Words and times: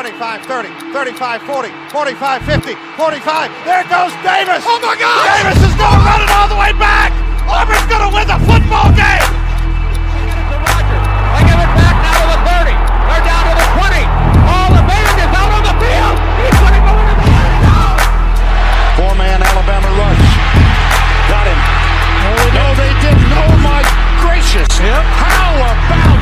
25, 0.00 0.48
30, 0.48 0.72
35, 0.96 1.42
40, 1.44 1.68
45, 1.92 2.40
50, 2.48 2.72
45. 2.96 3.52
There 3.68 3.84
goes 3.84 4.08
Davis. 4.24 4.64
Oh 4.64 4.80
my 4.80 4.96
God! 4.96 5.28
Davis 5.28 5.60
is 5.60 5.76
going 5.76 6.00
running 6.08 6.32
all 6.40 6.48
the 6.48 6.56
way 6.56 6.72
back. 6.80 7.12
Auburn's 7.44 7.84
going 7.84 8.08
to 8.08 8.08
win 8.08 8.24
the 8.24 8.40
football 8.48 8.88
game. 8.96 9.28
To 9.28 10.56
Rogers. 10.56 11.04
They 11.04 11.44
give 11.44 11.60
it 11.60 11.72
back 11.76 12.00
now 12.00 12.16
to 12.16 12.32
the 12.32 12.40
30. 12.48 12.72
They're 12.72 13.24
down 13.28 13.44
to 13.44 13.52
the 13.60 13.68
20. 13.76 14.00
All 14.48 14.72
the 14.72 14.84
band 14.88 15.16
is 15.20 15.32
out 15.36 15.52
on 15.52 15.68
the 15.68 15.76
field. 15.76 16.16
He's 16.16 16.56
going 16.64 16.76
to 16.80 16.80
go 16.80 16.92
into 16.96 17.16
the 17.20 17.28
end 17.36 17.56
zone. 17.60 18.00
Four-man 19.04 19.38
Alabama 19.52 19.90
rush. 20.00 20.24
Got 21.28 21.44
him. 21.44 21.60
No, 22.56 22.72
they 22.72 22.92
didn't. 23.04 23.36
Oh 23.36 23.52
my 23.60 23.84
gracious. 24.24 24.64
How 24.80 25.60
about 25.60 26.19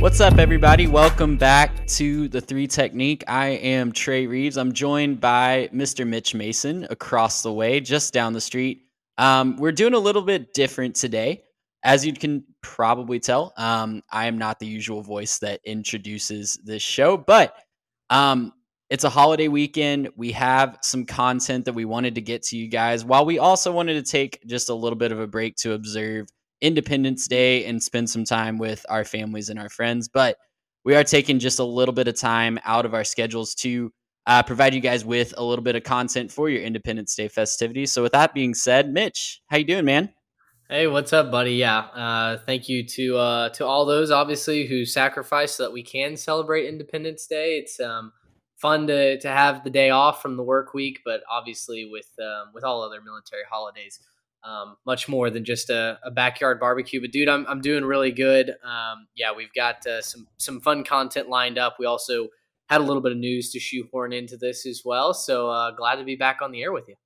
What's 0.00 0.20
up, 0.20 0.38
everybody? 0.38 0.86
Welcome 0.86 1.36
back 1.36 1.84
to 1.88 2.28
the 2.28 2.40
Three 2.40 2.68
Technique. 2.68 3.24
I 3.26 3.48
am 3.48 3.90
Trey 3.90 4.28
Reeves. 4.28 4.56
I'm 4.56 4.72
joined 4.72 5.20
by 5.20 5.68
Mr. 5.74 6.06
Mitch 6.06 6.36
Mason 6.36 6.86
across 6.88 7.42
the 7.42 7.52
way, 7.52 7.80
just 7.80 8.14
down 8.14 8.32
the 8.32 8.40
street. 8.40 8.82
Um, 9.18 9.56
we're 9.56 9.72
doing 9.72 9.94
a 9.94 9.98
little 9.98 10.22
bit 10.22 10.54
different 10.54 10.94
today. 10.94 11.42
As 11.82 12.06
you 12.06 12.12
can 12.12 12.44
probably 12.62 13.18
tell, 13.18 13.52
um, 13.56 14.04
I 14.12 14.28
am 14.28 14.38
not 14.38 14.60
the 14.60 14.68
usual 14.68 15.02
voice 15.02 15.40
that 15.40 15.60
introduces 15.64 16.60
this 16.62 16.80
show, 16.80 17.16
but 17.16 17.56
um, 18.08 18.52
it's 18.90 19.02
a 19.02 19.10
holiday 19.10 19.48
weekend. 19.48 20.10
We 20.14 20.30
have 20.30 20.78
some 20.80 21.06
content 21.06 21.64
that 21.64 21.74
we 21.74 21.84
wanted 21.84 22.14
to 22.14 22.20
get 22.20 22.44
to 22.44 22.56
you 22.56 22.68
guys, 22.68 23.04
while 23.04 23.26
we 23.26 23.40
also 23.40 23.72
wanted 23.72 23.94
to 23.94 24.08
take 24.08 24.46
just 24.46 24.68
a 24.68 24.74
little 24.74 24.96
bit 24.96 25.10
of 25.10 25.18
a 25.18 25.26
break 25.26 25.56
to 25.56 25.72
observe 25.72 26.28
Independence 26.60 27.26
Day 27.26 27.64
and 27.64 27.82
spend 27.82 28.10
some 28.10 28.24
time 28.24 28.58
with 28.58 28.84
our 28.88 29.04
families 29.04 29.48
and 29.48 29.58
our 29.58 29.68
friends. 29.68 30.08
But 30.08 30.36
we 30.84 30.94
are 30.94 31.04
taking 31.04 31.38
just 31.38 31.58
a 31.58 31.64
little 31.64 31.94
bit 31.94 32.08
of 32.08 32.18
time 32.18 32.58
out 32.64 32.86
of 32.86 32.94
our 32.94 33.04
schedules 33.04 33.54
to 33.56 33.92
uh, 34.26 34.42
provide 34.42 34.74
you 34.74 34.80
guys 34.80 35.04
with 35.04 35.32
a 35.36 35.44
little 35.44 35.62
bit 35.62 35.76
of 35.76 35.82
content 35.82 36.30
for 36.30 36.50
your 36.50 36.62
Independence 36.62 37.14
Day 37.14 37.28
festivities. 37.28 37.92
So, 37.92 38.02
with 38.02 38.12
that 38.12 38.34
being 38.34 38.54
said, 38.54 38.92
Mitch, 38.92 39.40
how 39.48 39.56
you 39.56 39.64
doing, 39.64 39.84
man? 39.84 40.12
Hey, 40.68 40.86
what's 40.86 41.14
up, 41.14 41.30
buddy? 41.30 41.54
Yeah, 41.54 41.78
uh, 41.78 42.38
thank 42.44 42.68
you 42.68 42.86
to 42.88 43.16
uh, 43.16 43.48
to 43.50 43.64
all 43.64 43.86
those 43.86 44.10
obviously 44.10 44.66
who 44.66 44.84
sacrificed 44.84 45.56
so 45.56 45.62
that 45.62 45.72
we 45.72 45.82
can 45.82 46.14
celebrate 46.14 46.68
Independence 46.68 47.26
Day. 47.26 47.56
It's 47.56 47.80
um, 47.80 48.12
fun 48.56 48.86
to 48.88 49.18
to 49.18 49.28
have 49.28 49.64
the 49.64 49.70
day 49.70 49.88
off 49.88 50.20
from 50.20 50.36
the 50.36 50.42
work 50.42 50.74
week, 50.74 51.00
but 51.06 51.22
obviously 51.30 51.88
with 51.90 52.10
um, 52.18 52.52
with 52.52 52.64
all 52.64 52.82
other 52.82 53.00
military 53.00 53.44
holidays, 53.50 53.98
um, 54.44 54.76
much 54.86 55.08
more 55.08 55.30
than 55.30 55.44
just 55.44 55.70
a, 55.70 55.98
a 56.04 56.10
backyard 56.10 56.60
barbecue. 56.60 57.00
But 57.00 57.12
dude, 57.12 57.28
I'm 57.28 57.46
I'm 57.48 57.60
doing 57.60 57.84
really 57.84 58.12
good. 58.12 58.50
Um, 58.50 59.08
yeah, 59.14 59.32
we've 59.36 59.52
got 59.54 59.86
uh, 59.86 60.00
some 60.02 60.26
some 60.38 60.60
fun 60.60 60.84
content 60.84 61.28
lined 61.28 61.58
up. 61.58 61.76
We 61.78 61.86
also 61.86 62.28
had 62.68 62.80
a 62.80 62.84
little 62.84 63.02
bit 63.02 63.12
of 63.12 63.18
news 63.18 63.50
to 63.52 63.60
shoehorn 63.60 64.12
into 64.12 64.36
this 64.36 64.66
as 64.66 64.82
well. 64.84 65.14
So 65.14 65.48
uh, 65.48 65.70
glad 65.72 65.96
to 65.96 66.04
be 66.04 66.16
back 66.16 66.40
on 66.42 66.52
the 66.52 66.62
air 66.62 66.72
with 66.72 66.88
you. 66.88 66.96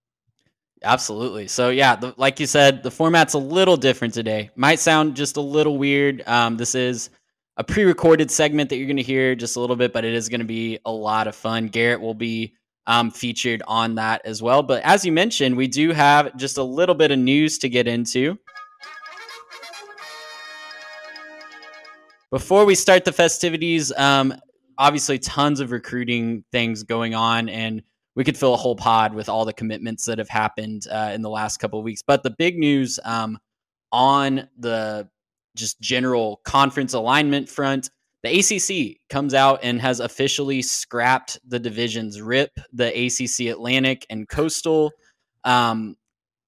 Absolutely. 0.85 1.47
So 1.47 1.71
yeah, 1.71 1.95
the, 1.95 2.15
like 2.17 2.41
you 2.41 2.47
said, 2.47 2.83
the 2.83 2.91
format's 2.91 3.35
a 3.35 3.39
little 3.39 3.77
different 3.77 4.15
today. 4.15 4.51
Might 4.57 4.81
sound 4.81 5.15
just 5.15 5.37
a 5.37 5.41
little 5.41 5.79
weird. 5.79 6.23
Um, 6.27 6.57
this 6.57 6.75
is 6.75 7.11
a 7.57 7.63
pre-recorded 7.63 8.31
segment 8.31 8.71
that 8.71 8.77
you're 8.77 8.89
going 8.89 8.97
to 8.97 9.03
hear 9.03 9.37
just 9.37 9.57
a 9.57 9.61
little 9.61 9.77
bit, 9.77 9.93
but 9.93 10.05
it 10.05 10.15
is 10.15 10.29
going 10.29 10.41
to 10.41 10.47
be 10.47 10.81
a 10.85 10.91
lot 10.91 11.29
of 11.29 11.37
fun. 11.37 11.69
Garrett 11.69 12.01
will 12.01 12.15
be 12.15 12.55
um, 12.87 13.11
featured 13.11 13.63
on 13.67 13.95
that 13.97 14.23
as 14.25 14.43
well. 14.43 14.63
But 14.63 14.83
as 14.83 15.05
you 15.05 15.13
mentioned, 15.13 15.57
we 15.57 15.69
do 15.69 15.93
have 15.93 16.37
just 16.37 16.59
a 16.59 16.63
little 16.63 16.95
bit 16.95 17.11
of 17.11 17.19
news 17.19 17.59
to 17.59 17.69
get 17.69 17.87
into. 17.87 18.39
Before 22.31 22.65
we 22.65 22.75
start 22.75 23.05
the 23.05 23.13
festivities, 23.13 23.93
um, 23.99 24.35
obviously 24.79 25.19
tons 25.19 25.61
of 25.61 25.71
recruiting 25.71 26.45
things 26.51 26.83
going 26.83 27.15
on, 27.15 27.49
and 27.49 27.83
we 28.15 28.25
could 28.25 28.37
fill 28.39 28.55
a 28.55 28.57
whole 28.57 28.77
pod 28.77 29.15
with 29.15 29.29
all 29.29 29.45
the 29.45 29.53
commitments 29.53 30.07
that 30.07 30.19
have 30.19 30.29
happened 30.29 30.87
uh, 30.91 31.11
in 31.15 31.23
the 31.23 31.31
last 31.31 31.59
couple 31.59 31.79
of 31.79 31.85
weeks. 31.85 32.03
But 32.03 32.23
the 32.23 32.31
big 32.31 32.59
news 32.59 32.99
um, 33.05 33.39
on 33.91 34.49
the 34.59 35.09
just 35.57 35.81
general 35.81 36.41
conference 36.45 36.95
alignment 36.95 37.49
front, 37.49 37.91
the 38.23 38.39
ACC 38.39 38.99
comes 39.11 39.35
out 39.35 39.61
and 39.63 39.81
has 39.81 40.01
officially 40.01 40.63
scrapped 40.63 41.39
the 41.47 41.59
divisions. 41.59 42.21
RIP 42.21 42.51
the 42.73 43.07
ACC 43.07 43.49
Atlantic 43.49 44.07
and 44.11 44.29
Coastal. 44.29 44.91
Um, 45.45 45.97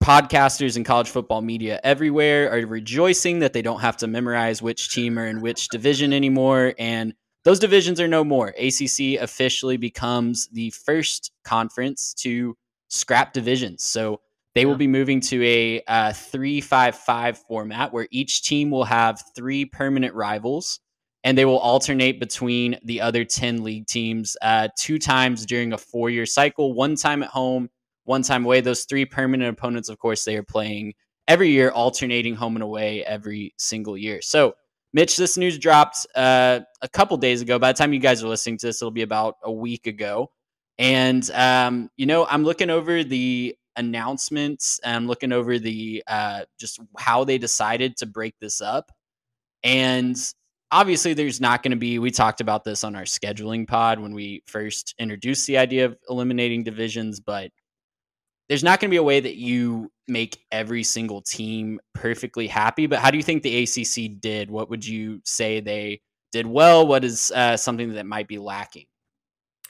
podcasters 0.04 0.76
and 0.76 0.84
college 0.84 1.08
football 1.08 1.40
media 1.40 1.80
everywhere 1.82 2.52
are 2.52 2.66
rejoicing 2.66 3.38
that 3.38 3.54
they 3.54 3.62
don't 3.62 3.80
have 3.80 3.96
to 3.96 4.06
memorize 4.06 4.60
which 4.60 4.90
team 4.94 5.18
are 5.18 5.26
in 5.26 5.40
which 5.40 5.68
division 5.70 6.12
anymore. 6.12 6.74
And 6.78 7.14
those 7.44 7.58
divisions 7.58 8.00
are 8.00 8.08
no 8.08 8.22
more. 8.22 8.48
ACC 8.48 9.18
officially 9.20 9.78
becomes 9.78 10.48
the 10.48 10.70
first 10.70 11.32
conference 11.42 12.12
to 12.18 12.54
scrap 12.88 13.32
divisions. 13.32 13.82
So 13.82 14.20
they 14.54 14.66
will 14.66 14.76
be 14.76 14.86
moving 14.86 15.20
to 15.22 15.42
a 15.42 15.82
uh, 15.88 16.12
three-five-five 16.12 17.38
format 17.38 17.92
where 17.92 18.06
each 18.10 18.42
team 18.42 18.70
will 18.70 18.84
have 18.84 19.22
three 19.34 19.64
permanent 19.64 20.14
rivals, 20.14 20.80
and 21.24 21.36
they 21.36 21.44
will 21.44 21.58
alternate 21.58 22.20
between 22.20 22.78
the 22.84 23.00
other 23.00 23.24
ten 23.24 23.64
league 23.64 23.86
teams 23.86 24.36
uh, 24.42 24.68
two 24.78 24.98
times 24.98 25.44
during 25.44 25.72
a 25.72 25.78
four-year 25.78 26.26
cycle. 26.26 26.74
One 26.74 26.94
time 26.94 27.22
at 27.22 27.30
home, 27.30 27.68
one 28.04 28.22
time 28.22 28.44
away. 28.44 28.60
Those 28.60 28.84
three 28.84 29.06
permanent 29.06 29.58
opponents, 29.58 29.88
of 29.88 29.98
course, 29.98 30.24
they 30.24 30.36
are 30.36 30.42
playing 30.42 30.94
every 31.26 31.48
year, 31.50 31.70
alternating 31.70 32.34
home 32.34 32.54
and 32.54 32.62
away 32.62 33.02
every 33.04 33.54
single 33.56 33.96
year. 33.96 34.20
So 34.20 34.54
Mitch, 34.92 35.16
this 35.16 35.36
news 35.36 35.58
dropped 35.58 36.06
uh, 36.14 36.60
a 36.82 36.88
couple 36.88 37.16
days 37.16 37.42
ago. 37.42 37.58
By 37.58 37.72
the 37.72 37.78
time 37.78 37.92
you 37.92 37.98
guys 37.98 38.22
are 38.22 38.28
listening 38.28 38.58
to 38.58 38.66
this, 38.66 38.80
it'll 38.80 38.92
be 38.92 39.02
about 39.02 39.36
a 39.42 39.50
week 39.50 39.88
ago. 39.88 40.30
And 40.78 41.28
um, 41.32 41.90
you 41.96 42.06
know, 42.06 42.26
I'm 42.26 42.44
looking 42.44 42.70
over 42.70 43.02
the 43.02 43.56
announcements. 43.76 44.78
And 44.84 44.94
I'm 44.94 45.06
looking 45.08 45.32
over 45.32 45.58
the 45.58 46.04
uh, 46.06 46.42
just 46.60 46.80
how 46.98 47.24
they 47.24 47.38
decided 47.38 47.96
to 47.96 48.06
break 48.06 48.34
this 48.40 48.60
up. 48.60 48.92
And 49.64 50.16
obviously, 50.74 51.14
there's 51.14 51.40
not 51.40 51.62
going 51.62 51.70
to 51.70 51.76
be. 51.76 51.98
We 51.98 52.10
talked 52.10 52.40
about 52.40 52.64
this 52.64 52.84
on 52.84 52.96
our 52.96 53.04
scheduling 53.04 53.66
pod 53.66 54.00
when 54.00 54.12
we 54.12 54.42
first 54.46 54.94
introduced 54.98 55.46
the 55.46 55.56
idea 55.56 55.86
of 55.86 55.96
eliminating 56.10 56.64
divisions, 56.64 57.20
but 57.20 57.50
there's 58.48 58.64
not 58.64 58.80
going 58.80 58.90
to 58.90 58.92
be 58.92 58.98
a 58.98 59.02
way 59.02 59.20
that 59.20 59.36
you 59.36 59.90
make 60.06 60.44
every 60.52 60.82
single 60.82 61.22
team 61.22 61.80
perfectly 61.94 62.46
happy. 62.46 62.86
But 62.86 62.98
how 62.98 63.10
do 63.10 63.16
you 63.16 63.22
think 63.22 63.42
the 63.42 63.62
ACC 63.62 64.20
did? 64.20 64.50
What 64.50 64.68
would 64.68 64.84
you 64.84 65.20
say 65.24 65.60
they 65.60 66.02
did 66.32 66.46
well? 66.46 66.86
What 66.86 67.04
is 67.04 67.30
uh, 67.30 67.56
something 67.56 67.94
that 67.94 68.04
might 68.04 68.28
be 68.28 68.38
lacking? 68.38 68.86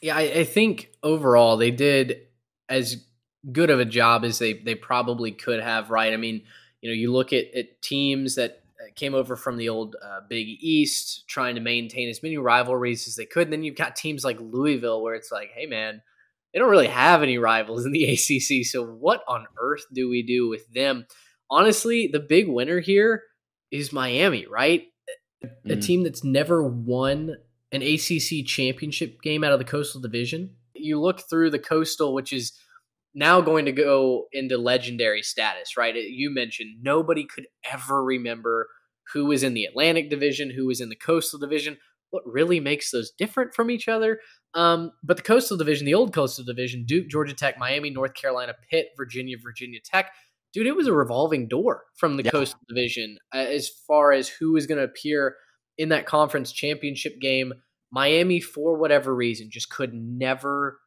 Yeah, 0.01 0.17
I, 0.17 0.23
I 0.23 0.45
think 0.45 0.91
overall 1.03 1.57
they 1.57 1.71
did 1.71 2.23
as 2.69 3.05
good 3.53 3.71
of 3.71 3.79
a 3.79 3.85
job 3.85 4.25
as 4.25 4.39
they 4.39 4.55
they 4.55 4.75
probably 4.75 5.33
could 5.33 5.63
have. 5.63 5.91
Right? 5.91 6.13
I 6.13 6.17
mean, 6.17 6.43
you 6.81 6.91
know, 6.91 6.95
you 6.95 7.13
look 7.13 7.33
at, 7.33 7.55
at 7.55 7.83
teams 7.83 8.35
that 8.37 8.64
came 8.97 9.15
over 9.15 9.37
from 9.37 9.57
the 9.57 9.69
old 9.69 9.97
uh, 10.03 10.21
Big 10.29 10.47
East, 10.61 11.27
trying 11.29 11.55
to 11.55 11.61
maintain 11.61 12.09
as 12.09 12.23
many 12.23 12.37
rivalries 12.37 13.07
as 13.09 13.17
they 13.17 13.27
could. 13.27 13.49
And 13.49 13.53
then 13.53 13.65
you've 13.65 13.77
got 13.77 13.97
teams 13.97 14.25
like 14.25 14.39
Louisville, 14.41 15.03
where 15.03 15.15
it's 15.15 15.31
like, 15.33 15.51
hey, 15.55 15.67
man, 15.67 16.03
they 16.53 16.59
don't 16.59 16.71
really 16.71 16.87
have 16.87 17.23
any 17.23 17.39
rivals 17.39 17.85
in 17.85 17.93
the 17.93 18.05
ACC. 18.13 18.65
So 18.67 18.85
what 18.85 19.23
on 19.27 19.47
earth 19.59 19.85
do 19.93 20.09
we 20.09 20.23
do 20.23 20.49
with 20.49 20.73
them? 20.73 21.07
Honestly, 21.51 22.07
the 22.07 22.21
big 22.21 22.49
winner 22.49 22.81
here 22.81 23.23
is 23.71 23.93
Miami, 23.93 24.47
right? 24.47 24.85
A 25.43 25.49
Mhm. 25.77 25.85
team 25.85 26.03
that's 26.05 26.25
never 26.25 26.63
won 26.63 27.37
an 27.73 27.83
ACC 27.83 28.45
championship 28.47 29.21
game 29.21 29.45
out 29.45 29.53
of 29.53 29.59
the 29.59 29.65
Coastal 29.65 30.01
Division. 30.01 30.57
You 30.75 31.01
look 31.01 31.21
through 31.29 31.51
the 31.51 31.59
Coastal, 31.59 32.15
which 32.15 32.33
is 32.33 32.53
now 33.15 33.41
going 33.41 33.65
to 33.67 33.73
go 33.73 34.27
into 34.33 34.59
legendary 34.59 35.23
status, 35.23 35.77
right? 35.77 35.95
You 35.95 36.31
mentioned 36.31 36.83
nobody 36.83 37.25
could 37.25 37.47
ever 37.71 38.03
remember 38.03 38.69
who 39.13 39.27
was 39.27 39.43
in 39.43 39.55
the 39.55 39.65
Atlantic 39.65 40.11
Division, 40.11 40.51
who 40.51 40.67
was 40.67 40.81
in 40.81 40.89
the 40.89 40.97
Coastal 40.97 41.39
Division. 41.39 41.77
what 42.11 42.23
really 42.27 42.61
makes 42.61 42.93
those 42.93 43.11
different 43.11 43.55
from 43.55 43.73
each 43.73 43.89
other. 43.89 44.21
Um, 44.55 44.93
but 45.03 45.17
the 45.17 45.23
Coastal 45.25 45.57
Division, 45.57 45.85
the 45.85 45.95
old 45.95 46.15
Coastal 46.15 46.45
Division, 46.45 46.85
Duke, 46.87 47.09
Georgia 47.09 47.35
Tech, 47.35 47.59
Miami, 47.59 47.91
North 47.91 48.15
Carolina, 48.15 48.55
Pitt, 48.71 48.91
Virginia, 48.97 49.37
Virginia 49.43 49.81
Tech. 49.85 50.13
Dude, 50.53 50.69
it 50.69 50.77
was 50.77 50.87
a 50.87 50.93
revolving 50.93 51.49
door 51.49 51.83
from 51.97 52.17
the 52.17 52.23
yeah. 52.23 52.31
Coastal 52.31 52.61
Division 52.69 53.19
uh, 53.35 53.39
as 53.39 53.69
far 53.69 54.13
as 54.13 54.29
who 54.29 54.53
was 54.53 54.69
going 54.69 54.79
to 54.79 54.85
appear 54.85 55.35
in 55.77 55.89
that 55.89 56.07
conference 56.07 56.53
championship 56.53 57.21
game. 57.21 57.53
Miami, 57.91 58.41
for 58.41 58.77
whatever 58.77 59.13
reason, 59.13 59.49
just 59.51 59.71
could 59.71 59.93
never 59.93 60.79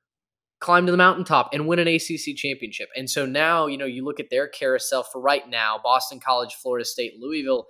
climb 0.60 0.86
to 0.86 0.92
the 0.92 0.98
mountaintop 0.98 1.50
and 1.54 1.68
win 1.68 1.80
an 1.80 1.88
ACC 1.88 2.36
championship. 2.36 2.90
And 2.96 3.10
so 3.10 3.26
now, 3.26 3.68
you 3.68 3.78
know, 3.78 3.86
you 3.86 4.04
look 4.04 4.20
at 4.20 4.30
their 4.30 4.48
carousel 4.48 5.04
for 5.04 5.22
right 5.22 5.48
now 5.48 5.80
Boston 5.84 6.20
College, 6.20 6.56
Florida 6.56 6.86
State, 6.86 7.14
Louisville. 7.20 7.68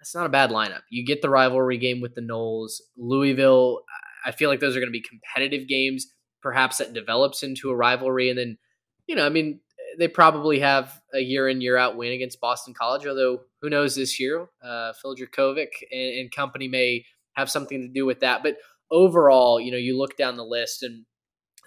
That's 0.00 0.14
not 0.14 0.26
a 0.26 0.30
bad 0.30 0.50
lineup. 0.50 0.82
You 0.90 1.04
get 1.04 1.22
the 1.22 1.30
rivalry 1.30 1.78
game 1.78 2.00
with 2.00 2.14
the 2.14 2.20
Noles. 2.20 2.80
Louisville, 2.96 3.80
I 4.24 4.32
feel 4.32 4.50
like 4.50 4.60
those 4.60 4.76
are 4.76 4.80
going 4.80 4.88
to 4.88 4.92
be 4.92 5.02
competitive 5.02 5.68
games. 5.68 6.06
Perhaps 6.42 6.78
that 6.78 6.92
develops 6.92 7.42
into 7.42 7.70
a 7.70 7.76
rivalry. 7.76 8.28
And 8.28 8.38
then, 8.38 8.58
you 9.06 9.16
know, 9.16 9.24
I 9.24 9.28
mean, 9.28 9.60
they 9.98 10.08
probably 10.08 10.60
have 10.60 11.00
a 11.14 11.20
year 11.20 11.48
in, 11.48 11.60
year 11.60 11.76
out 11.76 11.96
win 11.96 12.12
against 12.12 12.40
Boston 12.40 12.74
College, 12.74 13.06
although 13.06 13.40
who 13.62 13.70
knows 13.70 13.94
this 13.94 14.20
year? 14.20 14.48
Uh, 14.62 14.92
Phil 15.00 15.16
Jurkovec 15.16 15.68
and, 15.90 16.18
and 16.18 16.30
company 16.30 16.68
may 16.68 17.04
have 17.34 17.50
something 17.50 17.80
to 17.82 17.88
do 17.88 18.04
with 18.04 18.20
that. 18.20 18.42
But 18.42 18.56
overall, 18.90 19.60
you 19.60 19.70
know, 19.70 19.78
you 19.78 19.96
look 19.96 20.16
down 20.16 20.36
the 20.36 20.44
list 20.44 20.82
and 20.82 21.04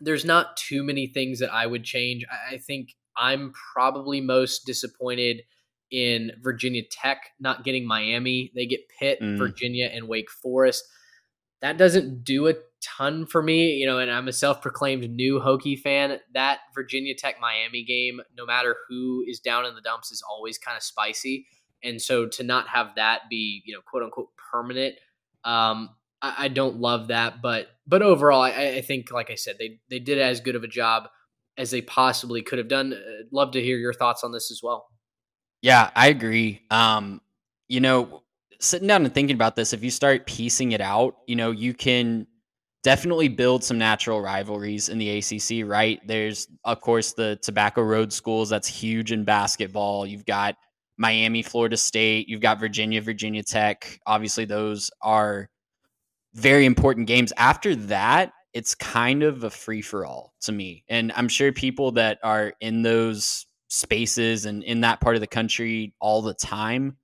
there's 0.02 0.26
not 0.26 0.58
too 0.58 0.84
many 0.84 1.08
things 1.08 1.40
that 1.40 1.54
I 1.54 1.66
would 1.66 1.84
change. 1.84 2.26
I, 2.30 2.56
I 2.56 2.58
think 2.58 2.96
I'm 3.18 3.54
probably 3.74 4.22
most 4.22 4.66
disappointed 4.66 5.44
in 5.92 6.32
Virginia 6.42 6.84
Tech 6.90 7.32
not 7.40 7.64
getting 7.64 7.86
Miami. 7.86 8.52
They 8.56 8.66
get 8.66 8.90
Pitt, 9.00 9.20
mm. 9.22 9.38
Virginia, 9.38 9.90
and 9.92 10.08
Wake 10.08 10.30
Forest. 10.30 10.86
That 11.62 11.78
doesn't 11.78 12.24
do 12.24 12.48
a 12.48 12.54
ton 12.82 13.26
for 13.26 13.44
me, 13.44 13.74
you 13.74 13.86
know, 13.86 14.00
and 14.00 14.10
I'm 14.10 14.28
a 14.28 14.34
self-proclaimed 14.34 15.10
new 15.10 15.40
Hokie 15.40 15.78
fan. 15.78 16.18
That 16.34 16.60
Virginia 16.74 17.14
Tech 17.16 17.36
Miami 17.42 17.84
game, 17.84 18.22
no 18.38 18.46
matter 18.46 18.78
who 18.88 19.24
is 19.28 19.40
down 19.40 19.66
in 19.66 19.76
the 19.76 19.82
dumps, 19.82 20.12
is 20.12 20.24
always 20.30 20.58
kind 20.58 20.78
of 20.78 20.84
spicy. 20.84 21.46
And 21.84 22.02
so 22.02 22.28
to 22.28 22.44
not 22.44 22.68
have 22.70 22.96
that 22.96 23.22
be, 23.30 23.62
you 23.66 23.74
know, 23.74 23.82
quote 23.86 24.04
unquote 24.04 24.30
permanent, 24.52 24.96
um, 25.44 25.90
I, 26.22 26.36
I 26.38 26.48
don't 26.48 26.78
love 26.78 27.08
that, 27.08 27.42
but 27.42 27.68
but 27.88 28.02
overall, 28.02 28.42
I, 28.42 28.50
I, 28.50 28.82
think, 28.82 29.12
like 29.12 29.32
I 29.32 29.36
said, 29.36 29.56
they 29.58 29.80
they 29.90 30.00
did 30.00 30.20
as 30.20 30.42
good 30.42 30.56
of 30.56 30.64
a 30.64 30.68
job 30.68 31.10
as 31.58 31.72
they 31.72 31.82
possibly 31.82 32.42
could 32.42 32.58
have 32.58 32.68
done. 32.68 32.94
I'd 32.94 33.32
love 33.32 33.52
to 33.52 33.62
hear 33.62 33.78
your 33.78 33.94
thoughts 33.94 34.24
on 34.24 34.32
this 34.32 34.52
as 34.52 34.62
well. 34.64 34.88
Yeah, 35.62 35.90
I 35.96 36.08
agree. 36.08 36.62
Um, 36.70 37.22
you 37.68 37.82
know, 37.82 38.24
sitting 38.60 38.88
down 38.88 39.04
and 39.04 39.14
thinking 39.14 39.36
about 39.36 39.56
this, 39.56 39.74
if 39.74 39.84
you 39.84 39.90
start 39.90 40.26
piecing 40.26 40.72
it 40.72 40.82
out, 40.82 41.18
you 41.28 41.36
know, 41.36 41.52
you 41.52 41.74
can 41.74 42.28
definitely 42.84 43.28
build 43.28 43.64
some 43.64 43.78
natural 43.78 44.22
rivalries 44.22 44.88
in 44.90 44.98
the 44.98 45.18
ACC, 45.18 45.70
right? 45.70 46.00
There's, 46.08 46.48
of 46.64 46.80
course, 46.80 47.14
the 47.14 47.38
Tobacco 47.42 47.82
Road 47.82 48.14
schools. 48.14 48.50
That's 48.50 48.68
huge 48.68 49.12
in 49.12 49.26
basketball. 49.26 50.06
You've 50.06 50.26
got 50.26 50.56
Miami, 50.98 51.42
Florida 51.42 51.76
State. 51.76 52.30
You've 52.30 52.42
got 52.42 52.60
Virginia, 52.60 53.02
Virginia 53.02 53.44
Tech. 53.44 54.00
Obviously, 54.06 54.46
those 54.46 54.92
are 55.02 55.50
very 56.34 56.66
important 56.66 57.08
games. 57.08 57.34
After 57.38 57.76
that, 57.76 58.34
it's 58.54 58.76
kind 58.76 59.24
of 59.24 59.44
a 59.44 59.50
free 59.50 59.82
for 59.82 60.06
all 60.06 60.34
to 60.42 60.52
me. 60.52 60.84
And 60.90 61.12
I'm 61.16 61.28
sure 61.28 61.52
people 61.52 61.92
that 61.94 62.20
are 62.24 62.54
in 62.62 62.82
those 62.82 63.46
spaces 63.68 64.46
and 64.46 64.64
in 64.64 64.82
that 64.82 65.00
part 65.00 65.16
of 65.16 65.22
the 65.22 65.28
country 65.28 65.94
all 66.00 66.22
the 66.22 66.34
time 66.34 66.98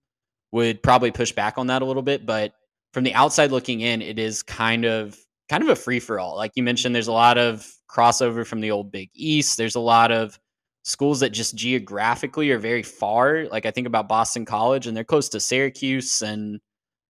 would 0.52 0.82
probably 0.82 1.12
push 1.12 1.32
back 1.32 1.58
on 1.58 1.68
that 1.68 1.82
a 1.82 1.86
little 1.86 2.02
bit, 2.02 2.26
but 2.26 2.54
from 2.94 3.04
the 3.04 3.14
outside 3.14 3.52
looking 3.52 3.82
in, 3.82 4.02
it 4.02 4.18
is 4.18 4.42
kind 4.42 4.86
of 4.86 5.18
kind 5.50 5.62
of 5.62 5.70
a 5.70 5.76
free 5.76 6.00
for 6.00 6.20
all. 6.20 6.36
Like 6.36 6.52
you 6.56 6.64
mentioned 6.64 6.96
there's 6.96 7.10
a 7.10 7.12
lot 7.12 7.38
of 7.38 7.70
crossover 7.90 8.46
from 8.46 8.62
the 8.62 8.72
old 8.72 8.92
Big 8.92 9.10
East. 9.14 9.58
There's 9.58 9.76
a 9.76 9.82
lot 9.82 10.12
of 10.12 10.40
schools 10.84 11.20
that 11.20 11.32
just 11.32 11.56
geographically 11.56 12.52
are 12.52 12.58
very 12.58 12.84
far. 12.84 13.46
Like 13.46 13.66
I 13.66 13.72
think 13.72 13.86
about 13.86 14.08
Boston 14.08 14.46
College 14.46 14.88
and 14.88 14.96
they're 14.96 15.04
close 15.04 15.30
to 15.30 15.40
Syracuse 15.40 16.22
and 16.22 16.60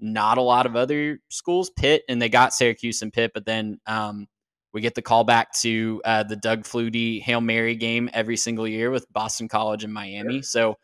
not 0.05 0.37
a 0.37 0.41
lot 0.41 0.65
of 0.65 0.75
other 0.75 1.19
schools. 1.29 1.69
Pitt 1.69 2.03
and 2.07 2.21
they 2.21 2.29
got 2.29 2.53
Syracuse 2.53 3.01
and 3.01 3.11
Pitt, 3.11 3.31
but 3.33 3.45
then 3.45 3.79
um, 3.87 4.27
we 4.73 4.81
get 4.81 4.95
the 4.95 5.01
call 5.01 5.23
back 5.23 5.53
to 5.61 6.01
uh, 6.05 6.23
the 6.23 6.35
Doug 6.35 6.63
Flutie 6.63 7.21
Hail 7.21 7.41
Mary 7.41 7.75
game 7.75 8.09
every 8.13 8.37
single 8.37 8.67
year 8.67 8.91
with 8.91 9.11
Boston 9.11 9.47
College 9.47 9.83
and 9.83 9.93
Miami. 9.93 10.35
Sure. 10.35 10.43
So, 10.43 10.75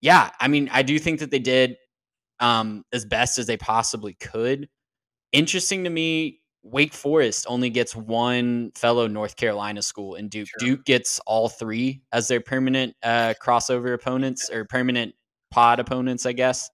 yeah, 0.00 0.30
I 0.40 0.48
mean, 0.48 0.68
I 0.72 0.82
do 0.82 0.98
think 0.98 1.20
that 1.20 1.30
they 1.30 1.38
did 1.38 1.76
um, 2.40 2.84
as 2.92 3.04
best 3.04 3.38
as 3.38 3.46
they 3.46 3.56
possibly 3.56 4.14
could. 4.14 4.68
Interesting 5.32 5.84
to 5.84 5.90
me, 5.90 6.40
Wake 6.62 6.94
Forest 6.94 7.46
only 7.48 7.70
gets 7.70 7.94
one 7.94 8.72
fellow 8.74 9.06
North 9.06 9.36
Carolina 9.36 9.82
school, 9.82 10.16
and 10.16 10.28
Duke. 10.30 10.48
Sure. 10.48 10.68
Duke 10.68 10.84
gets 10.84 11.20
all 11.26 11.48
three 11.48 12.02
as 12.12 12.28
their 12.28 12.40
permanent 12.40 12.94
uh, 13.02 13.34
crossover 13.42 13.94
opponents 13.94 14.50
or 14.50 14.64
permanent 14.64 15.14
pod 15.50 15.80
opponents, 15.80 16.26
I 16.26 16.32
guess. 16.32 16.68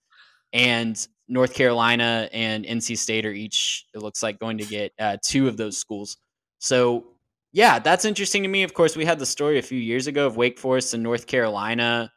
And 0.52 0.96
North 1.32 1.54
Carolina 1.54 2.28
and 2.30 2.66
NC 2.66 2.98
State 2.98 3.24
are 3.24 3.32
each, 3.32 3.86
it 3.94 4.02
looks 4.02 4.22
like, 4.22 4.38
going 4.38 4.58
to 4.58 4.66
get 4.66 4.92
uh, 4.98 5.16
two 5.24 5.48
of 5.48 5.56
those 5.56 5.78
schools. 5.78 6.18
So, 6.58 7.06
yeah, 7.52 7.78
that's 7.78 8.04
interesting 8.04 8.42
to 8.42 8.50
me. 8.50 8.64
Of 8.64 8.74
course, 8.74 8.96
we 8.96 9.06
had 9.06 9.18
the 9.18 9.24
story 9.24 9.58
a 9.58 9.62
few 9.62 9.78
years 9.78 10.06
ago 10.06 10.26
of 10.26 10.36
Wake 10.36 10.58
Forest 10.58 10.92
and 10.92 11.02
North 11.02 11.26
Carolina 11.26 12.12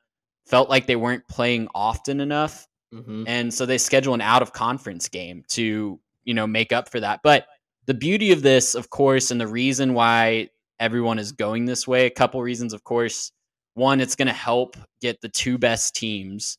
felt 0.46 0.70
like 0.70 0.86
they 0.86 0.98
weren't 0.98 1.26
playing 1.30 1.70
often 1.74 2.20
enough. 2.20 2.68
Mm-hmm. 2.94 3.24
And 3.26 3.54
so 3.54 3.66
they 3.66 3.78
schedule 3.78 4.14
an 4.14 4.22
out 4.22 4.42
of 4.42 4.52
conference 4.52 5.08
game 5.08 5.46
to, 5.50 5.98
you 6.26 6.34
know, 6.34 6.46
make 6.46 6.74
up 6.74 6.90
for 6.90 7.00
that. 7.00 7.22
But 7.24 7.48
the 7.86 7.94
beauty 7.94 8.34
of 8.34 8.42
this, 8.42 8.76
of 8.76 8.90
course, 8.90 9.32
and 9.32 9.40
the 9.40 9.48
reason 9.48 9.94
why 9.94 10.50
everyone 10.78 11.20
is 11.20 11.32
going 11.32 11.64
this 11.64 11.88
way, 11.88 12.06
a 12.06 12.12
couple 12.12 12.42
reasons, 12.42 12.74
of 12.74 12.84
course. 12.84 13.32
One, 13.76 14.02
it's 14.02 14.16
going 14.16 14.28
to 14.28 14.34
help 14.34 14.76
get 15.02 15.22
the 15.22 15.30
two 15.30 15.58
best 15.58 15.96
teams 15.96 16.58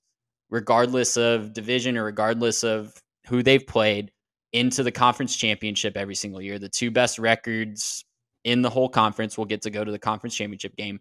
regardless 0.50 1.16
of 1.16 1.52
division 1.52 1.96
or 1.96 2.04
regardless 2.04 2.64
of 2.64 2.94
who 3.26 3.42
they've 3.42 3.66
played, 3.66 4.10
into 4.52 4.82
the 4.82 4.92
conference 4.92 5.36
championship 5.36 5.96
every 5.96 6.14
single 6.14 6.40
year. 6.40 6.58
The 6.58 6.68
two 6.68 6.90
best 6.90 7.18
records 7.18 8.04
in 8.44 8.62
the 8.62 8.70
whole 8.70 8.88
conference 8.88 9.36
will 9.36 9.44
get 9.44 9.62
to 9.62 9.70
go 9.70 9.84
to 9.84 9.92
the 9.92 9.98
conference 9.98 10.34
championship 10.34 10.74
game. 10.76 11.00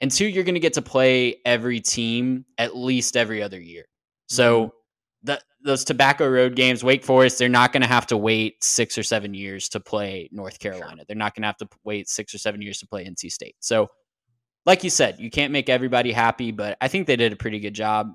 And 0.00 0.10
two, 0.10 0.26
you're 0.26 0.44
going 0.44 0.54
to 0.54 0.60
get 0.60 0.72
to 0.74 0.82
play 0.82 1.36
every 1.44 1.80
team 1.80 2.44
at 2.56 2.76
least 2.76 3.16
every 3.16 3.42
other 3.42 3.60
year. 3.60 3.84
So 4.28 4.66
mm-hmm. 4.66 4.70
the, 5.24 5.40
those 5.64 5.84
Tobacco 5.84 6.28
Road 6.28 6.56
games, 6.56 6.82
Wake 6.82 7.04
Forest, 7.04 7.38
they're 7.38 7.48
not 7.48 7.72
going 7.72 7.82
to 7.82 7.88
have 7.88 8.06
to 8.08 8.16
wait 8.16 8.62
six 8.64 8.96
or 8.96 9.02
seven 9.02 9.34
years 9.34 9.68
to 9.70 9.80
play 9.80 10.28
North 10.32 10.58
Carolina. 10.58 11.04
They're 11.06 11.16
not 11.16 11.34
going 11.34 11.42
to 11.42 11.48
have 11.48 11.56
to 11.58 11.68
wait 11.84 12.08
six 12.08 12.34
or 12.34 12.38
seven 12.38 12.62
years 12.62 12.78
to 12.78 12.86
play 12.86 13.04
NC 13.04 13.30
State. 13.30 13.56
So, 13.60 13.88
like 14.66 14.84
you 14.84 14.90
said, 14.90 15.18
you 15.18 15.30
can't 15.30 15.52
make 15.52 15.68
everybody 15.68 16.12
happy, 16.12 16.50
but 16.52 16.76
I 16.80 16.88
think 16.88 17.06
they 17.06 17.16
did 17.16 17.32
a 17.32 17.36
pretty 17.36 17.58
good 17.58 17.74
job 17.74 18.12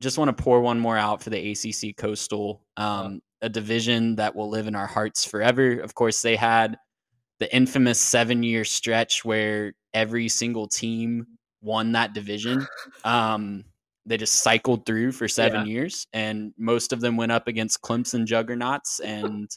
just 0.00 0.18
want 0.18 0.36
to 0.36 0.42
pour 0.42 0.60
one 0.60 0.78
more 0.78 0.96
out 0.96 1.22
for 1.22 1.30
the 1.30 1.52
ACC 1.52 1.96
Coastal, 1.96 2.62
um, 2.76 3.20
a 3.40 3.48
division 3.48 4.16
that 4.16 4.34
will 4.34 4.48
live 4.48 4.66
in 4.66 4.74
our 4.74 4.86
hearts 4.86 5.24
forever. 5.24 5.80
Of 5.80 5.94
course, 5.94 6.22
they 6.22 6.36
had 6.36 6.76
the 7.38 7.54
infamous 7.54 8.00
seven 8.00 8.42
year 8.42 8.64
stretch 8.64 9.24
where 9.24 9.74
every 9.94 10.28
single 10.28 10.68
team 10.68 11.26
won 11.62 11.92
that 11.92 12.14
division. 12.14 12.66
Um, 13.04 13.64
they 14.06 14.16
just 14.16 14.42
cycled 14.42 14.86
through 14.86 15.12
for 15.12 15.26
seven 15.26 15.66
yeah. 15.66 15.72
years, 15.72 16.06
and 16.12 16.52
most 16.56 16.92
of 16.92 17.00
them 17.00 17.16
went 17.16 17.32
up 17.32 17.48
against 17.48 17.82
Clemson 17.82 18.24
juggernauts 18.24 19.00
and 19.04 19.50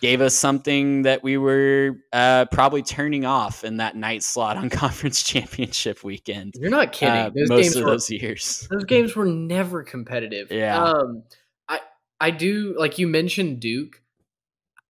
gave 0.00 0.20
us 0.20 0.34
something 0.34 1.02
that 1.02 1.22
we 1.22 1.38
were 1.38 1.96
uh, 2.12 2.44
probably 2.52 2.82
turning 2.82 3.24
off 3.24 3.64
in 3.64 3.78
that 3.78 3.96
night 3.96 4.22
slot 4.22 4.56
on 4.56 4.68
conference 4.70 5.22
championship 5.22 6.04
weekend. 6.04 6.54
You're 6.58 6.70
not 6.70 6.92
kidding. 6.92 7.14
Uh, 7.14 7.30
those 7.34 7.48
most 7.48 7.76
of 7.76 7.84
were, 7.84 7.90
those 7.90 8.10
years, 8.10 8.68
those 8.70 8.84
games 8.84 9.16
were 9.16 9.26
never 9.26 9.82
competitive. 9.82 10.50
Yeah. 10.50 10.82
Um, 10.82 11.22
I 11.68 11.80
I 12.20 12.30
do 12.30 12.74
like 12.78 12.98
you 12.98 13.06
mentioned 13.06 13.60
Duke. 13.60 14.02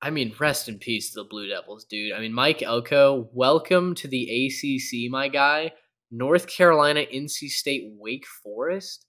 I 0.03 0.11
mean, 0.11 0.35
rest 0.39 0.69
in 0.69 0.79
peace 0.79 1.13
to 1.13 1.21
the 1.21 1.25
Blue 1.25 1.49
Devils, 1.49 1.85
dude. 1.85 2.13
I 2.13 2.21
mean, 2.21 2.35
Mike 2.35 2.63
Elko, 2.63 3.31
welcome 3.33 3.95
to 3.95 4.09
the 4.09 4.47
ACC, 4.47 5.11
my 5.11 5.29
guy. 5.29 5.73
North 6.11 6.47
Carolina, 6.47 7.05
NC 7.13 7.49
State, 7.49 7.93
Wake 7.99 8.27
Forest. 8.27 9.07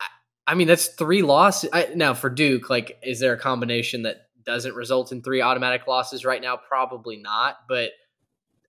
I, 0.00 0.06
I 0.46 0.54
mean, 0.54 0.66
that's 0.66 0.88
three 0.88 1.22
losses. 1.22 1.70
I, 1.72 1.88
now 1.94 2.14
for 2.14 2.30
Duke, 2.30 2.70
like, 2.70 2.98
is 3.02 3.20
there 3.20 3.34
a 3.34 3.38
combination 3.38 4.02
that 4.02 4.25
doesn't 4.46 4.74
result 4.74 5.12
in 5.12 5.22
three 5.22 5.42
automatic 5.42 5.86
losses 5.86 6.24
right 6.24 6.40
now? 6.40 6.56
Probably 6.56 7.16
not, 7.16 7.56
but 7.68 7.90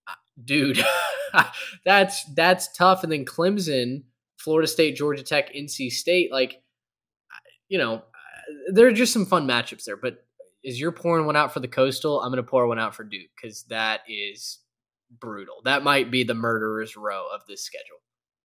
uh, 0.07 0.13
dude, 0.43 0.83
that's 1.85 2.23
that's 2.35 2.71
tough. 2.73 3.03
And 3.03 3.11
then 3.11 3.25
Clemson, 3.25 4.03
Florida 4.37 4.67
State, 4.67 4.95
Georgia 4.95 5.23
Tech, 5.23 5.53
NC 5.53 5.91
State, 5.91 6.31
like 6.31 6.61
you 7.69 7.77
know, 7.77 8.03
there 8.71 8.87
are 8.87 8.93
just 8.93 9.13
some 9.13 9.25
fun 9.25 9.47
matchups 9.47 9.85
there. 9.85 9.97
But 9.97 10.25
is 10.63 10.79
you're 10.79 10.91
pouring 10.91 11.25
one 11.25 11.35
out 11.35 11.53
for 11.53 11.59
the 11.59 11.67
Coastal? 11.67 12.21
I'm 12.21 12.31
going 12.31 12.43
to 12.43 12.49
pour 12.49 12.67
one 12.67 12.79
out 12.79 12.95
for 12.95 13.03
Duke 13.03 13.29
because 13.41 13.63
that 13.63 14.01
is 14.07 14.59
brutal. 15.19 15.61
That 15.63 15.83
might 15.83 16.11
be 16.11 16.23
the 16.23 16.33
murderer's 16.33 16.97
row 16.97 17.25
of 17.33 17.41
this 17.47 17.63
schedule. 17.63 17.97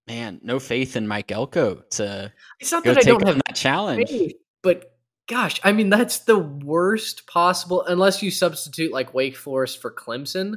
Man, 0.08 0.40
no 0.42 0.58
faith 0.58 0.96
in 0.96 1.06
Mike 1.06 1.30
Elko 1.30 1.82
to 1.90 2.32
it's 2.58 2.72
not 2.72 2.84
that 2.84 2.98
I 2.98 3.02
don't 3.02 3.26
have 3.26 3.36
that 3.46 3.54
challenge. 3.54 4.08
Faith, 4.08 4.34
but 4.62 4.96
gosh, 5.28 5.60
I 5.64 5.72
mean 5.72 5.90
that's 5.90 6.20
the 6.20 6.38
worst 6.38 7.26
possible 7.26 7.84
unless 7.86 8.22
you 8.22 8.30
substitute 8.30 8.92
like 8.92 9.14
Wake 9.14 9.36
Forest 9.36 9.80
for 9.80 9.90
Clemson. 9.90 10.56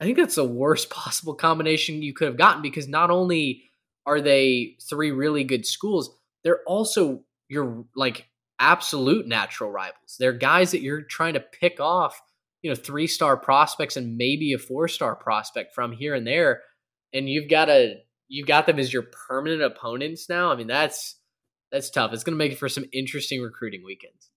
I 0.00 0.04
think 0.04 0.18
that's 0.18 0.34
the 0.34 0.44
worst 0.44 0.90
possible 0.90 1.34
combination 1.34 2.02
you 2.02 2.14
could 2.14 2.28
have 2.28 2.36
gotten 2.36 2.62
because 2.62 2.88
not 2.88 3.10
only 3.10 3.64
are 4.06 4.20
they 4.20 4.76
three 4.88 5.10
really 5.10 5.44
good 5.44 5.66
schools, 5.66 6.10
they're 6.44 6.62
also 6.66 7.24
your 7.48 7.84
like 7.94 8.28
absolute 8.58 9.26
natural 9.26 9.70
rivals. 9.70 10.16
They're 10.18 10.32
guys 10.32 10.70
that 10.70 10.82
you're 10.82 11.02
trying 11.02 11.34
to 11.34 11.40
pick 11.40 11.80
off, 11.80 12.20
you 12.62 12.70
know, 12.70 12.76
three 12.76 13.06
star 13.06 13.36
prospects 13.36 13.96
and 13.96 14.16
maybe 14.16 14.52
a 14.52 14.58
four 14.58 14.88
star 14.88 15.14
prospect 15.14 15.74
from 15.74 15.92
here 15.92 16.14
and 16.14 16.26
there. 16.26 16.62
And 17.12 17.28
you've 17.28 17.50
got 17.50 17.66
to 17.66 17.96
you've 18.28 18.46
got 18.46 18.66
them 18.66 18.78
as 18.78 18.92
your 18.92 19.02
permanent 19.02 19.62
opponents 19.62 20.28
now. 20.28 20.50
I 20.50 20.56
mean, 20.56 20.66
that's 20.66 21.16
that's 21.76 21.90
tough. 21.90 22.12
It's 22.12 22.24
going 22.24 22.32
to 22.32 22.38
make 22.38 22.52
it 22.52 22.58
for 22.58 22.68
some 22.68 22.84
interesting 22.92 23.42
recruiting 23.42 23.84
weekends. 23.84 24.30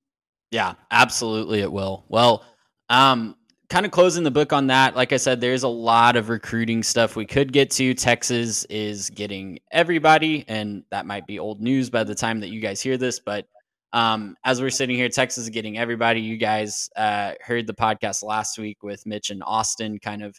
Yeah, 0.52 0.74
absolutely, 0.92 1.62
it 1.62 1.72
will. 1.72 2.06
Well, 2.10 2.44
um, 2.90 3.36
kind 3.70 3.86
of 3.86 3.92
closing 3.92 4.24
the 4.24 4.32
book 4.32 4.52
on 4.52 4.68
that. 4.68 4.96
Like 4.96 5.14
I 5.14 5.18
said, 5.18 5.40
there's 5.40 5.64
a 5.64 5.70
lot 5.70 6.18
of 6.18 6.28
recruiting 6.28 6.84
stuff 6.84 7.16
we 7.16 7.26
could 7.26 7.54
get 7.54 7.72
to. 7.72 7.94
Texas 7.94 8.66
is 8.66 9.10
getting 9.10 9.60
everybody, 9.72 10.44
and 10.48 10.84
that 10.92 11.06
might 11.06 11.28
be 11.28 11.40
old 11.40 11.62
news 11.62 11.90
by 11.90 12.04
the 12.04 12.16
time 12.16 12.42
that 12.42 12.50
you 12.50 12.60
guys 12.60 12.82
hear 12.82 12.98
this. 12.98 13.20
But 13.20 13.46
um, 13.94 14.36
as 14.44 14.62
we're 14.62 14.70
sitting 14.70 14.98
here, 14.98 15.10
Texas 15.10 15.46
is 15.46 15.50
getting 15.50 15.78
everybody. 15.78 16.20
You 16.20 16.36
guys 16.36 16.90
uh, 16.98 17.34
heard 17.42 17.68
the 17.68 17.74
podcast 17.74 18.22
last 18.24 18.60
week 18.60 18.84
with 18.84 19.06
Mitch 19.06 19.30
and 19.30 19.42
Austin, 19.46 19.98
kind 20.00 20.24
of 20.24 20.36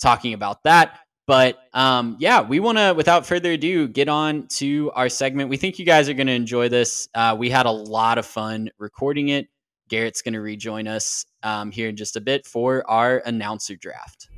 talking 0.00 0.34
about 0.34 0.62
that. 0.62 1.00
But 1.26 1.58
um, 1.72 2.16
yeah, 2.18 2.42
we 2.42 2.60
want 2.60 2.76
to, 2.76 2.92
without 2.92 3.24
further 3.24 3.52
ado, 3.52 3.88
get 3.88 4.08
on 4.08 4.46
to 4.48 4.90
our 4.94 5.08
segment. 5.08 5.48
We 5.48 5.56
think 5.56 5.78
you 5.78 5.86
guys 5.86 6.08
are 6.08 6.14
going 6.14 6.26
to 6.26 6.34
enjoy 6.34 6.68
this. 6.68 7.08
Uh, 7.14 7.34
we 7.38 7.48
had 7.48 7.64
a 7.64 7.70
lot 7.70 8.18
of 8.18 8.26
fun 8.26 8.70
recording 8.78 9.28
it. 9.28 9.48
Garrett's 9.88 10.22
going 10.22 10.34
to 10.34 10.40
rejoin 10.40 10.86
us 10.86 11.24
um, 11.42 11.70
here 11.70 11.88
in 11.88 11.96
just 11.96 12.16
a 12.16 12.20
bit 12.20 12.46
for 12.46 12.88
our 12.90 13.22
announcer 13.24 13.76
draft. 13.76 14.28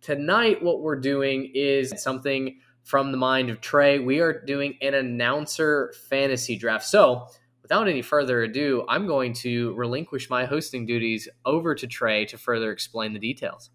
Tonight, 0.00 0.62
what 0.62 0.80
we're 0.80 1.00
doing 1.00 1.50
is 1.54 1.94
something 2.02 2.58
from 2.82 3.10
the 3.10 3.16
mind 3.16 3.48
of 3.48 3.62
Trey. 3.62 3.98
We 3.98 4.20
are 4.20 4.44
doing 4.44 4.76
an 4.82 4.92
announcer 4.92 5.94
fantasy 6.08 6.56
draft. 6.56 6.84
So, 6.84 7.28
without 7.64 7.88
any 7.88 8.02
further 8.02 8.42
ado, 8.42 8.84
I'm 8.90 9.06
going 9.06 9.32
to 9.32 9.72
relinquish 9.72 10.28
my 10.28 10.44
hosting 10.44 10.84
duties 10.84 11.26
over 11.46 11.74
to 11.74 11.86
Trey 11.86 12.26
to 12.26 12.36
further 12.36 12.70
explain 12.70 13.14
the 13.14 13.18
details. 13.18 13.70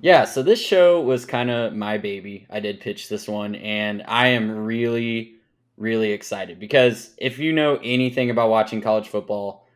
Yeah, 0.00 0.24
so 0.24 0.42
this 0.42 0.60
show 0.60 1.00
was 1.00 1.24
kind 1.24 1.48
of 1.48 1.72
my 1.72 1.98
baby. 1.98 2.48
I 2.50 2.58
did 2.58 2.80
pitch 2.80 3.08
this 3.08 3.28
one, 3.28 3.54
and 3.54 4.02
I 4.08 4.28
am 4.28 4.50
really, 4.50 5.36
really 5.76 6.10
excited 6.10 6.58
because 6.58 7.14
if 7.16 7.38
you 7.38 7.52
know 7.52 7.78
anything 7.82 8.30
about 8.30 8.50
watching 8.50 8.80
college 8.80 9.06
football, 9.06 9.68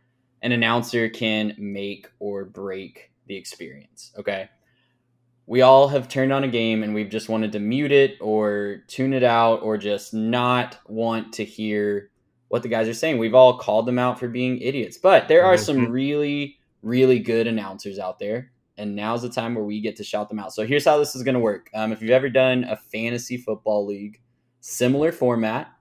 an 0.42 0.50
announcer 0.50 1.08
can 1.08 1.54
make 1.56 2.08
or 2.18 2.44
break 2.44 3.12
the 3.26 3.36
experience. 3.36 4.12
Okay. 4.18 4.48
We 5.46 5.62
all 5.62 5.86
have 5.88 6.08
turned 6.08 6.32
on 6.32 6.44
a 6.44 6.48
game 6.48 6.82
and 6.82 6.94
we've 6.94 7.10
just 7.10 7.28
wanted 7.28 7.52
to 7.52 7.60
mute 7.60 7.92
it 7.92 8.16
or 8.20 8.82
tune 8.88 9.12
it 9.12 9.22
out 9.22 9.62
or 9.62 9.76
just 9.76 10.14
not 10.14 10.78
want 10.88 11.34
to 11.34 11.44
hear 11.44 12.11
what 12.52 12.62
the 12.62 12.68
guys 12.68 12.86
are 12.86 12.92
saying. 12.92 13.16
We've 13.16 13.34
all 13.34 13.56
called 13.56 13.86
them 13.86 13.98
out 13.98 14.20
for 14.20 14.28
being 14.28 14.58
idiots, 14.58 14.98
but 14.98 15.26
there 15.26 15.42
are 15.42 15.56
some 15.56 15.78
Mm-hmm. 15.78 15.90
really, 15.90 16.58
really 16.82 17.18
good 17.18 17.46
announcers 17.46 17.98
out 17.98 18.18
there. 18.18 18.52
And 18.76 18.94
now's 18.94 19.22
the 19.22 19.30
time 19.30 19.54
where 19.54 19.64
we 19.64 19.80
get 19.80 19.96
to 19.96 20.04
shout 20.04 20.28
them 20.28 20.38
out. 20.38 20.52
So 20.52 20.66
here's 20.66 20.84
how 20.84 20.98
this 20.98 21.16
is 21.16 21.22
going 21.22 21.32
to 21.32 21.40
work. 21.40 21.70
Um, 21.72 21.92
if 21.92 22.02
you've 22.02 22.10
ever 22.10 22.28
done 22.28 22.64
a 22.64 22.76
fantasy 22.76 23.38
football 23.38 23.86
league, 23.86 24.20
similar 24.60 25.12
format, 25.12 25.72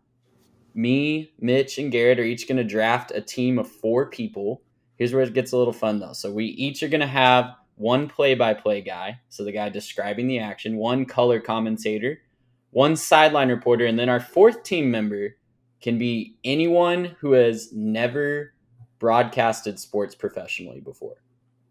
me, 0.73 1.33
Mitch, 1.41 1.77
and 1.77 1.91
Garrett 1.91 2.19
are 2.19 2.23
each 2.23 2.47
going 2.47 2.55
to 2.55 2.63
draft 2.63 3.11
a 3.13 3.19
team 3.19 3.59
of 3.59 3.69
four 3.69 4.09
people. 4.09 4.61
Here's 4.95 5.13
where 5.13 5.23
it 5.23 5.33
gets 5.33 5.51
a 5.51 5.57
little 5.57 5.73
fun 5.73 5.99
though. 5.99 6.13
So 6.13 6.31
we 6.31 6.45
each 6.45 6.83
are 6.83 6.87
going 6.87 7.01
to 7.01 7.07
have 7.07 7.53
one 7.75 8.07
play 8.07 8.33
by 8.33 8.53
play 8.53 8.79
guy, 8.79 9.19
so 9.27 9.43
the 9.43 9.51
guy 9.51 9.67
describing 9.67 10.27
the 10.27 10.39
action, 10.39 10.77
one 10.77 11.03
color 11.03 11.41
commentator, 11.41 12.21
one 12.69 12.95
sideline 12.95 13.49
reporter, 13.49 13.87
and 13.87 13.99
then 13.99 14.07
our 14.07 14.21
fourth 14.21 14.63
team 14.63 14.89
member 14.89 15.35
can 15.81 15.97
be 15.97 16.35
anyone 16.43 17.15
who 17.19 17.33
has 17.33 17.71
never 17.73 18.53
broadcasted 18.99 19.79
sports 19.79 20.13
professionally 20.13 20.79
before. 20.79 21.15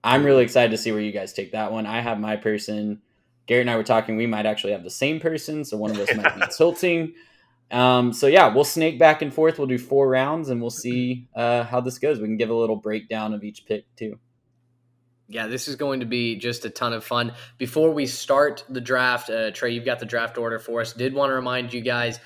I'm 0.02 0.24
really 0.24 0.42
excited 0.42 0.70
to 0.72 0.78
see 0.78 0.92
where 0.92 1.00
you 1.00 1.12
guys 1.12 1.32
take 1.32 1.52
that 1.52 1.72
one. 1.72 1.86
I 1.86 2.00
have 2.00 2.18
my 2.18 2.36
person. 2.36 3.02
Garrett 3.46 3.62
and 3.62 3.70
I 3.70 3.76
were 3.76 3.84
talking, 3.84 4.16
we 4.16 4.26
might 4.26 4.46
actually 4.46 4.72
have 4.72 4.84
the 4.84 4.90
same 4.90 5.20
person, 5.20 5.64
so 5.64 5.76
one 5.76 5.90
of 5.90 5.98
us 5.98 6.14
might 6.14 6.34
be 6.34 6.42
tilting. 6.56 7.14
Um, 7.70 8.12
so 8.12 8.26
yeah, 8.26 8.52
we'll 8.52 8.64
snake 8.64 8.98
back 8.98 9.22
and 9.22 9.32
forth. 9.32 9.58
We'll 9.58 9.66
do 9.66 9.78
four 9.78 10.08
rounds, 10.08 10.48
and 10.48 10.60
we'll 10.60 10.70
see 10.70 11.28
uh, 11.34 11.64
how 11.64 11.80
this 11.80 11.98
goes. 11.98 12.18
We 12.18 12.26
can 12.26 12.36
give 12.36 12.50
a 12.50 12.54
little 12.54 12.76
breakdown 12.76 13.34
of 13.34 13.44
each 13.44 13.66
pick 13.66 13.84
too. 13.96 14.18
Yeah, 15.28 15.46
this 15.46 15.68
is 15.68 15.76
going 15.76 16.00
to 16.00 16.06
be 16.06 16.36
just 16.36 16.64
a 16.64 16.70
ton 16.70 16.92
of 16.92 17.04
fun. 17.04 17.32
Before 17.56 17.92
we 17.92 18.06
start 18.06 18.64
the 18.68 18.80
draft, 18.80 19.30
uh, 19.30 19.52
Trey, 19.52 19.70
you've 19.70 19.84
got 19.84 20.00
the 20.00 20.06
draft 20.06 20.38
order 20.38 20.58
for 20.58 20.80
us. 20.80 20.92
Did 20.92 21.14
want 21.14 21.30
to 21.30 21.34
remind 21.34 21.72
you 21.72 21.80
guys, 21.80 22.18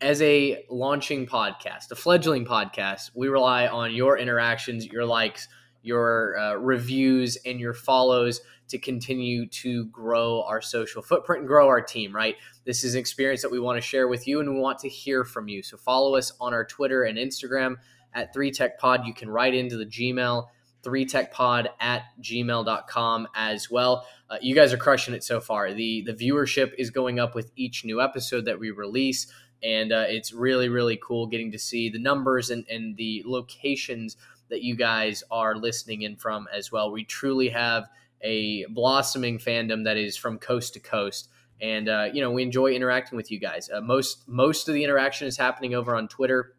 as 0.00 0.20
a 0.22 0.64
launching 0.68 1.26
podcast, 1.26 1.90
a 1.90 1.94
fledgling 1.94 2.44
podcast, 2.44 3.10
we 3.14 3.28
rely 3.28 3.66
on 3.66 3.94
your 3.94 4.18
interactions, 4.18 4.86
your 4.86 5.04
likes, 5.04 5.48
your 5.82 6.38
uh, 6.38 6.54
reviews, 6.54 7.36
and 7.44 7.60
your 7.60 7.74
follows 7.74 8.40
to 8.68 8.78
continue 8.78 9.46
to 9.46 9.86
grow 9.86 10.42
our 10.42 10.60
social 10.60 11.02
footprint 11.02 11.40
and 11.40 11.48
grow 11.48 11.68
our 11.68 11.82
team, 11.82 12.14
right? 12.14 12.36
This 12.64 12.82
is 12.82 12.94
an 12.94 13.00
experience 13.00 13.42
that 13.42 13.52
we 13.52 13.60
want 13.60 13.76
to 13.76 13.86
share 13.86 14.08
with 14.08 14.26
you 14.26 14.40
and 14.40 14.54
we 14.54 14.60
want 14.60 14.78
to 14.80 14.88
hear 14.88 15.24
from 15.24 15.48
you. 15.48 15.62
So 15.62 15.76
follow 15.76 16.16
us 16.16 16.32
on 16.40 16.54
our 16.54 16.64
Twitter 16.64 17.04
and 17.04 17.18
Instagram 17.18 17.76
at 18.14 18.34
3TechPod. 18.34 19.06
You 19.06 19.14
can 19.14 19.28
write 19.28 19.54
into 19.54 19.76
the 19.76 19.86
Gmail 19.86 20.46
3techpod 20.84 21.68
at 21.80 22.02
gmail.com 22.20 23.28
as 23.34 23.70
well. 23.70 24.06
Uh, 24.30 24.36
you 24.40 24.54
guys 24.54 24.72
are 24.72 24.76
crushing 24.76 25.14
it 25.14 25.24
so 25.24 25.40
far. 25.40 25.72
The 25.72 26.02
the 26.02 26.12
viewership 26.12 26.72
is 26.78 26.90
going 26.90 27.18
up 27.18 27.34
with 27.34 27.50
each 27.56 27.84
new 27.84 28.00
episode 28.00 28.44
that 28.44 28.58
we 28.58 28.70
release. 28.70 29.26
And 29.64 29.92
uh, 29.92 30.04
it's 30.08 30.32
really, 30.32 30.68
really 30.68 30.98
cool 31.02 31.26
getting 31.26 31.50
to 31.52 31.58
see 31.58 31.88
the 31.88 31.98
numbers 31.98 32.50
and, 32.50 32.66
and 32.68 32.96
the 32.96 33.22
locations 33.24 34.16
that 34.50 34.62
you 34.62 34.76
guys 34.76 35.24
are 35.30 35.56
listening 35.56 36.02
in 36.02 36.16
from 36.16 36.46
as 36.54 36.70
well. 36.70 36.92
We 36.92 37.04
truly 37.04 37.48
have 37.48 37.84
a 38.20 38.66
blossoming 38.66 39.38
fandom 39.38 39.84
that 39.84 39.96
is 39.96 40.16
from 40.16 40.38
coast 40.38 40.74
to 40.74 40.80
coast. 40.80 41.28
And 41.60 41.88
uh, 41.88 42.08
you 42.12 42.20
know 42.20 42.30
we 42.32 42.42
enjoy 42.42 42.72
interacting 42.72 43.16
with 43.16 43.30
you 43.30 43.38
guys. 43.38 43.70
Uh, 43.72 43.80
most 43.80 44.28
most 44.28 44.68
of 44.68 44.74
the 44.74 44.84
interaction 44.84 45.28
is 45.28 45.36
happening 45.36 45.74
over 45.74 45.94
on 45.94 46.08
Twitter 46.08 46.54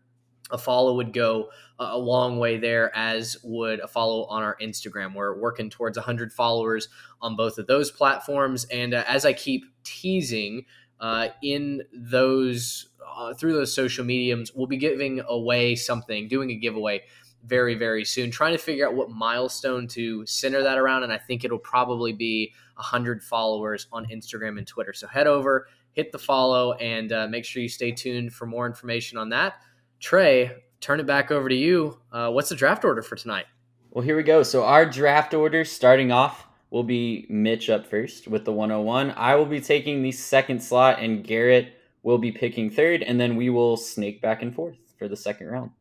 a 0.52 0.58
follow 0.58 0.96
would 0.96 1.14
go 1.14 1.50
a 1.80 1.98
long 1.98 2.38
way 2.38 2.58
there, 2.58 2.96
as 2.96 3.36
would 3.44 3.80
a 3.80 3.88
follow 3.88 4.26
on 4.26 4.44
our 4.44 4.56
Instagram. 4.62 5.14
We're 5.16 5.38
working 5.38 5.70
towards 5.70 5.98
100 5.98 6.32
followers 6.32 6.88
on 7.22 7.36
both 7.36 7.58
of 7.58 7.68
those 7.68 7.92
platforms. 7.92 8.66
And 8.66 8.94
uh, 8.94 9.04
as 9.08 9.26
I 9.26 9.34
keep 9.34 9.66
teasing 9.84 10.66
uh, 11.00 11.30
in 11.42 11.82
those, 11.94 12.90
uh, 13.16 13.34
through 13.34 13.54
those 13.54 13.74
social 13.74 14.06
mediums, 14.06 14.54
we'll 14.54 14.68
be 14.68 14.78
giving 14.78 15.22
away 15.28 15.76
something, 15.76 16.28
doing 16.28 16.52
a 16.52 16.56
giveaway 16.56 17.04
very, 17.46 17.76
very 17.76 18.04
soon, 18.04 18.32
trying 18.32 18.54
to 18.54 18.58
figure 18.58 18.88
out 18.88 18.96
what 18.96 19.10
milestone 19.10 19.88
to 19.88 20.26
center 20.26 20.64
that 20.64 20.78
around. 20.78 21.04
And 21.04 21.14
I 21.14 21.18
think 21.18 21.44
it'll 21.44 21.60
probably 21.60 22.12
be 22.14 22.54
100 22.76 23.24
followers 23.24 23.88
on 23.92 24.06
Instagram 24.08 24.58
and 24.58 24.68
Twitter. 24.68 24.94
So 24.94 25.08
head 25.08 25.28
over, 25.28 25.68
hit 25.92 26.12
the 26.12 26.20
follow, 26.20 26.74
and 26.74 27.12
uh, 27.12 27.28
make 27.28 27.46
sure 27.46 27.62
you 27.62 27.70
stay 27.70 27.92
tuned 27.92 28.34
for 28.34 28.46
more 28.46 28.66
information 28.66 29.18
on 29.18 29.30
that. 29.30 29.56
Trey, 30.00 30.52
turn 30.82 31.00
it 31.00 31.06
back 31.06 31.32
over 31.32 31.50
to 31.50 31.56
you. 31.56 32.00
Uh, 32.12 32.32
what's 32.32 32.50
the 32.50 32.56
draft 32.56 32.84
order 32.84 33.02
for 33.02 33.16
tonight? 33.16 33.46
Well, 33.92 34.04
here 34.04 34.18
we 34.18 34.24
go. 34.24 34.44
So 34.44 34.66
our 34.66 34.86
draft 34.86 35.34
order 35.34 35.64
starting 35.64 36.12
off 36.12 36.48
will 36.70 36.84
be 36.84 37.26
Mitch 37.30 37.70
up 37.70 37.86
first 37.86 38.28
with 38.28 38.44
the 38.44 38.52
101. 38.52 39.14
I 39.16 39.36
will 39.36 39.46
be 39.46 39.62
taking 39.62 40.02
the 40.02 40.12
second 40.12 40.62
slot, 40.62 41.00
and 41.00 41.24
Garrett 41.24 41.74
will 42.06 42.18
be 42.20 42.32
picking 42.32 42.70
third, 42.70 43.02
and 43.02 43.20
then 43.20 43.36
we 43.36 43.50
will 43.50 43.76
snake 43.76 44.22
back 44.22 44.44
and 44.44 44.54
forth 44.56 44.76
for 45.00 45.08
the 45.10 45.16
second 45.18 45.48
round. 45.48 45.72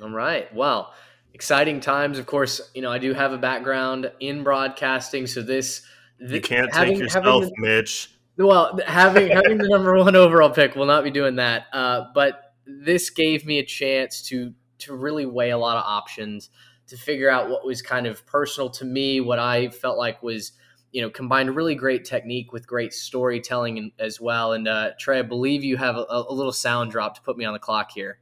All 0.00 0.10
right. 0.10 0.52
Well, 0.54 0.94
exciting 1.34 1.80
times. 1.80 2.18
Of 2.20 2.26
course, 2.26 2.60
you 2.74 2.80
know 2.82 2.90
I 2.92 2.98
do 2.98 3.12
have 3.12 3.32
a 3.32 3.38
background 3.38 4.10
in 4.20 4.44
broadcasting, 4.44 5.26
so 5.26 5.42
this 5.42 5.82
You 6.18 6.40
can't 6.40 6.72
having- 6.72 6.92
take 6.94 7.00
yourself, 7.02 7.44
the- 7.44 7.52
Mitch. 7.58 8.10
Well, 8.38 8.78
having 8.86 9.28
having 9.40 9.58
the 9.58 9.68
number 9.68 9.96
one 9.98 10.14
overall 10.14 10.50
pick 10.50 10.76
will 10.76 10.86
not 10.86 11.02
be 11.04 11.10
doing 11.10 11.36
that. 11.36 11.64
Uh, 11.72 12.04
but 12.14 12.54
this 12.66 13.10
gave 13.10 13.44
me 13.44 13.58
a 13.58 13.64
chance 13.64 14.22
to 14.28 14.54
to 14.78 14.94
really 14.94 15.26
weigh 15.26 15.50
a 15.50 15.58
lot 15.58 15.76
of 15.78 15.84
options 15.84 16.50
to 16.86 16.96
figure 16.96 17.28
out 17.28 17.48
what 17.50 17.64
was 17.66 17.82
kind 17.82 18.06
of 18.06 18.24
personal 18.26 18.70
to 18.70 18.84
me, 18.84 19.20
what 19.20 19.40
I 19.40 19.70
felt 19.70 19.98
like 19.98 20.22
was 20.22 20.52
you 20.96 21.02
know 21.02 21.10
combined 21.10 21.54
really 21.54 21.74
great 21.74 22.06
technique 22.06 22.54
with 22.54 22.66
great 22.66 22.94
storytelling 22.94 23.92
as 23.98 24.18
well. 24.18 24.54
And 24.54 24.66
uh, 24.66 24.92
Trey, 24.98 25.18
I 25.18 25.22
believe 25.22 25.62
you 25.62 25.76
have 25.76 25.94
a, 25.96 26.06
a 26.08 26.32
little 26.32 26.54
sound 26.54 26.90
drop 26.90 27.16
to 27.16 27.20
put 27.20 27.36
me 27.36 27.44
on 27.44 27.52
the 27.52 27.58
clock 27.58 27.90
here. 27.90 28.18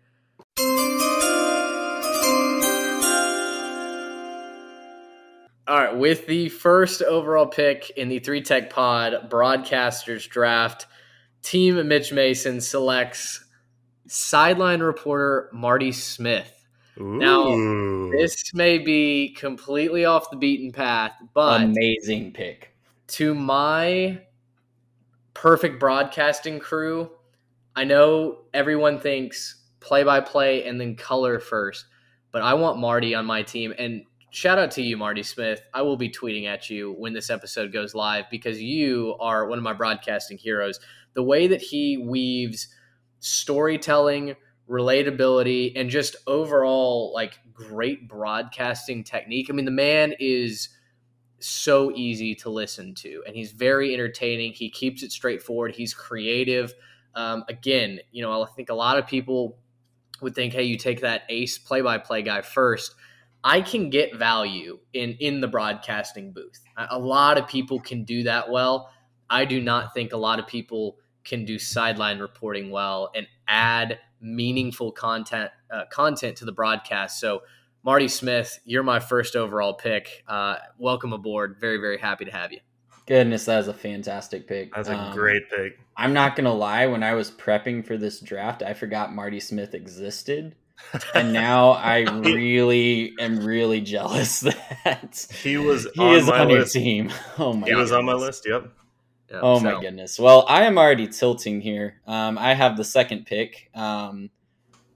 All 5.68 5.78
right, 5.78 5.96
with 5.96 6.26
the 6.26 6.48
first 6.48 7.00
overall 7.00 7.46
pick 7.46 7.90
in 7.90 8.08
the 8.08 8.18
Three 8.18 8.42
Tech 8.42 8.70
Pod 8.70 9.30
Broadcasters 9.30 10.28
Draft, 10.28 10.88
Team 11.44 11.86
Mitch 11.86 12.12
Mason 12.12 12.60
selects 12.60 13.44
sideline 14.08 14.80
reporter 14.80 15.48
Marty 15.52 15.92
Smith. 15.92 16.63
Ooh. 17.00 17.18
Now, 17.18 18.10
This 18.16 18.54
may 18.54 18.78
be 18.78 19.30
completely 19.36 20.04
off 20.04 20.30
the 20.30 20.36
beaten 20.36 20.70
path, 20.72 21.12
but 21.34 21.62
Amazing 21.62 22.32
pick. 22.32 22.74
to 23.08 23.34
my 23.34 24.20
perfect 25.34 25.80
broadcasting 25.80 26.58
crew, 26.60 27.10
I 27.76 27.84
know 27.84 28.42
everyone 28.54 29.00
thinks 29.00 29.64
play 29.80 30.04
by 30.04 30.20
play 30.20 30.64
and 30.64 30.80
then 30.80 30.94
color 30.96 31.40
first, 31.40 31.86
but 32.30 32.42
I 32.42 32.54
want 32.54 32.78
Marty 32.78 33.14
on 33.14 33.26
my 33.26 33.42
team. 33.42 33.74
And 33.78 34.04
shout 34.30 34.58
out 34.58 34.70
to 34.72 34.82
you, 34.82 34.96
Marty 34.96 35.22
Smith. 35.24 35.60
I 35.74 35.82
will 35.82 35.96
be 35.96 36.08
tweeting 36.08 36.46
at 36.46 36.70
you 36.70 36.92
when 36.92 37.12
this 37.12 37.30
episode 37.30 37.72
goes 37.72 37.94
live 37.94 38.26
because 38.30 38.62
you 38.62 39.16
are 39.18 39.46
one 39.46 39.58
of 39.58 39.64
my 39.64 39.72
broadcasting 39.72 40.38
heroes. 40.38 40.78
The 41.14 41.22
way 41.22 41.48
that 41.48 41.60
he 41.60 41.98
weaves 41.98 42.68
storytelling, 43.20 44.36
relatability, 44.68 45.72
and 45.76 45.90
just 45.90 46.16
overall 46.26 47.12
like 47.14 47.38
great 47.52 48.08
broadcasting 48.08 49.04
technique. 49.04 49.48
I 49.50 49.52
mean, 49.52 49.64
the 49.64 49.70
man 49.70 50.14
is 50.18 50.70
so 51.40 51.92
easy 51.94 52.34
to 52.34 52.48
listen 52.48 52.94
to 52.94 53.22
and 53.26 53.36
he's 53.36 53.52
very 53.52 53.92
entertaining. 53.92 54.52
He 54.52 54.70
keeps 54.70 55.02
it 55.02 55.12
straightforward. 55.12 55.74
He's 55.74 55.92
creative. 55.92 56.72
Um, 57.16 57.44
again 57.48 58.00
you 58.10 58.22
know 58.22 58.42
i 58.42 58.46
think 58.56 58.70
a 58.70 58.74
lot 58.74 58.98
of 58.98 59.06
people 59.06 59.56
would 60.20 60.34
think 60.34 60.52
hey 60.52 60.64
you 60.64 60.76
take 60.76 61.00
that 61.02 61.22
ace 61.28 61.58
play-by-play 61.58 62.22
guy 62.22 62.42
first. 62.42 62.94
I 63.44 63.60
can 63.60 63.90
get 63.90 64.16
value 64.16 64.78
in 64.94 65.12
in 65.20 65.40
the 65.40 65.48
broadcasting 65.48 66.32
booth. 66.32 66.64
A 66.76 66.86
a 66.92 66.98
lot 66.98 67.38
of 67.38 67.46
people 67.46 67.78
can 67.78 68.04
do 68.04 68.22
that 68.24 68.50
well. 68.50 68.90
I 69.30 69.44
do 69.44 69.60
not 69.60 69.94
think 69.94 70.12
a 70.12 70.16
lot 70.16 70.38
of 70.38 70.46
people 70.46 70.96
can 71.24 71.44
do 71.44 71.58
sideline 71.58 72.18
reporting 72.18 72.70
well 72.70 73.10
and 73.14 73.26
add 73.46 73.98
meaningful 74.24 74.90
content 74.90 75.50
uh, 75.70 75.84
content 75.90 76.36
to 76.38 76.44
the 76.44 76.52
broadcast 76.52 77.20
so 77.20 77.42
Marty 77.84 78.08
Smith, 78.08 78.60
you're 78.64 78.82
my 78.82 78.98
first 78.98 79.36
overall 79.36 79.74
pick. 79.74 80.24
Uh, 80.26 80.56
welcome 80.78 81.12
aboard. 81.12 81.56
Very, 81.60 81.76
very 81.76 81.98
happy 81.98 82.24
to 82.24 82.30
have 82.30 82.50
you. 82.50 82.60
Goodness, 83.06 83.44
that 83.44 83.58
is 83.60 83.68
a 83.68 83.74
fantastic 83.74 84.48
pick. 84.48 84.74
That's 84.74 84.88
a 84.88 84.96
Um, 84.96 85.12
great 85.14 85.42
pick. 85.50 85.78
I'm 85.94 86.14
not 86.14 86.34
gonna 86.34 86.54
lie. 86.54 86.86
When 86.86 87.02
I 87.02 87.12
was 87.12 87.30
prepping 87.30 87.86
for 87.86 87.98
this 87.98 88.20
draft, 88.20 88.62
I 88.62 88.72
forgot 88.72 89.14
Marty 89.14 89.38
Smith 89.38 89.74
existed, 89.74 90.54
and 91.14 91.34
now 91.34 91.72
I 91.72 91.98
really 92.20 93.12
am 93.20 93.44
really 93.44 93.82
jealous 93.82 94.40
that 94.84 95.26
He 95.42 95.58
was 95.58 95.86
he 95.94 96.00
on 96.00 96.14
is 96.14 96.26
my 96.26 96.38
on 96.40 96.48
list. 96.48 96.74
your 96.74 96.82
team. 96.82 97.12
Oh 97.38 97.52
my! 97.52 97.66
He 97.68 97.74
was 97.74 97.92
on 97.92 98.06
my 98.06 98.14
list. 98.14 98.46
Yep. 98.48 98.68
Yeah, 99.34 99.40
Oh 99.42 99.58
my 99.58 99.80
goodness. 99.80 100.18
Well, 100.18 100.44
I 100.48 100.62
am 100.62 100.78
already 100.78 101.08
tilting 101.08 101.60
here. 101.60 102.00
Um, 102.06 102.38
I 102.38 102.54
have 102.54 102.76
the 102.76 102.84
second 102.84 103.26
pick. 103.26 103.68
Um, 103.74 104.30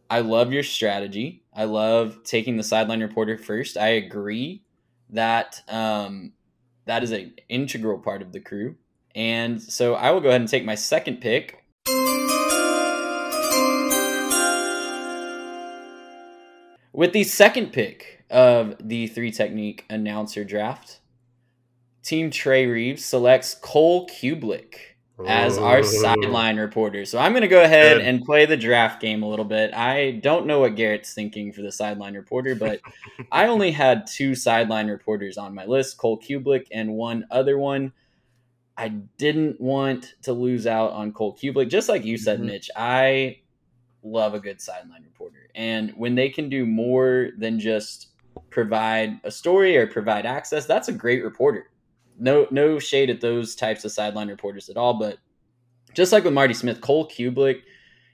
I 0.09 0.21
love 0.21 0.53
your 0.53 0.63
strategy. 0.63 1.43
I 1.53 1.65
love 1.65 2.23
taking 2.23 2.57
the 2.57 2.63
sideline 2.63 3.01
reporter 3.01 3.37
first. 3.37 3.77
I 3.77 3.89
agree 3.89 4.63
that 5.11 5.61
um, 5.69 6.35
that 6.85 7.03
is 7.03 7.11
an 7.11 7.35
integral 7.49 7.99
part 7.99 8.23
of 8.23 8.33
the 8.33 8.39
crew. 8.39 8.77
And 9.17 9.61
so 9.61 9.95
I 9.95 10.13
will 10.13 10.21
go 10.21 10.29
ahead 10.29 10.41
and 10.41 10.49
take 10.49 10.65
my 10.65 10.77
second 10.77 11.21
pick. 11.21 11.65
With 16.93 17.13
the 17.13 17.25
second 17.25 17.73
pick 17.73 18.25
of 18.31 18.77
the 18.81 19.09
three 19.09 19.33
technique 19.33 19.85
announcer 19.91 20.45
draft, 20.45 21.01
Team 22.09 22.31
Trey 22.31 22.65
Reeves 22.65 23.05
selects 23.05 23.55
Cole 23.55 24.09
Cubelic 24.09 24.77
as 25.27 25.59
our 25.59 25.83
sideline 25.83 26.57
reporter. 26.57 27.05
So 27.05 27.19
I'm 27.19 27.33
going 27.33 27.43
to 27.43 27.49
go 27.49 27.63
ahead 27.63 28.01
and 28.01 28.25
play 28.25 28.47
the 28.47 28.57
draft 28.57 28.99
game 29.03 29.23
a 29.23 29.29
little 29.29 29.45
bit. 29.45 29.75
I 29.75 30.13
don't 30.23 30.47
know 30.47 30.61
what 30.61 30.75
Garrett's 30.75 31.13
thinking 31.13 31.53
for 31.53 31.61
the 31.61 31.71
sideline 31.71 32.15
reporter, 32.15 32.55
but 32.55 32.81
I 33.33 33.49
only 33.49 33.73
had 33.73 34.07
two 34.07 34.35
sideline 34.35 34.89
reporters 34.89 35.37
on 35.37 35.55
my 35.55 35.67
list 35.67 35.99
Cole 35.99 36.19
Cubelic 36.19 36.69
and 36.73 36.95
one 36.95 37.27
other 37.31 37.59
one. 37.59 37.93
I 38.79 38.89
didn't 38.89 39.61
want 39.61 40.15
to 40.23 40.33
lose 40.33 40.67
out 40.67 40.93
on 40.93 41.13
Cole 41.13 41.37
Cubelic. 41.37 41.69
Just 41.69 41.91
like 41.91 42.07
you 42.07 42.17
said, 42.17 42.41
Mhm. 42.41 42.47
Mitch, 42.47 42.71
I 42.75 43.41
love 44.03 44.33
a 44.33 44.41
good 44.41 44.63
sideline 44.63 45.03
reporter. 45.03 45.51
And 45.55 45.91
when 45.91 46.15
they 46.15 46.31
can 46.31 46.49
do 46.49 46.65
more 46.65 47.33
than 47.37 47.61
just 47.61 48.13
provide 48.49 49.21
a 49.25 49.31
story 49.31 49.77
or 49.77 49.87
provide 49.87 50.25
access, 50.25 50.65
that's 50.65 50.89
a 50.89 50.93
great 50.93 51.23
reporter. 51.23 51.69
No 52.19 52.47
no 52.51 52.79
shade 52.79 53.11
at 53.11 53.21
those 53.21 53.55
types 53.55 53.85
of 53.85 53.93
sideline 53.93 54.29
reporters 54.29 54.69
at 54.69 54.77
all, 54.77 54.95
but 54.99 55.19
just 55.95 56.13
like 56.13 56.25
with 56.25 56.35
Marty 56.35 56.55
Smith, 56.55 56.81
Cole 56.81 57.09
Cubelic, 57.09 57.63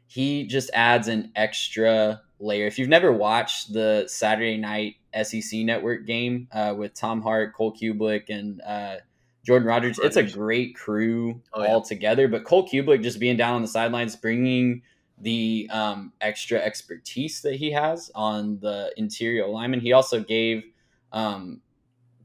he 0.06 0.46
just 0.46 0.70
adds 0.74 1.08
an 1.08 1.32
extra 1.34 2.22
layer. 2.38 2.66
If 2.66 2.78
you've 2.78 2.88
never 2.88 3.12
watched 3.12 3.72
the 3.72 4.04
Saturday 4.06 4.56
night 4.56 4.96
SEC 5.22 5.60
network 5.60 6.06
game 6.06 6.48
uh, 6.52 6.74
with 6.76 6.94
Tom 6.94 7.22
Hart, 7.22 7.54
Cole 7.54 7.72
Cubelic, 7.74 8.28
and 8.28 8.60
uh, 8.62 8.96
Jordan 9.44 9.66
Rodgers, 9.68 9.98
it's 9.98 10.16
a 10.16 10.22
great 10.22 10.74
crew 10.76 11.40
Oh, 11.52 11.62
yeah. 11.62 11.68
all 11.68 11.82
together. 11.82 12.28
But 12.28 12.44
Cole 12.44 12.68
Cubelic 12.68 13.02
just 13.02 13.18
being 13.18 13.36
down 13.36 13.54
on 13.56 13.62
the 13.62 13.68
sidelines, 13.68 14.16
bringing 14.16 14.82
the 15.18 15.68
um, 15.72 16.12
extra 16.20 16.58
expertise 16.58 17.40
that 17.42 17.54
he 17.56 17.70
has 17.72 18.10
on 18.14 18.58
the 18.60 18.92
interior 18.96 19.44
alignment. 19.44 19.82
He 19.82 19.92
also 19.92 20.20
gave 20.20 20.64
um, 21.12 21.60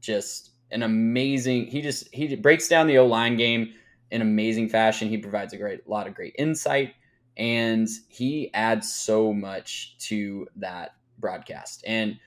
just 0.00 0.49
an 0.72 0.82
amazing. 0.82 1.66
He 1.66 1.82
just 1.82 2.12
he 2.12 2.34
breaks 2.36 2.68
down 2.68 2.86
the 2.86 2.98
O 2.98 3.06
line 3.06 3.36
game 3.36 3.74
in 4.10 4.22
amazing 4.22 4.68
fashion. 4.68 5.08
He 5.08 5.18
provides 5.18 5.52
a 5.52 5.56
great 5.56 5.88
lot 5.88 6.06
of 6.06 6.14
great 6.14 6.34
insight, 6.38 6.94
and 7.36 7.88
he 8.08 8.52
adds 8.54 8.92
so 8.92 9.32
much 9.32 9.96
to 10.08 10.46
that 10.56 10.94
broadcast. 11.18 11.84
And 11.86 12.18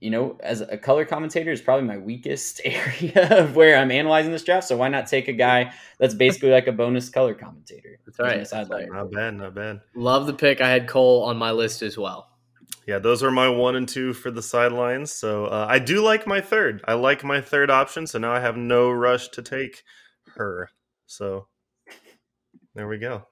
you 0.00 0.10
know, 0.10 0.38
as 0.40 0.62
a 0.62 0.78
color 0.78 1.04
commentator, 1.04 1.52
is 1.52 1.60
probably 1.60 1.86
my 1.86 1.98
weakest 1.98 2.62
area 2.64 3.28
of 3.38 3.54
where 3.54 3.76
I'm 3.76 3.90
analyzing 3.90 4.32
this 4.32 4.42
draft. 4.42 4.66
So 4.66 4.76
why 4.76 4.88
not 4.88 5.06
take 5.06 5.28
a 5.28 5.32
guy 5.32 5.72
that's 5.98 6.14
basically 6.14 6.50
like 6.50 6.66
a 6.66 6.72
bonus 6.72 7.08
color 7.10 7.34
commentator? 7.34 7.98
That's 8.06 8.18
right, 8.18 8.38
as 8.38 8.52
my 8.52 8.58
that's 8.58 8.68
sideline 8.68 8.90
right. 8.90 8.98
Not 8.98 9.12
bad. 9.12 9.34
Not 9.34 9.54
bad. 9.54 9.80
Love 9.94 10.26
the 10.26 10.32
pick. 10.32 10.60
I 10.60 10.70
had 10.70 10.88
Cole 10.88 11.24
on 11.24 11.36
my 11.36 11.52
list 11.52 11.82
as 11.82 11.98
well. 11.98 12.29
Yeah, 12.86 12.98
those 12.98 13.22
are 13.22 13.30
my 13.30 13.48
one 13.48 13.76
and 13.76 13.88
two 13.88 14.12
for 14.12 14.30
the 14.30 14.42
sidelines. 14.42 15.12
So 15.12 15.46
uh, 15.46 15.66
I 15.68 15.78
do 15.78 16.02
like 16.02 16.26
my 16.26 16.40
third. 16.40 16.82
I 16.86 16.94
like 16.94 17.22
my 17.22 17.40
third 17.40 17.70
option. 17.70 18.06
So 18.06 18.18
now 18.18 18.32
I 18.32 18.40
have 18.40 18.56
no 18.56 18.90
rush 18.90 19.28
to 19.28 19.42
take 19.42 19.82
her. 20.34 20.70
So 21.06 21.46
there 22.74 22.88
we 22.88 22.98
go. 22.98 23.26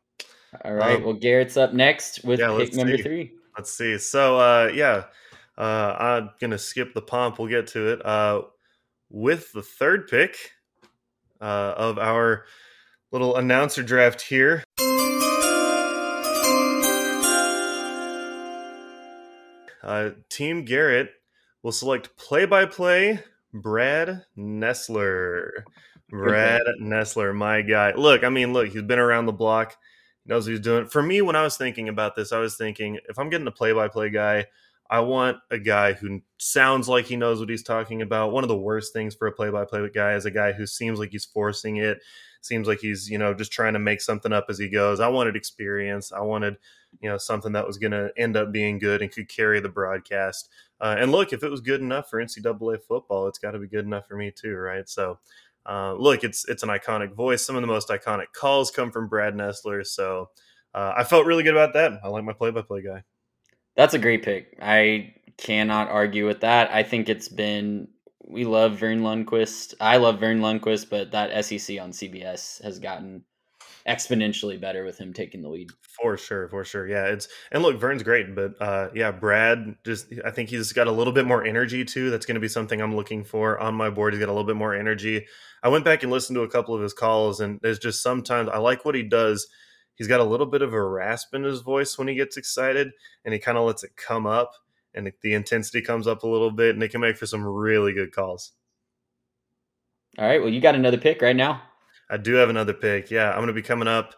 All 0.65 0.75
right. 0.75 0.97
Um, 0.97 1.05
well, 1.05 1.15
Garrett's 1.15 1.57
up 1.57 1.73
next 1.73 2.25
with 2.25 2.41
yeah, 2.41 2.57
pick 2.57 2.75
number 2.75 2.97
see. 2.97 3.03
three. 3.03 3.33
Let's 3.57 3.73
see. 3.73 3.99
So 3.99 4.39
uh, 4.39 4.71
yeah, 4.73 5.05
uh, 5.57 5.95
I'm 5.99 6.31
gonna 6.41 6.59
skip 6.59 6.95
the 6.95 7.03
pomp. 7.03 7.39
We'll 7.39 7.49
get 7.49 7.69
to 7.69 7.89
it. 7.89 8.05
Uh, 8.05 8.43
with 9.11 9.53
the 9.53 9.63
third 9.63 10.07
pick 10.09 10.37
uh, 11.41 11.75
of 11.77 11.99
our 11.99 12.45
little 13.11 13.37
announcer 13.37 13.83
draft 13.83 14.21
here. 14.21 14.63
Uh, 19.83 20.11
Team 20.29 20.65
Garrett 20.65 21.11
will 21.63 21.73
select 21.73 22.17
play-by-play 22.17 23.21
Brad 23.53 24.25
Nessler. 24.37 25.51
Brad 26.11 26.63
Nessler, 26.81 27.35
my 27.35 27.63
guy. 27.63 27.93
Look, 27.95 28.25
I 28.25 28.29
mean, 28.29 28.53
look, 28.53 28.69
he's 28.69 28.83
been 28.83 28.99
around 28.99 29.27
the 29.27 29.33
block, 29.33 29.77
knows 30.27 30.47
what 30.47 30.53
he's 30.53 30.61
doing. 30.61 30.87
For 30.87 31.03
me, 31.03 31.23
when 31.23 31.37
I 31.37 31.43
was 31.43 31.57
thinking 31.57 31.89
about 31.89 32.15
this, 32.15 32.33
I 32.33 32.39
was 32.39 32.57
thinking 32.57 32.99
if 33.09 33.19
I'm 33.19 33.31
getting 33.31 33.47
a 33.47 33.53
play-by-play 33.53 34.11
guy, 34.11 34.47
I 34.91 35.01
want 35.01 35.37
a 35.51 35.59
guy 35.59 35.93
who 35.93 36.23
sounds 36.39 36.89
like 36.89 37.05
he 37.05 37.17
knows 37.17 37.41
what 37.41 37.51
he's 37.51 37.63
talking 37.63 38.01
about. 38.01 38.33
One 38.33 38.43
of 38.43 38.49
the 38.49 38.57
worst 38.57 38.95
things 38.95 39.15
for 39.15 39.27
a 39.27 39.33
play-by-play 39.33 39.91
guy 39.95 40.15
is 40.15 40.25
a 40.25 40.31
guy 40.31 40.53
who 40.53 40.67
seems 40.67 40.99
like 40.99 41.11
he's 41.11 41.27
forcing 41.27 41.77
it, 41.77 42.01
seems 42.41 42.67
like 42.67 42.79
he's 42.79 43.11
you 43.11 43.19
know 43.19 43.35
just 43.35 43.53
trying 43.53 43.75
to 43.75 43.79
make 43.79 44.01
something 44.01 44.33
up 44.33 44.47
as 44.49 44.59
he 44.59 44.71
goes. 44.71 45.01
I 45.01 45.09
wanted 45.09 45.37
experience. 45.37 46.11
I 46.11 46.21
wanted 46.21 46.57
you 47.01 47.09
know 47.09 47.19
something 47.19 47.53
that 47.53 47.67
was 47.67 47.79
going 47.79 47.93
to 47.93 48.11
end 48.17 48.37
up 48.37 48.53
being 48.53 48.79
good 48.79 49.03
and 49.03 49.13
could 49.13 49.29
carry 49.29 49.61
the 49.61 49.69
broadcast. 49.69 50.49
Uh, 50.81 50.97
and 50.99 51.13
look, 51.13 51.33
if 51.33 51.43
it 51.43 51.51
was 51.51 51.61
good 51.61 51.81
enough 51.81 52.09
for 52.09 52.23
NCAA 52.23 52.81
football, 52.83 53.27
it's 53.29 53.39
got 53.39 53.53
to 53.53 53.59
be 53.59 53.67
good 53.67 53.85
enough 53.85 54.07
for 54.07 54.17
me 54.17 54.31
too, 54.31 54.55
right? 54.55 54.89
So, 54.89 55.19
uh, 55.67 55.95
look, 55.95 56.25
it's 56.25 56.49
it's 56.49 56.63
an 56.63 56.69
iconic 56.69 57.15
voice. 57.15 57.45
Some 57.45 57.57
of 57.57 57.63
the 57.63 57.69
most 57.69 57.89
iconic 57.89 58.33
calls 58.35 58.71
come 58.71 58.91
from 58.91 59.09
Brad 59.09 59.35
Nessler, 59.35 59.87
so 59.87 60.31
uh, 60.75 60.95
I 60.97 61.05
felt 61.05 61.27
really 61.27 61.43
good 61.43 61.55
about 61.55 61.75
that. 61.75 62.01
I 62.05 62.09
like 62.09 62.25
my 62.25 62.33
play-by-play 62.33 62.83
guy. 62.83 63.03
That's 63.77 63.95
a 63.95 63.99
great 63.99 64.25
pick. 64.25 64.59
I 64.61 65.15
cannot 65.37 65.89
argue 65.89 66.27
with 66.27 66.41
that. 66.41 66.73
I 66.73 66.83
think 66.83 67.09
it's 67.09 67.29
been 67.29 67.89
we 68.29 68.45
love 68.45 68.79
Verne 68.79 69.01
Lundquist. 69.01 69.75
I 69.81 69.97
love 69.97 70.21
Verne 70.21 70.41
Lundquist, 70.41 70.91
but 70.91 71.13
that 71.13 71.45
SEC 71.45 71.81
on 71.81 71.93
CBS 71.93 72.63
has 72.63 72.79
gotten 72.79 73.25
exponentially 73.89 74.61
better 74.61 74.85
with 74.85 74.99
him 74.99 75.13
taking 75.13 75.43
the 75.43 75.49
lead. 75.49 75.71
For 76.01 76.17
sure, 76.17 76.49
for 76.49 76.65
sure. 76.65 76.87
Yeah, 76.87 77.07
it's 77.07 77.27
and 77.51 77.63
look, 77.63 77.81
Verne's 77.81 78.03
great, 78.03 78.35
but 78.35 78.55
uh 78.61 78.89
yeah, 78.95 79.11
Brad 79.11 79.77
just 79.85 80.07
I 80.25 80.31
think 80.31 80.51
he's 80.51 80.73
got 80.73 80.87
a 80.87 80.93
little 80.93 81.13
bit 81.13 81.27
more 81.27 81.45
energy 81.45 81.85
too. 81.85 82.11
That's 82.11 82.27
gonna 82.27 82.41
be 82.41 82.49
something 82.49 82.81
I'm 82.81 82.95
looking 82.95 83.25
for 83.25 83.59
on 83.59 83.75
my 83.75 83.91
board. 83.91 84.13
He's 84.13 84.21
got 84.21 84.29
a 84.29 84.33
little 84.33 84.47
bit 84.47 84.57
more 84.57 84.75
energy. 84.75 85.27
I 85.63 85.69
went 85.69 85.85
back 85.85 86.03
and 86.03 86.13
listened 86.13 86.37
to 86.37 86.43
a 86.43 86.49
couple 86.51 86.75
of 86.75 86.83
his 86.83 86.93
calls, 86.93 87.41
and 87.41 87.59
there's 87.63 87.79
just 87.81 88.03
sometimes 88.03 88.49
I 88.49 88.59
like 88.59 88.85
what 88.85 88.95
he 88.95 89.03
does. 89.03 89.47
he's 89.97 90.09
got 90.09 90.21
a 90.21 90.25
little 90.25 90.47
bit 90.47 90.63
of 90.63 90.73
a 90.73 90.83
rasp 90.83 91.35
in 91.35 91.43
his 91.43 91.61
voice 91.63 91.99
when 91.99 92.07
he 92.09 92.15
gets 92.15 92.37
excited, 92.37 92.91
and 93.25 93.35
he 93.35 93.41
kind 93.41 93.59
of 93.59 93.67
lets 93.67 93.83
it 93.83 93.97
come 93.97 94.27
up, 94.27 94.53
and 94.95 95.13
the 95.23 95.35
intensity 95.35 95.83
comes 95.83 96.07
up 96.07 96.23
a 96.23 96.29
little 96.29 96.53
bit, 96.53 96.75
and 96.75 96.83
it 96.83 96.91
can 96.91 97.01
make 97.01 97.17
for 97.17 97.27
some 97.27 97.45
really 97.45 97.93
good 97.93 98.13
calls. 98.13 98.53
All 100.19 100.27
right. 100.27 100.41
Well, 100.41 100.51
you 100.51 100.61
got 100.61 100.75
another 100.75 100.99
pick 100.99 101.23
right 101.23 101.37
now. 101.37 101.63
I 102.11 102.17
do 102.17 102.35
have 102.35 102.49
another 102.49 102.73
pick. 102.73 103.11
Yeah, 103.11 103.31
I'm 103.31 103.37
going 103.37 103.49
to 103.49 103.53
be 103.53 103.63
coming 103.63 103.89
up, 103.89 104.15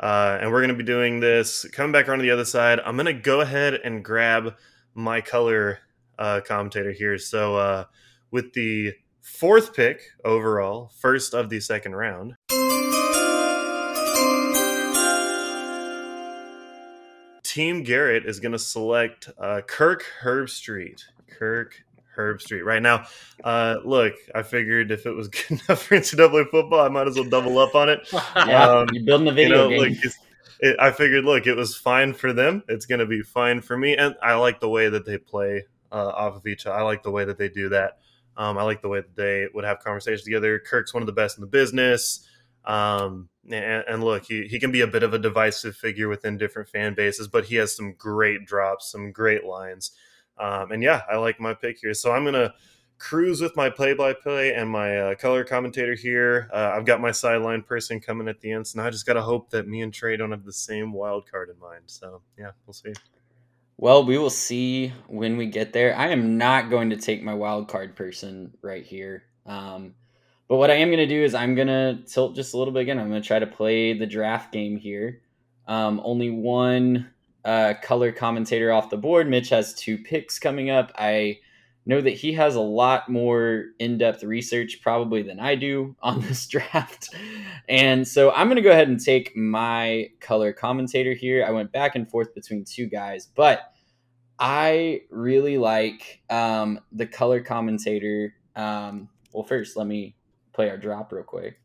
uh, 0.00 0.38
and 0.40 0.50
we're 0.50 0.60
going 0.60 0.70
to 0.70 0.74
be 0.74 0.84
doing 0.84 1.20
this. 1.20 1.66
Coming 1.70 1.92
back 1.92 2.08
around 2.08 2.18
to 2.18 2.22
the 2.22 2.30
other 2.30 2.44
side, 2.46 2.80
I'm 2.80 2.96
going 2.96 3.06
to 3.06 3.12
go 3.12 3.42
ahead 3.42 3.74
and 3.74 4.04
grab 4.04 4.54
my 4.94 5.20
color 5.20 5.80
uh, 6.18 6.40
commentator 6.46 6.92
here. 6.92 7.18
So, 7.18 7.56
uh, 7.56 7.84
with 8.30 8.54
the 8.54 8.94
fourth 9.20 9.74
pick 9.74 10.00
overall, 10.24 10.90
first 10.98 11.34
of 11.34 11.50
the 11.50 11.60
second 11.60 11.94
round. 11.94 12.36
Team 17.42 17.82
Garrett 17.84 18.26
is 18.26 18.40
going 18.40 18.52
to 18.52 18.58
select 18.58 19.30
uh, 19.38 19.60
Kirk 19.66 20.04
Herbstreit. 20.22 21.02
Kirk 21.38 21.85
Herbstreit. 22.16 22.64
Right 22.64 22.82
now, 22.82 23.06
uh, 23.44 23.76
look, 23.84 24.14
I 24.34 24.42
figured 24.42 24.90
if 24.90 25.06
it 25.06 25.12
was 25.12 25.28
good 25.28 25.50
enough 25.50 25.82
for 25.82 25.96
NCAA 25.96 26.50
football, 26.50 26.80
I 26.80 26.88
might 26.88 27.06
as 27.06 27.16
well 27.16 27.28
double 27.28 27.58
up 27.58 27.74
on 27.74 27.88
it. 27.88 28.00
Yeah, 28.36 28.68
um, 28.68 28.88
you're 28.92 29.04
building 29.04 29.28
a 29.28 29.32
video 29.32 29.68
you 29.68 29.76
know, 29.78 29.84
game. 29.84 30.00
it, 30.60 30.76
I 30.78 30.90
figured, 30.90 31.24
look, 31.24 31.46
it 31.46 31.54
was 31.54 31.76
fine 31.76 32.12
for 32.12 32.32
them. 32.32 32.62
It's 32.68 32.86
going 32.86 32.98
to 33.00 33.06
be 33.06 33.22
fine 33.22 33.60
for 33.60 33.76
me, 33.76 33.96
and 33.96 34.14
I 34.22 34.34
like 34.34 34.60
the 34.60 34.68
way 34.68 34.88
that 34.88 35.04
they 35.04 35.18
play 35.18 35.64
uh, 35.90 36.08
off 36.08 36.36
of 36.36 36.46
each. 36.46 36.66
other. 36.66 36.76
I 36.76 36.82
like 36.82 37.02
the 37.02 37.10
way 37.10 37.24
that 37.24 37.38
they 37.38 37.48
do 37.48 37.70
that. 37.70 37.98
Um, 38.36 38.58
I 38.58 38.62
like 38.62 38.82
the 38.82 38.88
way 38.88 39.00
that 39.00 39.16
they 39.16 39.46
would 39.52 39.64
have 39.64 39.80
conversations 39.80 40.22
together. 40.22 40.58
Kirk's 40.58 40.92
one 40.92 41.02
of 41.02 41.06
the 41.06 41.12
best 41.12 41.38
in 41.38 41.40
the 41.40 41.48
business. 41.48 42.28
Um, 42.64 43.28
and, 43.50 43.84
and, 43.88 44.04
look, 44.04 44.24
he, 44.24 44.46
he 44.48 44.58
can 44.58 44.72
be 44.72 44.80
a 44.80 44.86
bit 44.86 45.02
of 45.02 45.14
a 45.14 45.18
divisive 45.18 45.76
figure 45.76 46.08
within 46.08 46.36
different 46.36 46.68
fan 46.68 46.94
bases, 46.94 47.28
but 47.28 47.44
he 47.46 47.56
has 47.56 47.74
some 47.74 47.94
great 47.96 48.44
drops, 48.44 48.90
some 48.90 49.12
great 49.12 49.44
lines. 49.44 49.92
Um, 50.38 50.72
and 50.72 50.82
yeah, 50.82 51.02
I 51.10 51.16
like 51.16 51.40
my 51.40 51.54
pick 51.54 51.78
here. 51.78 51.94
So 51.94 52.12
I'm 52.12 52.24
going 52.24 52.34
to 52.34 52.52
cruise 52.98 53.40
with 53.40 53.56
my 53.56 53.68
play 53.68 53.94
by 53.94 54.12
play 54.12 54.54
and 54.54 54.70
my 54.70 54.98
uh, 54.98 55.14
color 55.14 55.44
commentator 55.44 55.94
here. 55.94 56.48
Uh, 56.52 56.72
I've 56.74 56.86
got 56.86 57.00
my 57.00 57.10
sideline 57.10 57.62
person 57.62 58.00
coming 58.00 58.28
at 58.28 58.40
the 58.40 58.52
end. 58.52 58.66
So 58.66 58.80
now 58.80 58.86
I 58.86 58.90
just 58.90 59.06
got 59.06 59.14
to 59.14 59.22
hope 59.22 59.50
that 59.50 59.68
me 59.68 59.82
and 59.82 59.92
Trey 59.92 60.16
don't 60.16 60.30
have 60.30 60.44
the 60.44 60.52
same 60.52 60.92
wild 60.92 61.30
card 61.30 61.50
in 61.50 61.58
mind. 61.58 61.82
So 61.86 62.22
yeah, 62.38 62.52
we'll 62.66 62.74
see. 62.74 62.92
Well, 63.78 64.06
we 64.06 64.16
will 64.16 64.30
see 64.30 64.92
when 65.06 65.36
we 65.36 65.46
get 65.46 65.74
there. 65.74 65.94
I 65.94 66.08
am 66.08 66.38
not 66.38 66.70
going 66.70 66.90
to 66.90 66.96
take 66.96 67.22
my 67.22 67.34
wild 67.34 67.68
card 67.68 67.94
person 67.94 68.54
right 68.62 68.84
here. 68.84 69.24
Um, 69.44 69.94
but 70.48 70.56
what 70.56 70.70
I 70.70 70.74
am 70.74 70.88
going 70.88 70.98
to 70.98 71.06
do 71.06 71.22
is 71.22 71.34
I'm 71.34 71.54
going 71.54 71.68
to 71.68 71.98
tilt 72.06 72.34
just 72.34 72.54
a 72.54 72.56
little 72.56 72.72
bit 72.72 72.82
again. 72.82 72.98
I'm 72.98 73.10
going 73.10 73.20
to 73.20 73.26
try 73.26 73.38
to 73.38 73.46
play 73.46 73.92
the 73.92 74.06
draft 74.06 74.52
game 74.52 74.78
here. 74.78 75.20
Um, 75.68 76.00
only 76.04 76.30
one 76.30 77.10
uh, 77.46 77.74
color 77.80 78.10
commentator 78.10 78.72
off 78.72 78.90
the 78.90 78.96
board. 78.96 79.28
Mitch 79.30 79.50
has 79.50 79.72
two 79.72 79.96
picks 79.96 80.38
coming 80.38 80.68
up. 80.68 80.92
I 80.98 81.38
know 81.86 82.00
that 82.00 82.10
he 82.10 82.32
has 82.32 82.56
a 82.56 82.60
lot 82.60 83.08
more 83.08 83.66
in 83.78 83.96
depth 83.96 84.24
research 84.24 84.80
probably 84.82 85.22
than 85.22 85.38
I 85.38 85.54
do 85.54 85.94
on 86.02 86.20
this 86.26 86.46
draft. 86.48 87.14
And 87.68 88.06
so 88.06 88.32
I'm 88.32 88.48
going 88.48 88.56
to 88.56 88.62
go 88.62 88.72
ahead 88.72 88.88
and 88.88 89.02
take 89.02 89.36
my 89.36 90.10
color 90.20 90.52
commentator 90.52 91.14
here. 91.14 91.44
I 91.46 91.52
went 91.52 91.70
back 91.70 91.94
and 91.94 92.10
forth 92.10 92.34
between 92.34 92.64
two 92.64 92.86
guys, 92.86 93.26
but 93.26 93.72
I 94.40 95.02
really 95.08 95.56
like 95.56 96.22
um, 96.28 96.80
the 96.90 97.06
color 97.06 97.40
commentator. 97.40 98.34
Um, 98.56 99.08
well, 99.32 99.44
first, 99.44 99.76
let 99.76 99.86
me 99.86 100.16
play 100.52 100.68
our 100.68 100.76
drop 100.76 101.12
real 101.12 101.22
quick. 101.22 101.60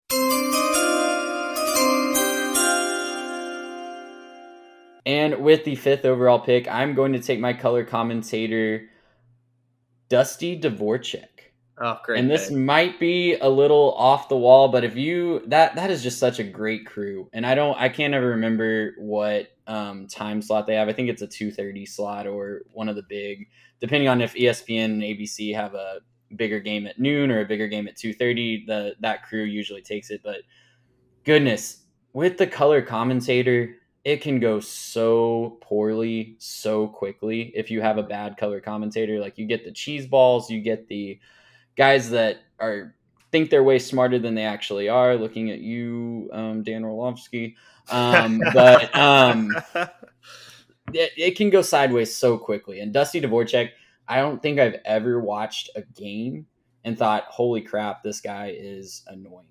And 5.06 5.42
with 5.42 5.64
the 5.64 5.76
fifth 5.76 6.06
overall 6.06 6.40
pick, 6.40 6.68
I'm 6.68 6.94
going 6.94 7.14
to 7.14 7.20
take 7.20 7.40
my 7.40 7.54
color 7.54 7.84
commentator, 7.84 8.88
Dusty 10.10 10.60
Dvoracek. 10.60 11.26
Oh, 11.84 11.98
great! 12.04 12.20
And 12.20 12.30
this 12.30 12.50
pick. 12.50 12.58
might 12.58 13.00
be 13.00 13.36
a 13.36 13.50
little 13.50 13.96
off 13.98 14.30
the 14.30 14.38
wall, 14.38 14.68
but 14.68 14.84
if 14.84 14.96
you 14.96 15.42
that 15.48 15.76
that 15.76 15.90
is 15.90 16.04
just 16.04 16.20
such 16.20 16.38
a 16.38 16.44
great 16.44 16.86
crew, 16.86 17.28
and 17.34 17.46
I 17.46 17.56
don't 17.56 17.76
I 17.80 17.90
can't 17.90 18.14
ever 18.14 18.28
remember 18.28 18.94
what 19.00 19.48
um, 19.66 20.06
time 20.08 20.44
slot 20.44 20.68
they 20.68 20.76
have. 20.76 20.90
I 20.90 20.94
think 20.94 21.10
it's 21.10 21.24
a 21.24 21.28
two 21.28 21.52
thirty 21.52 21.88
slot 21.88 22.28
or 22.28 22.62
one 22.74 22.88
of 22.88 22.96
the 22.96 23.04
big, 23.04 23.48
depending 23.80 24.10
on 24.10 24.22
if 24.22 24.36
ESPN 24.36 24.86
and 24.86 25.02
ABC 25.02 25.56
have 25.56 25.74
a 25.74 26.02
bigger 26.36 26.60
game 26.60 26.86
at 26.86 27.00
noon 27.00 27.32
or 27.32 27.42
a 27.42 27.46
bigger 27.46 27.68
game 27.68 27.88
at 27.88 27.96
two 27.96 28.14
thirty. 28.14 28.64
The 28.68 28.94
that 29.00 29.24
crew 29.24 29.44
usually 29.44 29.82
takes 29.82 30.12
it, 30.12 30.22
but 30.24 30.42
goodness, 31.24 31.82
with 32.14 32.38
the 32.38 32.48
color 32.48 32.84
commentator, 32.84 33.78
it 34.04 34.22
can 34.22 34.40
go 34.40 34.60
so 34.60 35.60
poorly 35.62 36.36
so 36.40 36.88
quickly 36.88 37.52
if 37.56 37.70
you 37.70 37.82
have 37.82 37.98
a 37.98 38.04
bad 38.04 38.38
color 38.38 38.60
commentator. 38.60 39.20
Like 39.20 39.38
you 39.38 39.46
get 39.46 39.64
the 39.64 39.72
cheese 39.72 40.08
balls, 40.08 40.50
you 40.50 40.62
get 40.62 40.88
the 40.88 41.20
guys 41.76 42.10
that 42.10 42.38
are 42.60 42.96
think 43.32 43.50
they're 43.50 43.64
way 43.64 43.80
smarter 43.80 44.20
than 44.20 44.36
they 44.36 44.44
actually 44.44 44.90
are. 44.90 45.16
Looking 45.16 45.52
at 45.52 45.60
you, 45.60 46.30
um, 46.34 46.64
Dan 46.64 46.84
Orlovsky, 46.84 47.56
um, 47.90 48.42
but 48.54 48.94
um, 48.96 49.52
it, 50.94 51.12
it, 51.16 51.38
can 51.38 51.50
go 51.50 51.62
sideways 51.62 52.14
so 52.14 52.38
quickly. 52.38 52.80
And 52.82 52.92
Dusty 52.92 53.22
Dvoracek, 53.22 53.70
I 54.08 54.18
don't 54.18 54.42
think 54.42 54.60
I've 54.60 54.80
ever 54.84 55.20
watched 55.20 55.70
a 55.76 55.82
game 55.82 56.48
and 56.84 56.98
thought, 56.98 57.26
"Holy 57.30 57.62
crap, 57.62 58.04
this 58.04 58.20
guy 58.20 58.54
is 58.58 59.04
annoying." 59.08 59.46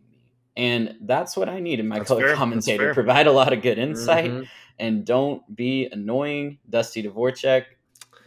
And 0.60 0.96
that's 1.00 1.38
what 1.38 1.48
I 1.48 1.58
need 1.58 1.80
in 1.80 1.88
my 1.88 1.98
that's 1.98 2.08
color 2.08 2.26
fair. 2.26 2.36
commentator. 2.36 2.92
Provide 2.92 3.26
a 3.26 3.32
lot 3.32 3.54
of 3.54 3.62
good 3.62 3.78
insight 3.78 4.30
mm-hmm. 4.30 4.42
and 4.78 5.06
don't 5.06 5.56
be 5.56 5.88
annoying. 5.90 6.58
Dusty 6.68 7.02
Dvoracek, 7.02 7.64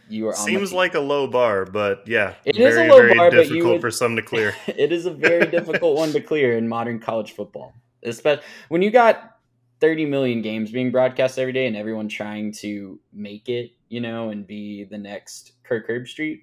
you 0.08 0.26
are 0.26 0.34
seems 0.34 0.72
like 0.72 0.94
a 0.94 1.00
low 1.00 1.28
bar, 1.28 1.64
but 1.64 2.02
yeah, 2.08 2.34
it 2.44 2.56
very, 2.56 2.70
is 2.70 2.76
a 2.76 2.88
low 2.88 3.02
very 3.02 3.14
bar, 3.14 3.30
difficult 3.30 3.62
but 3.62 3.70
would, 3.74 3.80
for 3.80 3.90
some 3.92 4.16
to 4.16 4.22
clear. 4.22 4.52
it 4.66 4.90
is 4.90 5.06
a 5.06 5.12
very 5.12 5.46
difficult 5.46 5.96
one 5.96 6.10
to 6.10 6.20
clear 6.20 6.58
in 6.58 6.68
modern 6.68 6.98
college 6.98 7.30
football, 7.30 7.72
especially 8.02 8.42
when 8.68 8.82
you 8.82 8.90
got 8.90 9.38
30 9.80 10.06
million 10.06 10.42
games 10.42 10.72
being 10.72 10.90
broadcast 10.90 11.38
every 11.38 11.52
day 11.52 11.68
and 11.68 11.76
everyone 11.76 12.08
trying 12.08 12.50
to 12.50 12.98
make 13.12 13.48
it, 13.48 13.70
you 13.88 14.00
know, 14.00 14.30
and 14.30 14.44
be 14.44 14.82
the 14.82 14.98
next 14.98 15.52
Kirk 15.62 15.88
Herbstreit. 15.88 16.40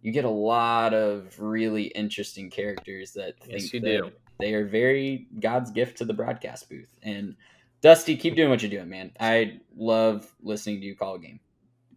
You 0.00 0.10
get 0.10 0.24
a 0.24 0.30
lot 0.30 0.94
of 0.94 1.38
really 1.38 1.84
interesting 1.84 2.50
characters 2.50 3.12
that 3.12 3.34
yes, 3.46 3.70
think 3.70 3.84
that 3.84 3.88
do. 3.88 4.12
They 4.38 4.54
are 4.54 4.66
very 4.66 5.28
God's 5.38 5.70
gift 5.70 5.98
to 5.98 6.04
the 6.04 6.14
broadcast 6.14 6.68
booth. 6.68 6.98
And 7.02 7.36
Dusty, 7.80 8.16
keep 8.16 8.36
doing 8.36 8.50
what 8.50 8.62
you're 8.62 8.70
doing, 8.70 8.88
man. 8.88 9.12
I 9.18 9.60
love 9.76 10.32
listening 10.42 10.80
to 10.80 10.86
you 10.86 10.96
call 10.96 11.16
a 11.16 11.18
game. 11.18 11.40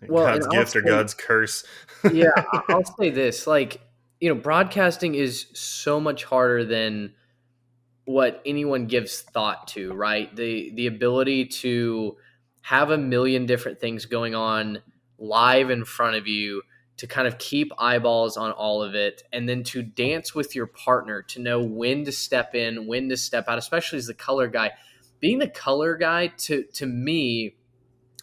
Well, 0.08 0.26
God's 0.26 0.48
gift 0.48 0.72
say, 0.72 0.80
or 0.80 0.82
God's 0.82 1.14
curse. 1.14 1.64
yeah, 2.12 2.30
I'll 2.70 2.84
say 2.84 3.10
this: 3.10 3.48
like, 3.48 3.82
you 4.20 4.30
know, 4.30 4.40
broadcasting 4.40 5.16
is 5.16 5.48
so 5.54 6.00
much 6.00 6.24
harder 6.24 6.66
than 6.66 7.14
what 8.06 8.42
anyone 8.46 8.86
gives 8.88 9.22
thought 9.22 9.68
to. 9.70 9.94
Right? 9.94 10.36
The 10.36 10.72
the 10.76 10.88
ability 10.88 11.46
to 11.46 12.18
have 12.62 12.90
a 12.90 12.98
million 12.98 13.46
different 13.46 13.80
things 13.80 14.06
going 14.06 14.36
on 14.36 14.80
live 15.18 15.70
in 15.70 15.86
front 15.86 16.16
of 16.16 16.28
you 16.28 16.64
to 16.98 17.08
kind 17.08 17.28
of 17.28 17.38
keep 17.38 17.72
eyeballs 17.78 18.38
on 18.38 18.52
all 18.52 18.82
of 18.82 18.96
it 18.96 19.24
and 19.34 19.50
then 19.50 19.64
to 19.64 19.82
dance 19.82 20.34
with 20.34 20.56
your 20.56 20.68
partner 20.68 21.22
to 21.22 21.42
know 21.42 21.62
when 21.62 22.06
to 22.06 22.12
step 22.12 22.56
in, 22.56 22.88
when 22.88 23.10
to 23.10 23.18
step 23.18 23.48
out, 23.48 23.58
especially 23.58 23.98
as 23.98 24.08
the 24.08 24.14
color 24.14 24.48
guy. 24.48 24.72
Being 25.20 25.40
the 25.40 25.50
color 25.50 25.98
guy 25.98 26.28
to 26.28 26.64
to 26.74 26.86
me 26.86 27.56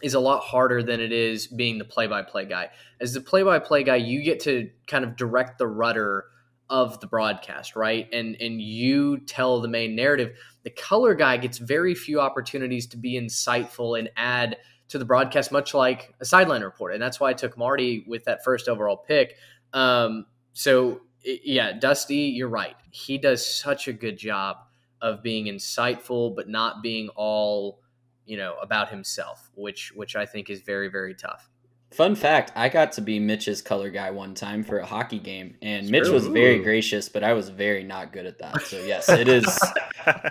is 0.01 0.13
a 0.13 0.19
lot 0.19 0.43
harder 0.43 0.83
than 0.83 0.99
it 0.99 1.11
is 1.11 1.47
being 1.47 1.77
the 1.77 1.85
play-by-play 1.85 2.45
guy. 2.45 2.69
As 2.99 3.13
the 3.13 3.21
play-by-play 3.21 3.83
guy, 3.83 3.95
you 3.95 4.21
get 4.21 4.41
to 4.41 4.69
kind 4.85 5.05
of 5.05 5.15
direct 5.15 5.57
the 5.59 5.67
rudder 5.67 6.25
of 6.69 6.99
the 6.99 7.07
broadcast, 7.07 7.75
right? 7.75 8.07
And 8.11 8.35
and 8.41 8.61
you 8.61 9.19
tell 9.19 9.61
the 9.61 9.67
main 9.67 9.95
narrative. 9.95 10.35
The 10.63 10.71
color 10.71 11.13
guy 11.13 11.37
gets 11.37 11.57
very 11.57 11.93
few 11.93 12.19
opportunities 12.19 12.87
to 12.87 12.97
be 12.97 13.19
insightful 13.19 13.97
and 13.99 14.09
add 14.15 14.57
to 14.93 14.99
the 14.99 15.05
broadcast, 15.05 15.51
much 15.51 15.73
like 15.73 16.13
a 16.21 16.25
sideline 16.25 16.61
report. 16.61 16.93
And 16.93 17.01
that's 17.01 17.19
why 17.19 17.31
I 17.31 17.33
took 17.33 17.57
Marty 17.57 18.05
with 18.07 18.25
that 18.25 18.43
first 18.43 18.69
overall 18.69 18.95
pick. 18.95 19.37
Um, 19.73 20.27
so, 20.53 21.01
yeah, 21.23 21.73
Dusty, 21.73 22.17
you're 22.17 22.47
right. 22.47 22.75
He 22.91 23.17
does 23.17 23.43
such 23.43 23.87
a 23.87 23.93
good 23.93 24.19
job 24.19 24.57
of 25.01 25.23
being 25.23 25.45
insightful, 25.45 26.35
but 26.35 26.47
not 26.47 26.83
being 26.83 27.09
all, 27.15 27.79
you 28.27 28.37
know, 28.37 28.55
about 28.61 28.89
himself, 28.89 29.49
which 29.55 29.91
which 29.95 30.15
I 30.15 30.27
think 30.27 30.51
is 30.51 30.61
very 30.61 30.89
very 30.89 31.15
tough. 31.15 31.49
Fun 31.89 32.13
fact: 32.15 32.51
I 32.55 32.69
got 32.69 32.91
to 32.93 33.01
be 33.01 33.17
Mitch's 33.17 33.63
color 33.63 33.89
guy 33.89 34.11
one 34.11 34.35
time 34.35 34.63
for 34.63 34.77
a 34.77 34.85
hockey 34.85 35.19
game, 35.19 35.55
and 35.63 35.89
Mitch 35.89 36.07
was 36.07 36.27
very 36.27 36.59
gracious, 36.59 37.09
but 37.09 37.23
I 37.23 37.33
was 37.33 37.49
very 37.49 37.83
not 37.83 38.13
good 38.13 38.27
at 38.27 38.37
that. 38.39 38.61
So 38.61 38.79
yes, 38.83 39.09
it 39.09 39.27
is 39.27 39.59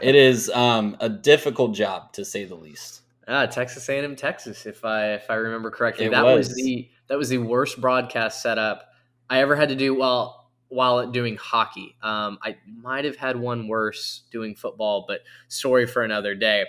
it 0.00 0.14
is 0.14 0.50
um, 0.50 0.96
a 1.00 1.08
difficult 1.08 1.74
job 1.74 2.12
to 2.12 2.24
say 2.24 2.44
the 2.44 2.54
least. 2.54 3.01
Ah, 3.28 3.46
Texas 3.46 3.88
A&M, 3.88 4.16
Texas, 4.16 4.66
if 4.66 4.84
I 4.84 5.12
if 5.14 5.30
I 5.30 5.34
remember 5.34 5.70
correctly. 5.70 6.06
It 6.06 6.10
that 6.10 6.24
was. 6.24 6.48
was. 6.48 6.56
the 6.56 6.90
that 7.08 7.18
was 7.18 7.28
the 7.28 7.38
worst 7.38 7.80
broadcast 7.80 8.42
setup 8.42 8.88
I 9.30 9.40
ever 9.40 9.54
had 9.54 9.68
to 9.68 9.76
do 9.76 9.94
while 9.94 10.50
while 10.68 11.06
doing 11.10 11.36
hockey. 11.36 11.96
Um, 12.02 12.38
I 12.42 12.56
might 12.66 13.04
have 13.04 13.16
had 13.16 13.36
one 13.36 13.68
worse 13.68 14.22
doing 14.30 14.54
football, 14.54 15.04
but 15.06 15.20
story 15.48 15.86
for 15.86 16.02
another 16.02 16.34
day. 16.34 16.64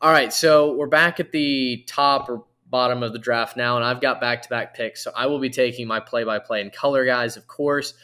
All 0.00 0.10
right, 0.10 0.32
so 0.32 0.74
we're 0.74 0.88
back 0.88 1.20
at 1.20 1.30
the 1.30 1.84
top 1.86 2.28
or 2.28 2.44
bottom 2.66 3.04
of 3.04 3.12
the 3.12 3.18
draft 3.18 3.56
now, 3.56 3.76
and 3.76 3.84
I've 3.84 4.00
got 4.00 4.20
back 4.20 4.42
to 4.42 4.48
back 4.48 4.74
picks. 4.74 5.02
So 5.04 5.12
I 5.16 5.26
will 5.26 5.38
be 5.38 5.50
taking 5.50 5.86
my 5.86 6.00
play 6.00 6.24
by 6.24 6.40
play 6.40 6.60
and 6.60 6.72
color 6.72 7.06
guys, 7.06 7.36
of 7.36 7.46
course. 7.46 7.94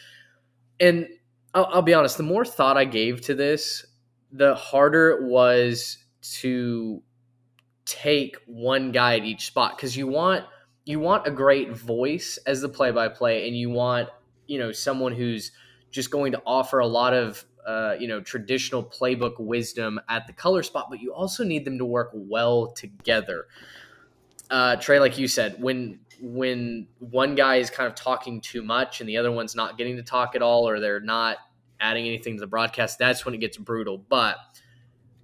And 0.79 1.09
I'll, 1.53 1.67
I'll, 1.67 1.83
be 1.83 1.93
honest, 1.93 2.17
the 2.17 2.23
more 2.23 2.45
thought 2.45 2.77
I 2.77 2.85
gave 2.85 3.21
to 3.23 3.35
this, 3.35 3.85
the 4.31 4.55
harder 4.55 5.11
it 5.11 5.25
was 5.25 5.99
to 6.39 7.03
take 7.91 8.37
one 8.47 8.93
guy 8.93 9.17
at 9.17 9.25
each 9.25 9.47
spot 9.47 9.77
because 9.77 9.97
you 9.97 10.07
want 10.07 10.45
you 10.85 11.01
want 11.01 11.27
a 11.27 11.31
great 11.31 11.73
voice 11.73 12.39
as 12.47 12.61
the 12.61 12.69
play 12.69 12.93
by 12.93 13.09
play, 13.09 13.49
and 13.49 13.57
you 13.57 13.69
want 13.69 14.09
you 14.47 14.59
know 14.59 14.71
someone 14.71 15.13
who's 15.13 15.51
just 15.91 16.11
going 16.11 16.31
to 16.31 16.41
offer 16.47 16.79
a 16.79 16.87
lot 16.87 17.13
of 17.13 17.45
uh, 17.67 17.97
you 17.99 18.07
know 18.07 18.21
traditional 18.21 18.83
playbook 18.83 19.41
wisdom 19.41 20.01
at 20.09 20.27
the 20.29 20.33
color 20.33 20.63
spot, 20.63 20.87
but 20.89 21.01
you 21.01 21.13
also 21.13 21.43
need 21.43 21.65
them 21.65 21.79
to 21.79 21.85
work 21.85 22.11
well 22.15 22.69
together. 22.69 23.47
Uh, 24.51 24.77
Trey, 24.77 25.01
like 25.01 25.19
you 25.19 25.27
said, 25.27 25.61
when 25.61 25.99
when 26.21 26.87
one 27.01 27.35
guy 27.35 27.57
is 27.57 27.71
kind 27.71 27.89
of 27.89 27.97
talking 27.97 28.41
too 28.41 28.63
much 28.63 29.01
and 29.01 29.09
the 29.09 29.17
other 29.17 29.33
one's 29.33 29.57
not 29.57 29.77
getting 29.77 29.97
to 29.97 30.03
talk 30.03 30.37
at 30.37 30.43
all, 30.43 30.69
or 30.69 30.79
they're 30.79 31.01
not 31.01 31.39
adding 31.81 32.07
anything 32.07 32.37
to 32.37 32.41
the 32.41 32.47
broadcast, 32.47 32.99
that's 33.01 33.25
when 33.25 33.35
it 33.35 33.39
gets 33.39 33.57
brutal. 33.57 33.99
But 33.99 34.37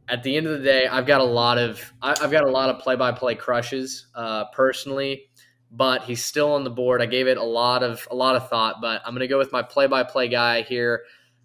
at 0.09 0.23
the 0.23 0.37
end 0.37 0.47
of 0.47 0.59
the 0.59 0.65
day, 0.65 0.87
I've 0.87 1.07
got 1.07 1.21
a 1.21 1.25
lot 1.25 1.59
of 1.59 1.93
I've 2.01 2.31
got 2.31 2.45
a 2.45 2.51
lot 2.51 2.71
of 2.71 2.81
play 2.81 2.97
by 2.97 3.13
play 3.13 3.35
crushes 3.35 4.07
uh, 4.15 4.45
personally, 4.53 5.29
but 5.71 6.05
he's 6.05 6.25
still 6.25 6.53
on 6.53 6.65
the 6.65 6.71
board. 6.71 7.03
I 7.03 7.07
gave 7.07 7.27
it 7.27 7.37
a 7.39 7.45
lot 7.45 7.83
of 7.83 8.07
a 8.11 8.15
lot 8.15 8.37
of 8.37 8.49
thought, 8.49 8.77
but 8.81 9.03
I'm 9.05 9.13
going 9.13 9.21
to 9.21 9.29
go 9.29 9.39
with 9.39 9.53
my 9.53 9.63
play 9.63 9.87
by 9.87 10.05
play 10.05 10.29
guy 10.29 10.63
here. 10.63 11.03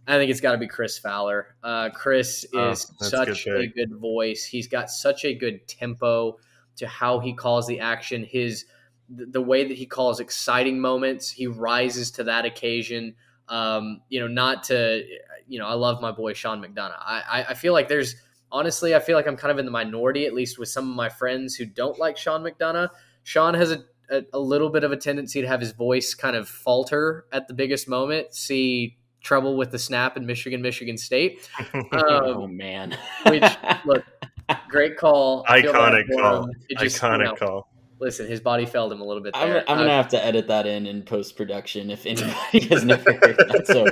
I 0.08 0.17
think 0.17 0.32
it's 0.32 0.41
got 0.41 0.54
to 0.54 0.58
be 0.58 0.67
Chris 0.67 0.97
Fowler. 0.97 1.56
Uh, 1.63 1.89
Chris 1.89 2.45
oh, 2.54 2.71
is 2.71 2.91
oh, 3.02 3.06
such 3.06 3.45
good 3.45 3.63
a 3.63 3.67
good 3.67 3.95
voice. 4.00 4.43
He's 4.45 4.67
got 4.67 4.89
such 4.89 5.26
a 5.26 5.34
good 5.34 5.67
tempo 5.67 6.38
to 6.78 6.88
how 6.88 7.19
he 7.19 7.34
calls 7.34 7.67
the 7.67 7.80
action. 7.80 8.24
His 8.24 8.65
the 9.10 9.41
way 9.41 9.67
that 9.67 9.78
he 9.78 9.86
calls 9.86 10.19
exciting 10.19 10.80
moments, 10.80 11.30
he 11.30 11.47
rises 11.47 12.12
to 12.12 12.24
that 12.26 12.45
occasion. 12.45 13.15
Um, 13.47 14.02
you 14.10 14.19
know, 14.19 14.28
not 14.28 14.63
to 14.65 15.04
you 15.47 15.60
know, 15.60 15.67
I 15.67 15.74
love 15.74 16.00
my 16.00 16.12
boy 16.12 16.34
Sean 16.34 16.62
McDonough. 16.62 16.97
I, 17.00 17.24
I, 17.30 17.43
I 17.50 17.54
feel 17.56 17.74
like 17.74 17.88
there's 17.88 18.15
honestly, 18.51 18.95
I 18.95 18.99
feel 18.99 19.15
like 19.15 19.27
I'm 19.27 19.37
kind 19.37 19.51
of 19.51 19.59
in 19.59 19.65
the 19.65 19.71
minority, 19.71 20.25
at 20.25 20.33
least 20.33 20.59
with 20.59 20.69
some 20.69 20.89
of 20.89 20.95
my 20.95 21.09
friends 21.09 21.55
who 21.55 21.65
don't 21.65 21.97
like 21.99 22.17
Sean 22.17 22.43
McDonough. 22.43 22.89
Sean 23.23 23.53
has 23.53 23.71
a, 23.71 23.83
a, 24.09 24.23
a 24.33 24.39
little 24.39 24.69
bit 24.69 24.83
of 24.83 24.91
a 24.91 24.97
tendency 24.97 25.41
to 25.41 25.47
have 25.47 25.59
his 25.59 25.71
voice 25.71 26.13
kind 26.13 26.35
of 26.35 26.47
falter 26.47 27.25
at 27.31 27.47
the 27.47 27.53
biggest 27.53 27.87
moment. 27.87 28.33
See 28.33 28.97
trouble 29.21 29.55
with 29.55 29.71
the 29.71 29.79
snap 29.79 30.17
in 30.17 30.25
Michigan, 30.25 30.61
Michigan 30.61 30.97
State. 30.97 31.49
Um, 31.73 31.83
oh 31.93 32.47
man! 32.47 32.97
which 33.27 33.43
look, 33.85 34.03
great 34.69 34.97
call, 34.97 35.43
iconic 35.45 36.05
call, 36.17 36.49
just, 36.79 36.97
iconic 36.97 37.17
you 37.17 37.23
know, 37.25 37.35
call. 37.35 37.70
Listen, 38.01 38.25
his 38.25 38.39
body 38.39 38.65
failed 38.65 38.91
him 38.91 38.99
a 38.99 39.03
little 39.03 39.21
bit. 39.21 39.35
I'm, 39.35 39.57
I'm, 39.57 39.77
gonna 39.77 39.83
uh, 39.83 39.89
have 39.89 40.07
to 40.07 40.25
edit 40.25 40.47
that 40.47 40.65
in 40.65 40.87
in 40.87 41.03
post 41.03 41.37
production 41.37 41.91
if 41.91 42.03
anybody 42.07 42.67
has 42.73 42.83
never 42.83 43.13
heard 43.13 43.37
that. 43.37 43.67
So 43.67 43.85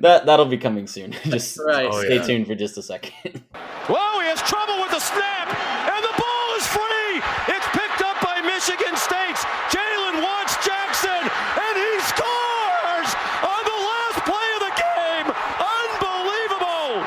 that 0.00 0.26
that'll 0.26 0.46
be 0.46 0.58
coming 0.58 0.88
soon. 0.88 1.12
just 1.22 1.60
right. 1.60 1.88
oh, 1.88 2.02
stay 2.02 2.16
yeah. 2.16 2.22
tuned 2.22 2.48
for 2.48 2.56
just 2.56 2.76
a 2.78 2.82
second. 2.82 3.44
Whoa, 3.86 4.18
he 4.18 4.26
has 4.26 4.42
trouble 4.42 4.82
with 4.82 4.90
the 4.90 4.98
snap, 4.98 5.54
and 5.86 6.02
the 6.02 6.14
ball 6.18 6.48
is 6.58 6.66
free. 6.66 7.22
It's 7.54 7.68
picked 7.70 8.02
up 8.02 8.18
by 8.26 8.42
Michigan 8.42 8.98
State's 8.98 9.46
Jalen 9.70 10.18
Watts 10.18 10.58
Jackson, 10.66 11.22
and 11.22 11.74
he 11.78 11.92
scores 12.10 13.10
on 13.38 13.62
the 13.70 13.78
last 13.86 14.18
play 14.26 14.48
of 14.58 14.62
the 14.66 14.74
game. 14.82 15.30
Unbelievable. 15.62 17.06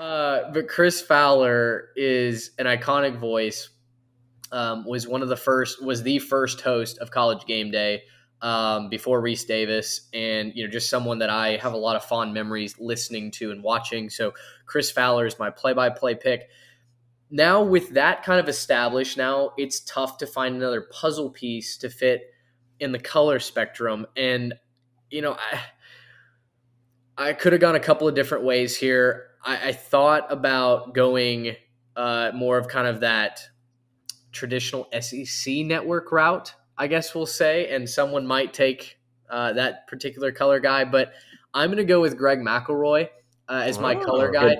Uh, 0.00 0.50
but 0.56 0.59
Chris 0.70 1.02
Fowler 1.02 1.88
is 1.96 2.52
an 2.60 2.66
iconic 2.66 3.18
voice. 3.18 3.70
Um, 4.52 4.84
was 4.84 5.08
one 5.08 5.20
of 5.20 5.28
the 5.28 5.36
first, 5.36 5.84
was 5.84 6.04
the 6.04 6.20
first 6.20 6.60
host 6.60 6.98
of 6.98 7.10
College 7.10 7.44
Game 7.44 7.72
Day 7.72 8.04
um, 8.40 8.88
before 8.88 9.20
Rece 9.20 9.48
Davis, 9.48 10.08
and 10.14 10.52
you 10.54 10.64
know, 10.64 10.70
just 10.70 10.88
someone 10.88 11.18
that 11.18 11.28
I 11.28 11.56
have 11.56 11.72
a 11.72 11.76
lot 11.76 11.96
of 11.96 12.04
fond 12.04 12.32
memories 12.32 12.76
listening 12.78 13.32
to 13.32 13.50
and 13.50 13.64
watching. 13.64 14.10
So 14.10 14.32
Chris 14.64 14.92
Fowler 14.92 15.26
is 15.26 15.40
my 15.40 15.50
play-by-play 15.50 16.14
pick. 16.14 16.48
Now 17.32 17.64
with 17.64 17.90
that 17.90 18.22
kind 18.22 18.38
of 18.38 18.48
established, 18.48 19.18
now 19.18 19.50
it's 19.58 19.80
tough 19.80 20.18
to 20.18 20.26
find 20.26 20.54
another 20.54 20.82
puzzle 20.82 21.30
piece 21.30 21.78
to 21.78 21.90
fit 21.90 22.32
in 22.78 22.92
the 22.92 23.00
color 23.00 23.40
spectrum, 23.40 24.06
and 24.16 24.54
you 25.10 25.20
know, 25.20 25.36
I 25.36 25.60
I 27.28 27.32
could 27.32 27.52
have 27.52 27.60
gone 27.60 27.74
a 27.74 27.80
couple 27.80 28.06
of 28.06 28.14
different 28.14 28.44
ways 28.44 28.76
here. 28.76 29.29
I, 29.42 29.68
I 29.68 29.72
thought 29.72 30.30
about 30.30 30.94
going 30.94 31.56
uh, 31.96 32.32
more 32.34 32.58
of 32.58 32.68
kind 32.68 32.86
of 32.86 33.00
that 33.00 33.40
traditional 34.32 34.88
SEC 35.00 35.54
network 35.66 36.12
route 36.12 36.54
I 36.80 36.86
guess 36.86 37.14
we'll 37.14 37.26
say, 37.26 37.68
and 37.68 37.88
someone 37.88 38.26
might 38.26 38.54
take 38.54 38.98
uh, 39.28 39.52
that 39.52 39.86
particular 39.86 40.32
color 40.32 40.60
guy, 40.60 40.86
but 40.86 41.12
I'm 41.52 41.68
going 41.68 41.76
to 41.76 41.84
go 41.84 42.00
with 42.00 42.16
Greg 42.16 42.38
McElroy 42.38 43.10
uh, 43.50 43.62
as 43.66 43.78
my 43.78 43.94
oh, 43.96 44.00
color 44.02 44.30
guy. 44.30 44.56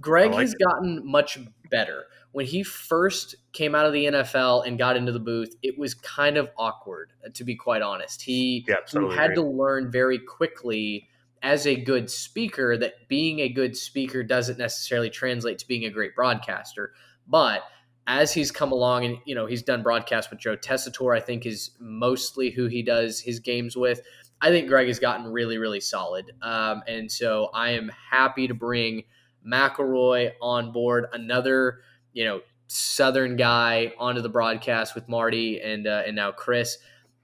Greg 0.00 0.32
like 0.32 0.40
has 0.40 0.54
it. 0.54 0.58
gotten 0.58 1.08
much 1.08 1.38
better. 1.70 2.06
When 2.32 2.46
he 2.46 2.64
first 2.64 3.36
came 3.52 3.76
out 3.76 3.86
of 3.86 3.92
the 3.92 4.06
NFL 4.06 4.66
and 4.66 4.76
got 4.76 4.96
into 4.96 5.12
the 5.12 5.20
booth, 5.20 5.54
it 5.62 5.78
was 5.78 5.94
kind 5.94 6.36
of 6.36 6.50
awkward, 6.58 7.12
to 7.32 7.44
be 7.44 7.54
quite 7.54 7.80
honest. 7.80 8.22
He, 8.22 8.64
yeah, 8.66 8.76
totally 8.84 9.14
he 9.14 9.20
had 9.20 9.36
to 9.36 9.42
learn 9.42 9.88
very 9.88 10.18
quickly 10.18 11.08
as 11.42 11.66
a 11.66 11.76
good 11.76 12.10
speaker 12.10 12.76
that 12.76 13.08
being 13.08 13.40
a 13.40 13.48
good 13.48 13.76
speaker 13.76 14.22
doesn't 14.22 14.58
necessarily 14.58 15.10
translate 15.10 15.58
to 15.58 15.66
being 15.66 15.84
a 15.84 15.90
great 15.90 16.14
broadcaster. 16.14 16.92
But 17.26 17.62
as 18.06 18.32
he's 18.32 18.50
come 18.50 18.72
along 18.72 19.04
and 19.04 19.18
you 19.24 19.34
know 19.34 19.46
he's 19.46 19.62
done 19.62 19.82
broadcasts 19.82 20.30
with 20.30 20.40
Joe 20.40 20.56
Tessitore, 20.56 21.16
I 21.16 21.20
think 21.20 21.46
is 21.46 21.72
mostly 21.78 22.50
who 22.50 22.66
he 22.66 22.82
does 22.82 23.20
his 23.20 23.40
games 23.40 23.76
with. 23.76 24.02
I 24.40 24.50
think 24.50 24.68
Greg 24.68 24.88
has 24.88 24.98
gotten 24.98 25.26
really 25.32 25.58
really 25.58 25.80
solid, 25.80 26.32
um, 26.42 26.82
and 26.86 27.10
so 27.10 27.50
I 27.54 27.70
am 27.70 27.90
happy 28.10 28.48
to 28.48 28.54
bring 28.54 29.04
McElroy 29.46 30.32
on 30.40 30.72
board, 30.72 31.06
another 31.12 31.80
you 32.12 32.24
know 32.24 32.40
Southern 32.66 33.36
guy 33.36 33.92
onto 33.98 34.20
the 34.20 34.28
broadcast 34.28 34.94
with 34.94 35.08
Marty 35.08 35.60
and 35.60 35.86
uh, 35.86 36.02
and 36.06 36.16
now 36.16 36.32
Chris. 36.32 36.78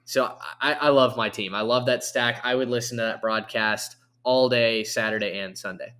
So 0.04 0.36
I, 0.60 0.72
I 0.74 0.88
love 0.88 1.18
my 1.18 1.28
team. 1.28 1.54
I 1.54 1.60
love 1.60 1.86
that 1.86 2.02
stack. 2.02 2.40
I 2.42 2.54
would 2.54 2.70
listen 2.70 2.96
to 2.96 3.02
that 3.02 3.20
broadcast 3.20 3.96
all 4.28 4.50
day, 4.50 4.84
Saturday 4.84 5.38
and 5.38 5.56
Sunday. 5.56 5.94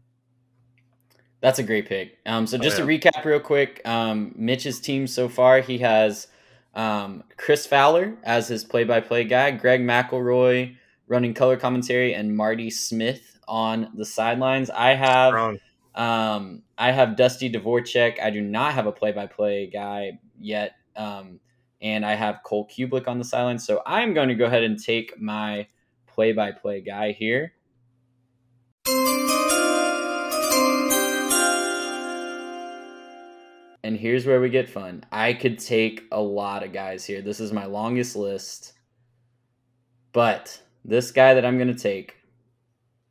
That's 1.40 1.58
a 1.58 1.62
great 1.62 1.88
pick. 1.88 2.18
Um, 2.26 2.46
so 2.46 2.58
oh, 2.58 2.60
just 2.60 2.78
oh, 2.78 2.86
yeah. 2.86 2.98
to 2.98 3.10
recap 3.10 3.24
real 3.24 3.40
quick, 3.40 3.80
um, 3.86 4.34
Mitch's 4.36 4.80
team 4.80 5.06
so 5.06 5.30
far, 5.30 5.60
he 5.62 5.78
has 5.78 6.26
um, 6.74 7.24
Chris 7.38 7.66
Fowler 7.66 8.18
as 8.24 8.46
his 8.46 8.64
play-by-play 8.64 9.24
guy, 9.24 9.52
Greg 9.52 9.80
McElroy 9.80 10.76
running 11.06 11.32
color 11.32 11.56
commentary, 11.56 12.12
and 12.12 12.36
Marty 12.36 12.68
Smith 12.68 13.38
on 13.48 13.90
the 13.94 14.04
sidelines. 14.04 14.68
I 14.68 14.90
have 14.90 15.58
um, 15.94 16.62
I 16.76 16.92
have 16.92 17.16
Dusty 17.16 17.50
Dvoracek. 17.50 18.20
I 18.20 18.28
do 18.28 18.42
not 18.42 18.74
have 18.74 18.86
a 18.86 18.92
play-by-play 18.92 19.68
guy 19.68 20.18
yet, 20.38 20.74
um, 20.96 21.40
and 21.80 22.04
I 22.04 22.14
have 22.14 22.42
Cole 22.44 22.68
Cubelic 22.68 23.08
on 23.08 23.16
the 23.16 23.24
sidelines. 23.24 23.66
So 23.66 23.80
I'm 23.86 24.12
going 24.12 24.28
to 24.28 24.34
go 24.34 24.44
ahead 24.44 24.64
and 24.64 24.78
take 24.78 25.18
my 25.18 25.66
play-by-play 26.06 26.82
guy 26.82 27.12
here. 27.12 27.54
And 33.84 33.96
here's 33.96 34.26
where 34.26 34.40
we 34.40 34.50
get 34.50 34.68
fun. 34.68 35.04
I 35.10 35.32
could 35.32 35.58
take 35.58 36.02
a 36.12 36.20
lot 36.20 36.62
of 36.62 36.74
guys 36.74 37.06
here. 37.06 37.22
This 37.22 37.40
is 37.40 37.52
my 37.52 37.64
longest 37.64 38.16
list. 38.16 38.74
But 40.12 40.60
this 40.84 41.10
guy 41.10 41.34
that 41.34 41.44
I'm 41.46 41.56
going 41.56 41.74
to 41.74 41.82
take, 41.82 42.16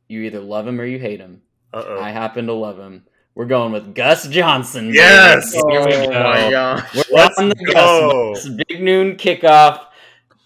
you 0.06 0.22
either 0.22 0.40
love 0.40 0.68
him 0.68 0.80
or 0.80 0.84
you 0.84 0.98
hate 1.00 1.18
him. 1.18 1.42
Uh-oh. 1.74 2.00
I 2.00 2.10
happen 2.10 2.46
to 2.46 2.52
love 2.52 2.78
him. 2.78 3.04
We're 3.34 3.46
going 3.46 3.72
with 3.72 3.94
Gus 3.94 4.28
Johnson. 4.28 4.92
Yes. 4.92 5.52
Here 5.52 5.84
we 5.84 5.94
oh 5.94 6.06
go. 6.06 6.22
My 6.22 6.50
gosh. 6.50 6.94
We're 6.94 7.16
Let's 7.16 7.38
on 7.38 7.48
the 7.48 7.72
go. 7.72 8.34
Gus. 8.34 8.48
Big 8.68 8.82
noon 8.82 9.16
kickoff 9.16 9.84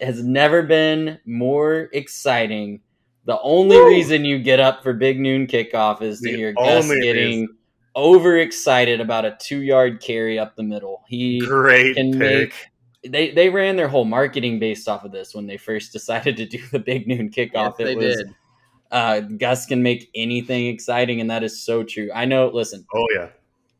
has 0.01 0.23
never 0.23 0.63
been 0.63 1.19
more 1.25 1.89
exciting. 1.93 2.81
The 3.25 3.39
only 3.41 3.77
Woo. 3.77 3.87
reason 3.87 4.25
you 4.25 4.39
get 4.39 4.59
up 4.59 4.83
for 4.83 4.93
big 4.93 5.19
noon 5.19 5.47
kickoff 5.47 6.01
is 6.01 6.19
to 6.19 6.29
the 6.29 6.35
hear 6.35 6.53
Gus 6.53 6.87
getting 6.87 7.41
reason 7.41 7.57
overexcited 7.95 8.99
about 8.99 9.25
a 9.25 9.37
two 9.39 9.61
yard 9.61 10.01
carry 10.01 10.39
up 10.39 10.55
the 10.55 10.63
middle. 10.63 11.03
He 11.07 11.39
great 11.39 11.95
can 11.95 12.11
pick. 12.11 12.19
make 12.19 12.53
they 13.11 13.31
they 13.31 13.49
ran 13.49 13.75
their 13.75 13.87
whole 13.87 14.05
marketing 14.05 14.59
based 14.59 14.87
off 14.87 15.03
of 15.03 15.11
this 15.11 15.35
when 15.35 15.45
they 15.45 15.57
first 15.57 15.91
decided 15.93 16.37
to 16.37 16.45
do 16.45 16.65
the 16.71 16.79
big 16.79 17.07
noon 17.07 17.29
kickoff. 17.29 17.75
Yes, 17.79 17.89
it 17.89 17.97
was 17.97 18.15
did. 18.17 18.35
Uh, 18.91 19.21
Gus 19.21 19.65
can 19.65 19.81
make 19.81 20.09
anything 20.13 20.67
exciting, 20.67 21.19
and 21.19 21.29
that 21.31 21.43
is 21.43 21.63
so 21.63 21.83
true. 21.83 22.11
I 22.13 22.25
know. 22.25 22.49
Listen. 22.53 22.85
Oh 22.93 23.07
yeah. 23.15 23.29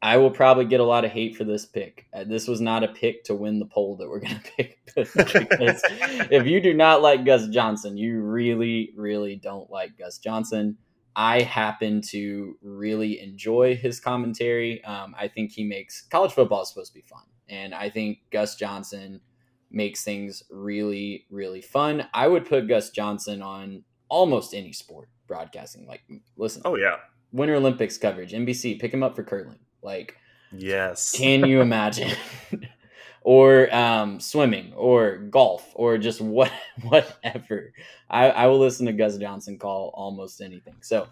I 0.04 0.18
will 0.18 0.32
probably 0.32 0.66
get 0.66 0.82
a 0.82 0.84
lot 0.84 1.06
of 1.06 1.12
hate 1.12 1.38
for 1.38 1.46
this 1.46 1.66
pick. 1.66 2.08
Uh, 2.14 2.26
this 2.26 2.46
was 2.46 2.60
not 2.60 2.84
a 2.84 2.90
pick 2.90 3.24
to 3.24 3.36
win 3.36 3.60
the 3.60 3.66
poll 3.66 3.96
that 3.96 4.10
we're 4.10 4.20
going 4.20 4.36
to 4.44 4.52
pick. 4.58 4.80
if 4.98 6.46
you 6.46 6.60
do 6.60 6.74
not 6.74 7.02
like 7.02 7.24
Gus 7.24 7.48
Johnson, 7.48 7.96
you 7.96 8.20
really, 8.20 8.92
really 8.98 9.38
don't 9.38 9.72
like 9.72 9.98
Gus 9.98 10.18
Johnson. 10.18 10.78
I 11.16 11.42
happen 11.42 12.02
to 12.10 12.58
really 12.62 13.22
enjoy 13.22 13.78
his 13.78 14.02
commentary. 14.02 14.84
Um, 14.84 15.16
I 15.18 15.30
think 15.30 15.54
he 15.54 15.64
makes 15.64 16.02
college 16.02 16.34
football 16.34 16.64
is 16.64 16.70
supposed 16.70 16.92
to 16.92 17.00
be 17.00 17.06
fun, 17.06 17.24
and 17.48 17.74
I 17.74 17.90
think 17.90 18.18
Gus 18.30 18.56
Johnson 18.56 19.22
makes 19.72 20.04
things 20.04 20.44
really, 20.50 21.26
really 21.30 21.62
fun. 21.62 22.08
I 22.14 22.28
would 22.28 22.46
put 22.46 22.68
Gus 22.68 22.90
Johnson 22.90 23.42
on 23.42 23.86
almost 24.10 24.54
any 24.54 24.74
sport 24.74 25.08
broadcasting. 25.28 25.88
Like, 25.88 26.02
listen, 26.36 26.62
Oh 26.66 26.76
yeah. 26.76 26.98
Winter 27.32 27.56
Olympics 27.56 27.98
coverage, 27.98 28.34
NBC, 28.34 28.82
pick 28.82 28.94
him 28.94 29.02
up 29.02 29.16
for 29.16 29.24
curling. 29.24 29.60
Like, 29.84 30.18
Yes. 30.52 31.12
can 31.12 31.46
you 31.46 31.62
imagine? 31.62 32.12
or 33.22 33.74
um, 33.74 34.20
swimming, 34.20 34.74
or 34.76 35.18
golf, 35.18 35.72
or 35.76 35.98
just 35.98 36.22
what 36.22 36.52
whatever. 36.84 37.74
I, 38.10 38.30
I 38.30 38.48
will 38.48 38.60
listen 38.60 38.86
to 38.86 38.94
Gus 38.94 39.18
Johnson 39.18 39.58
call 39.58 39.92
almost 39.94 40.42
anything. 40.42 40.76
So, 40.82 41.08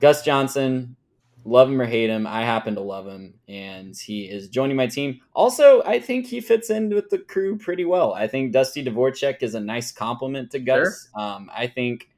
Gus 0.00 0.22
Johnson, 0.24 0.96
love 1.44 1.68
him 1.68 1.80
or 1.80 1.86
hate 1.86 2.10
him, 2.10 2.26
I 2.26 2.42
happen 2.42 2.74
to 2.76 2.80
love 2.80 3.06
him, 3.06 3.34
and 3.48 3.96
he 3.96 4.24
is 4.24 4.48
joining 4.48 4.76
my 4.76 4.86
team. 4.86 5.20
Also, 5.34 5.82
I 5.82 5.98
think 6.00 6.26
he 6.26 6.40
fits 6.40 6.70
in 6.70 6.90
with 6.90 7.10
the 7.10 7.18
crew 7.18 7.58
pretty 7.58 7.84
well. 7.84 8.14
I 8.14 8.26
think 8.28 8.52
Dusty 8.52 8.84
Dvoracek 8.84 9.42
is 9.42 9.54
a 9.54 9.60
nice 9.60 9.90
compliment 9.92 10.50
to 10.52 10.58
Gus. 10.60 11.08
Um, 11.16 11.50
I 11.54 11.66
think 11.66 12.08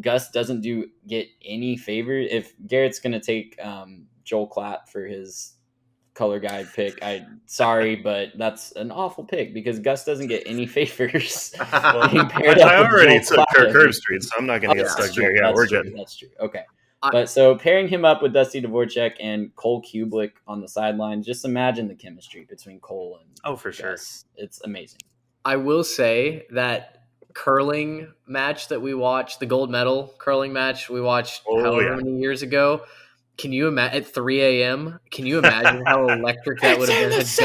Gus 0.00 0.30
doesn't 0.30 0.60
do 0.62 0.88
get 1.06 1.28
any 1.44 1.76
favor. 1.76 2.12
If 2.18 2.54
Garrett's 2.66 3.00
going 3.00 3.12
to 3.12 3.20
take 3.20 3.58
um, 3.64 4.06
Joel 4.30 4.48
Klatt 4.48 4.88
for 4.88 5.04
his 5.04 5.54
color 6.14 6.38
guide 6.38 6.68
pick, 6.74 7.02
I 7.02 7.26
sorry, 7.46 7.96
but 8.10 8.28
that's 8.38 8.70
an 8.72 8.92
awful 8.92 9.24
pick 9.24 9.52
because 9.52 9.80
Gus 9.80 10.04
doesn't 10.04 10.28
get 10.28 10.44
any 10.46 10.66
favors. 10.76 11.52
Well, 11.58 12.08
being 12.12 12.24
I, 12.26 12.28
paired 12.28 12.58
up 12.60 12.84
with 12.84 12.92
already 12.92 13.18
Joel 13.18 13.44
took 13.44 13.46
Kirk 13.56 13.68
Herbstreit, 13.74 14.22
so 14.22 14.30
I'm 14.38 14.46
not 14.46 14.60
going 14.60 14.70
Oh, 14.70 14.74
to 14.74 14.80
get 14.80 14.82
that's 14.84 14.92
stuck 14.92 15.12
true. 15.14 15.24
there. 15.24 15.34
Yeah, 15.34 15.42
That's 15.48 15.56
we're 15.56 15.66
true. 15.66 15.82
good. 15.82 15.94
That's 15.98 16.16
true. 16.16 16.28
Okay. 16.38 16.62
I- 17.02 17.10
but 17.10 17.28
so 17.28 17.56
pairing 17.56 17.88
him 17.88 18.04
up 18.04 18.22
with 18.22 18.32
Dusty 18.32 18.62
Dvoracek 18.62 19.14
and 19.20 19.52
Cole 19.56 19.82
Cubelic 19.82 20.32
on 20.46 20.60
the 20.60 20.68
sideline, 20.68 21.22
just 21.24 21.44
imagine 21.44 21.88
the 21.88 21.94
chemistry 21.96 22.46
between 22.48 22.78
Cole 22.78 23.18
and 23.22 23.30
Oh, 23.44 23.56
for 23.56 23.72
sure. 23.72 23.92
Gus. 23.92 24.26
It's 24.36 24.60
amazing. 24.62 25.00
I 25.44 25.56
will 25.56 25.82
say 25.82 26.46
that 26.50 26.98
curling 27.32 28.12
match 28.26 28.68
that 28.68 28.82
we 28.82 28.92
watched, 28.92 29.40
the 29.40 29.46
gold 29.46 29.70
medal 29.70 30.14
curling 30.18 30.52
match 30.52 30.90
we 30.90 31.00
watched 31.00 31.42
Oh, 31.48 31.62
however 31.62 31.82
yeah. 31.88 31.96
many 31.96 32.18
years 32.18 32.42
ago. 32.42 32.82
Can 33.36 33.52
you 33.52 33.68
imagine 33.68 34.02
at 34.02 34.06
3 34.06 34.42
a.m.? 34.42 35.00
Can 35.10 35.26
you 35.26 35.38
imagine 35.38 35.84
how 35.86 36.08
electric 36.10 36.60
that 36.60 36.78
would 36.78 36.88
have 36.88 37.10
been 37.10 37.12
had 37.12 37.20
Gus 37.20 37.36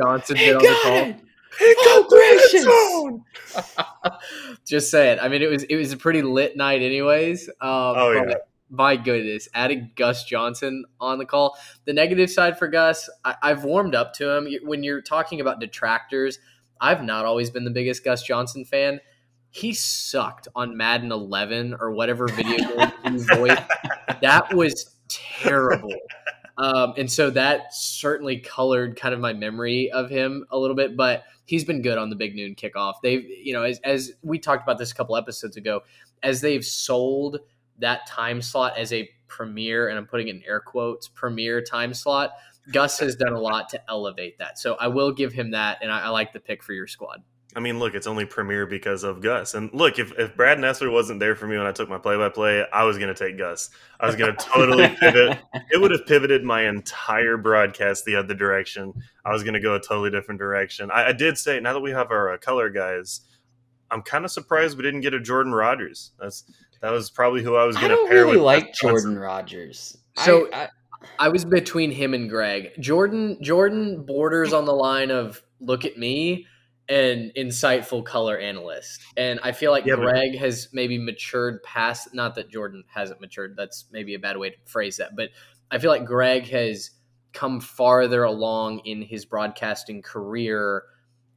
Johnson 0.00 0.36
been 0.36 0.56
on 0.56 0.62
the 0.62 0.78
call? 0.82 1.14
Oh, 1.60 3.20
Just 4.66 4.90
saying. 4.90 5.20
I 5.20 5.28
mean, 5.28 5.42
it 5.42 5.48
was 5.50 5.62
it 5.64 5.76
was 5.76 5.92
a 5.92 5.96
pretty 5.96 6.22
lit 6.22 6.56
night, 6.56 6.82
anyways. 6.82 7.48
Um, 7.48 7.54
Oh, 7.70 8.10
yeah. 8.10 8.34
My 8.70 8.96
goodness, 8.96 9.48
adding 9.54 9.92
Gus 9.94 10.24
Johnson 10.24 10.84
on 10.98 11.18
the 11.18 11.26
call. 11.26 11.56
The 11.84 11.92
negative 11.92 12.28
side 12.30 12.58
for 12.58 12.66
Gus, 12.66 13.08
I, 13.24 13.36
I've 13.40 13.62
warmed 13.62 13.94
up 13.94 14.14
to 14.14 14.28
him. 14.28 14.48
When 14.64 14.82
you're 14.82 15.02
talking 15.02 15.40
about 15.40 15.60
detractors, 15.60 16.40
I've 16.80 17.04
not 17.04 17.24
always 17.24 17.50
been 17.50 17.64
the 17.64 17.70
biggest 17.70 18.04
Gus 18.04 18.24
Johnson 18.24 18.64
fan. 18.64 19.00
He 19.50 19.74
sucked 19.74 20.48
on 20.56 20.76
Madden 20.76 21.12
11 21.12 21.76
or 21.78 21.92
whatever 21.92 22.26
video 22.26 22.56
game 23.04 23.12
he 23.12 23.18
voiced. 23.18 23.62
That 24.22 24.52
was 24.52 24.93
terrible. 25.40 25.94
Um, 26.56 26.94
and 26.96 27.10
so 27.10 27.30
that 27.30 27.74
certainly 27.74 28.38
colored 28.38 28.96
kind 28.96 29.12
of 29.12 29.20
my 29.20 29.32
memory 29.32 29.90
of 29.90 30.08
him 30.08 30.46
a 30.50 30.58
little 30.58 30.76
bit, 30.76 30.96
but 30.96 31.24
he's 31.44 31.64
been 31.64 31.82
good 31.82 31.98
on 31.98 32.10
the 32.10 32.16
big 32.16 32.36
noon 32.36 32.54
kickoff. 32.54 32.94
They've, 33.02 33.24
you 33.24 33.52
know, 33.52 33.64
as, 33.64 33.80
as 33.84 34.12
we 34.22 34.38
talked 34.38 34.62
about 34.62 34.78
this 34.78 34.92
a 34.92 34.94
couple 34.94 35.16
episodes 35.16 35.56
ago, 35.56 35.82
as 36.22 36.40
they've 36.40 36.64
sold 36.64 37.40
that 37.78 38.06
time 38.06 38.40
slot 38.40 38.78
as 38.78 38.92
a 38.92 39.10
premier, 39.26 39.88
and 39.88 39.98
I'm 39.98 40.06
putting 40.06 40.28
in 40.28 40.42
air 40.46 40.60
quotes, 40.60 41.08
premier 41.08 41.60
time 41.60 41.92
slot, 41.92 42.30
Gus 42.72 43.00
has 43.00 43.16
done 43.16 43.32
a 43.32 43.40
lot 43.40 43.68
to 43.70 43.90
elevate 43.90 44.38
that. 44.38 44.58
So 44.58 44.74
I 44.74 44.88
will 44.88 45.12
give 45.12 45.32
him 45.32 45.50
that, 45.50 45.78
and 45.82 45.90
I, 45.90 46.02
I 46.02 46.08
like 46.10 46.32
the 46.32 46.40
pick 46.40 46.62
for 46.62 46.72
your 46.72 46.86
squad. 46.86 47.22
I 47.56 47.60
mean, 47.60 47.78
look, 47.78 47.94
it's 47.94 48.06
only 48.08 48.24
Premier 48.24 48.66
because 48.66 49.04
of 49.04 49.20
Gus. 49.20 49.54
And 49.54 49.72
look, 49.72 49.98
if, 50.00 50.12
if 50.18 50.36
Brad 50.36 50.58
Nessler 50.58 50.90
wasn't 50.90 51.20
there 51.20 51.36
for 51.36 51.46
me 51.46 51.56
when 51.56 51.66
I 51.66 51.72
took 51.72 51.88
my 51.88 51.98
play 51.98 52.16
by 52.16 52.28
play, 52.28 52.64
I 52.72 52.82
was 52.82 52.98
going 52.98 53.14
to 53.14 53.28
take 53.28 53.38
Gus. 53.38 53.70
I 54.00 54.06
was 54.06 54.16
going 54.16 54.34
to 54.36 54.44
totally 54.44 54.88
pivot. 54.98 55.38
It 55.70 55.80
would 55.80 55.92
have 55.92 56.04
pivoted 56.06 56.42
my 56.42 56.66
entire 56.66 57.36
broadcast 57.36 58.04
the 58.04 58.16
other 58.16 58.34
direction. 58.34 58.92
I 59.24 59.32
was 59.32 59.42
going 59.44 59.54
to 59.54 59.60
go 59.60 59.76
a 59.76 59.80
totally 59.80 60.10
different 60.10 60.40
direction. 60.40 60.90
I, 60.90 61.08
I 61.08 61.12
did 61.12 61.38
say, 61.38 61.60
now 61.60 61.72
that 61.72 61.80
we 61.80 61.92
have 61.92 62.10
our 62.10 62.32
uh, 62.32 62.38
color 62.38 62.70
guys, 62.70 63.20
I'm 63.90 64.02
kind 64.02 64.24
of 64.24 64.32
surprised 64.32 64.76
we 64.76 64.82
didn't 64.82 65.02
get 65.02 65.14
a 65.14 65.20
Jordan 65.20 65.52
Rodgers. 65.52 66.10
That's 66.18 66.44
That 66.80 66.90
was 66.90 67.10
probably 67.10 67.42
who 67.44 67.54
I 67.54 67.64
was 67.64 67.76
I 67.76 67.80
going 67.82 67.90
to 67.90 67.96
don't 67.96 68.08
pair 68.08 68.24
really 68.24 68.36
with. 68.36 68.44
like 68.44 68.74
Jordan 68.74 69.16
Rodgers. 69.18 69.96
So- 70.24 70.50
I, 70.52 70.64
I, 70.64 70.68
I 71.18 71.28
was 71.28 71.44
between 71.44 71.90
him 71.92 72.14
and 72.14 72.28
Greg. 72.30 72.70
Jordan 72.80 73.36
Jordan 73.42 74.02
borders 74.04 74.52
on 74.54 74.64
the 74.64 74.72
line 74.72 75.10
of 75.10 75.42
look 75.60 75.84
at 75.84 75.98
me 75.98 76.46
and 76.88 77.32
insightful 77.36 78.04
color 78.04 78.36
analyst. 78.38 79.00
And 79.16 79.40
I 79.42 79.52
feel 79.52 79.70
like 79.70 79.86
Yeah, 79.86 79.96
but- 79.96 80.02
Greg 80.10 80.36
has 80.36 80.68
maybe 80.72 80.98
matured 80.98 81.62
past 81.62 82.14
not 82.14 82.34
that 82.34 82.50
Jordan 82.50 82.84
hasn't 82.92 83.20
matured. 83.20 83.54
That's 83.56 83.86
maybe 83.90 84.14
a 84.14 84.18
bad 84.18 84.36
way 84.36 84.50
to 84.50 84.56
phrase 84.66 84.98
that, 84.98 85.16
but 85.16 85.30
I 85.70 85.78
feel 85.78 85.90
like 85.90 86.04
Greg 86.04 86.46
has 86.48 86.90
come 87.32 87.60
farther 87.60 88.22
along 88.22 88.80
in 88.80 89.02
his 89.02 89.24
broadcasting 89.24 90.02
career 90.02 90.84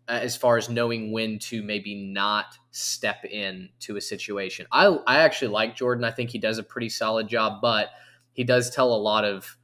uh, 0.08 0.20
as 0.22 0.38
far 0.38 0.58
as 0.58 0.70
knowing 0.70 1.12
when 1.12 1.40
to 1.40 1.62
maybe 1.64 1.96
not 1.96 2.56
step 2.72 3.26
in 3.26 3.70
to 3.80 3.98
a 3.98 4.02
situation. 4.02 4.68
I 4.72 4.86
I 5.08 5.18
actually 5.20 5.50
like 5.50 5.76
Jordan. 5.76 6.04
I 6.06 6.12
think 6.12 6.30
he 6.30 6.38
does 6.40 6.60
a 6.60 6.64
pretty 6.64 6.90
solid 6.90 7.28
job, 7.28 7.62
but 7.62 7.90
he 8.34 8.44
does 8.44 8.70
tell 8.70 8.94
a 8.94 8.96
lot 8.96 9.26
of 9.26 9.57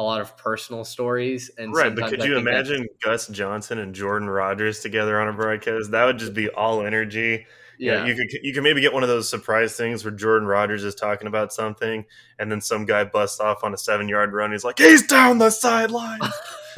a 0.00 0.02
lot 0.02 0.20
of 0.22 0.34
personal 0.38 0.82
stories 0.82 1.50
and 1.58 1.74
Right, 1.74 1.94
but 1.94 2.08
could 2.08 2.22
I 2.22 2.24
you 2.24 2.38
imagine 2.38 2.88
Gus 3.02 3.28
Johnson 3.28 3.78
and 3.78 3.94
Jordan 3.94 4.30
Rodgers 4.30 4.80
together 4.80 5.20
on 5.20 5.28
a 5.28 5.32
broadcast? 5.34 5.90
That 5.90 6.06
would 6.06 6.18
just 6.18 6.32
be 6.32 6.48
all 6.48 6.82
energy. 6.82 7.46
Yeah, 7.78 7.92
yeah 7.92 8.06
you 8.06 8.14
could 8.14 8.28
you 8.42 8.54
could 8.54 8.62
maybe 8.62 8.80
get 8.80 8.94
one 8.94 9.02
of 9.02 9.10
those 9.10 9.28
surprise 9.28 9.76
things 9.76 10.02
where 10.02 10.12
Jordan 10.12 10.48
Rodgers 10.48 10.84
is 10.84 10.94
talking 10.94 11.28
about 11.28 11.52
something, 11.52 12.06
and 12.38 12.50
then 12.50 12.62
some 12.62 12.86
guy 12.86 13.04
busts 13.04 13.40
off 13.40 13.62
on 13.62 13.74
a 13.74 13.78
seven 13.78 14.08
yard 14.08 14.32
run. 14.32 14.52
He's 14.52 14.64
like, 14.64 14.78
"He's 14.78 15.06
down 15.06 15.36
the 15.36 15.50
sideline," 15.50 16.20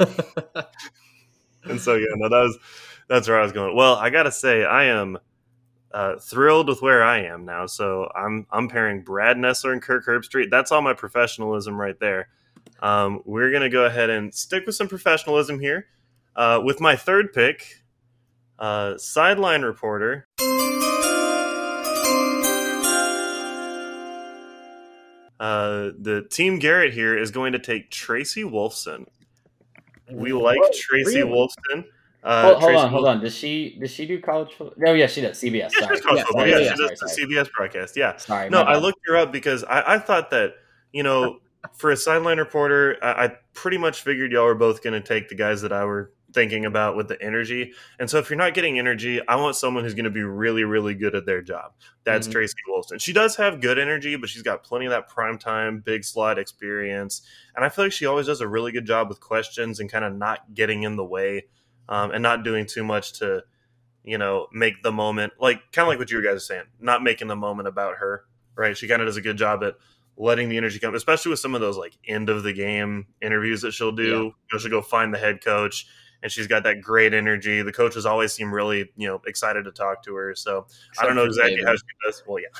and 1.63 1.79
so 1.79 1.95
yeah, 1.95 2.07
no, 2.15 2.27
that 2.27 2.43
was 2.43 2.57
that's 3.07 3.29
where 3.29 3.39
I 3.39 3.43
was 3.43 3.53
going. 3.53 3.73
Well, 3.73 3.95
I 3.95 4.09
gotta 4.09 4.31
say, 4.31 4.65
I 4.65 4.85
am 4.85 5.17
uh, 5.93 6.17
thrilled 6.17 6.67
with 6.67 6.81
where 6.81 7.03
I 7.03 7.19
am 7.23 7.45
now. 7.45 7.67
So 7.67 8.09
I'm 8.15 8.47
I'm 8.51 8.67
pairing 8.67 9.01
Brad 9.01 9.37
Nessler 9.37 9.71
and 9.71 9.81
Kirk 9.81 10.05
Herbstreit. 10.05 10.49
That's 10.49 10.73
all 10.73 10.81
my 10.81 10.93
professionalism 10.93 11.79
right 11.79 11.99
there. 11.99 12.27
Um, 12.83 13.21
we're 13.25 13.49
gonna 13.51 13.69
go 13.69 13.85
ahead 13.85 14.09
and 14.11 14.33
stick 14.35 14.65
with 14.65 14.75
some 14.75 14.87
professionalism 14.89 15.59
here 15.59 15.87
uh, 16.35 16.59
with 16.63 16.79
my 16.81 16.95
third 16.97 17.31
pick, 17.33 17.81
uh, 18.59 18.97
sideline 18.97 19.61
reporter. 19.63 20.27
Uh, 25.39 25.91
the 25.99 26.25
team 26.29 26.59
Garrett 26.59 26.93
here 26.93 27.17
is 27.17 27.31
going 27.31 27.53
to 27.53 27.59
take 27.59 27.89
Tracy 27.89 28.43
Wolfson. 28.43 29.05
We 30.11 30.31
like 30.31 30.59
What? 30.59 30.73
Tracy 30.73 31.23
Really? 31.23 31.31
Wolfson. 31.31 31.85
Uh, 32.23 32.43
hold, 32.53 32.61
hold 32.61 32.75
on, 32.75 32.89
hold 32.89 33.05
on. 33.07 33.19
Does 33.21 33.35
she 33.35 33.77
does 33.81 33.91
she 33.91 34.05
do 34.05 34.21
college 34.21 34.53
football? 34.53 34.75
Oh 34.87 34.93
yeah, 34.93 35.07
she 35.07 35.19
does. 35.21 35.41
CBS. 35.41 35.53
Yeah, 35.53 35.67
sorry. 35.79 35.95
she's 35.97 36.05
college 36.05 36.19
Yeah, 36.19 36.23
football. 36.25 36.47
yeah, 36.47 36.53
Yeah, 36.57 36.59
yeah, 36.59 36.71
she 36.71 36.77
sorry, 36.77 36.89
does 36.89 36.99
the 36.99 37.09
sorry. 37.09 37.27
CBS 37.27 37.49
broadcast. 37.57 37.97
Yeah. 37.97 38.15
Sorry. 38.17 38.49
No, 38.49 38.61
I 38.61 38.73
bad. 38.73 38.81
looked 38.83 38.99
her 39.07 39.17
up 39.17 39.33
because 39.33 39.63
I, 39.65 39.95
I 39.95 39.99
thought 39.99 40.29
that, 40.31 40.53
you 40.93 41.03
know, 41.03 41.39
for 41.77 41.91
a 41.91 41.97
sideline 41.97 42.37
reporter, 42.37 42.97
I, 43.01 43.25
I 43.25 43.31
pretty 43.53 43.77
much 43.77 44.01
figured 44.01 44.31
y'all 44.31 44.45
were 44.45 44.55
both 44.55 44.83
going 44.83 44.99
to 44.99 45.07
take 45.07 45.29
the 45.29 45.35
guys 45.35 45.61
that 45.61 45.71
I 45.71 45.85
were 45.85 46.11
thinking 46.33 46.65
about 46.65 46.95
with 46.97 47.07
the 47.07 47.21
energy. 47.21 47.73
And 47.99 48.09
so 48.09 48.17
if 48.17 48.29
you're 48.29 48.37
not 48.37 48.55
getting 48.55 48.79
energy, 48.79 49.21
I 49.27 49.35
want 49.35 49.55
someone 49.55 49.83
who's 49.83 49.93
going 49.93 50.05
to 50.05 50.11
be 50.11 50.23
really, 50.23 50.63
really 50.63 50.95
good 50.95 51.13
at 51.15 51.25
their 51.27 51.41
job. 51.43 51.73
That's 52.05 52.27
Mhm. 52.27 52.31
Tracy 52.31 52.55
Wolfson. 52.67 52.99
She 52.99 53.13
does 53.13 53.35
have 53.35 53.61
good 53.61 53.77
energy, 53.77 54.15
but 54.15 54.29
she's 54.29 54.41
got 54.41 54.63
plenty 54.63 54.85
of 54.85 54.91
that 54.91 55.07
prime 55.07 55.37
time, 55.37 55.79
big 55.79 56.03
slot 56.03 56.39
experience. 56.39 57.21
And 57.55 57.63
I 57.63 57.69
feel 57.69 57.85
like 57.85 57.91
she 57.91 58.07
always 58.07 58.25
does 58.25 58.41
a 58.41 58.47
really 58.47 58.71
good 58.71 58.85
job 58.85 59.09
with 59.09 59.19
questions 59.19 59.79
and 59.79 59.91
kind 59.91 60.03
of 60.03 60.13
not 60.13 60.53
getting 60.55 60.83
in 60.83 60.95
the 60.95 61.05
way 61.05 61.45
um, 61.87 62.11
and 62.11 62.23
not 62.23 62.43
doing 62.43 62.65
too 62.65 62.83
much 62.83 63.13
to, 63.19 63.43
you 64.03 64.17
know, 64.17 64.47
make 64.51 64.81
the 64.81 64.91
moment 64.91 65.33
like 65.39 65.71
kind 65.71 65.83
of 65.85 65.89
like 65.89 65.99
what 65.99 66.09
you 66.09 66.23
guys 66.23 66.37
are 66.37 66.39
saying, 66.39 66.63
not 66.79 67.03
making 67.03 67.27
the 67.27 67.35
moment 67.35 67.67
about 67.67 67.97
her, 67.97 68.25
right? 68.55 68.75
She 68.75 68.87
kind 68.87 69.01
of 69.01 69.07
does 69.07 69.17
a 69.17 69.21
good 69.21 69.37
job 69.37 69.63
at 69.63 69.75
letting 70.17 70.49
the 70.49 70.57
energy 70.57 70.79
come, 70.79 70.93
especially 70.95 71.29
with 71.31 71.39
some 71.39 71.55
of 71.55 71.61
those 71.61 71.77
like 71.77 71.93
end 72.07 72.29
of 72.29 72.43
the 72.43 72.53
game 72.53 73.07
interviews 73.21 73.61
that 73.61 73.71
she'll 73.73 73.91
do. 73.91 74.03
Yeah. 74.03 74.17
You 74.17 74.33
know, 74.53 74.59
she'll 74.59 74.71
go 74.71 74.81
find 74.81 75.13
the 75.13 75.17
head 75.17 75.43
coach 75.43 75.87
and 76.21 76.31
she's 76.31 76.47
got 76.47 76.63
that 76.63 76.81
great 76.81 77.13
energy. 77.13 77.61
The 77.61 77.73
coaches 77.73 78.05
always 78.05 78.31
seem 78.33 78.53
really, 78.53 78.91
you 78.95 79.07
know, 79.07 79.21
excited 79.27 79.65
to 79.65 79.71
talk 79.71 80.03
to 80.03 80.15
her. 80.15 80.35
So 80.35 80.67
I 80.99 81.05
don't 81.05 81.15
know 81.15 81.25
exactly 81.25 81.55
David. 81.55 81.67
how 81.67 81.75
she 81.75 81.81
does. 82.05 82.23
Well, 82.27 82.39
yeah. 82.39 82.47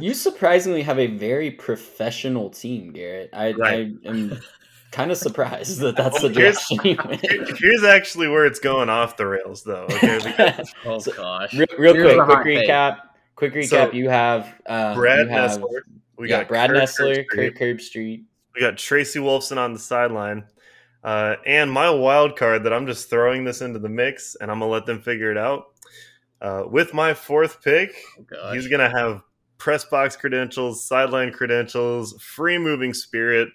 You 0.00 0.12
surprisingly 0.12 0.82
have 0.82 0.98
a 0.98 1.06
very 1.06 1.52
professional 1.52 2.50
team, 2.50 2.90
Garrett. 2.92 3.30
I, 3.32 3.52
Right. 3.52 3.92
I 4.04 4.08
am 4.08 4.40
kind 4.90 5.12
of 5.12 5.16
surprised 5.18 5.78
that 5.80 5.94
that's 5.96 6.20
the 6.20 6.26
Well, 6.28 6.36
here's- 6.36 6.68
direction 6.68 7.20
you 7.30 7.54
Here's 7.60 7.84
actually 7.84 8.26
where 8.26 8.44
it's 8.44 8.58
going 8.58 8.88
off 8.88 9.16
the 9.16 9.26
rails, 9.28 9.62
though. 9.62 9.84
Okay, 9.84 10.18
because 10.24 10.72
oh 10.84 10.98
gosh 11.16 11.54
real, 11.54 11.66
real 11.78 11.92
quick, 11.94 12.04
quick 12.16 12.18
hot 12.26 12.42
take. 12.44 12.68
recap. 12.68 12.96
Quick 13.36 13.54
recap. 13.54 13.68
So, 13.68 13.92
you 13.92 14.08
have 14.08 14.52
uh, 14.66 14.94
Brad 14.96 15.26
you 15.26 15.28
have 15.28 15.50
Nessler, 15.60 15.80
We 16.18 16.30
yeah, 16.30 16.44
Brad 16.44 16.70
Kirk 16.70 16.82
Nessler, 16.82 17.24
Herbstreit. 17.24 17.28
Kirk 17.28 17.58
Herbstreit. 17.58 18.24
We 18.54 18.60
got 18.60 18.76
Tracy 18.76 19.20
Wolfson 19.20 19.56
on 19.56 19.72
the 19.72 19.78
sideline. 19.78 20.44
Uh, 21.04 21.36
and 21.46 21.70
my 21.70 21.88
wild 21.88 22.36
card 22.36 22.64
that 22.64 22.72
I'm 22.72 22.86
just 22.86 23.08
throwing 23.08 23.44
this 23.44 23.60
into 23.62 23.78
the 23.78 23.88
mix 23.88 24.34
and 24.40 24.50
I'm 24.50 24.58
going 24.58 24.68
to 24.68 24.72
let 24.72 24.86
them 24.86 25.00
figure 25.00 25.30
it 25.30 25.38
out. 25.38 25.66
Uh, 26.40 26.64
with 26.68 26.92
my 26.92 27.14
fourth 27.14 27.62
pick, 27.62 27.94
Oh, 28.36 28.52
he's 28.52 28.66
going 28.68 28.80
to 28.80 28.96
have 28.98 29.22
press 29.58 29.84
box 29.84 30.16
credentials, 30.16 30.84
sideline 30.84 31.32
credentials, 31.32 32.20
free 32.20 32.58
moving 32.58 32.94
spirit. 32.94 33.48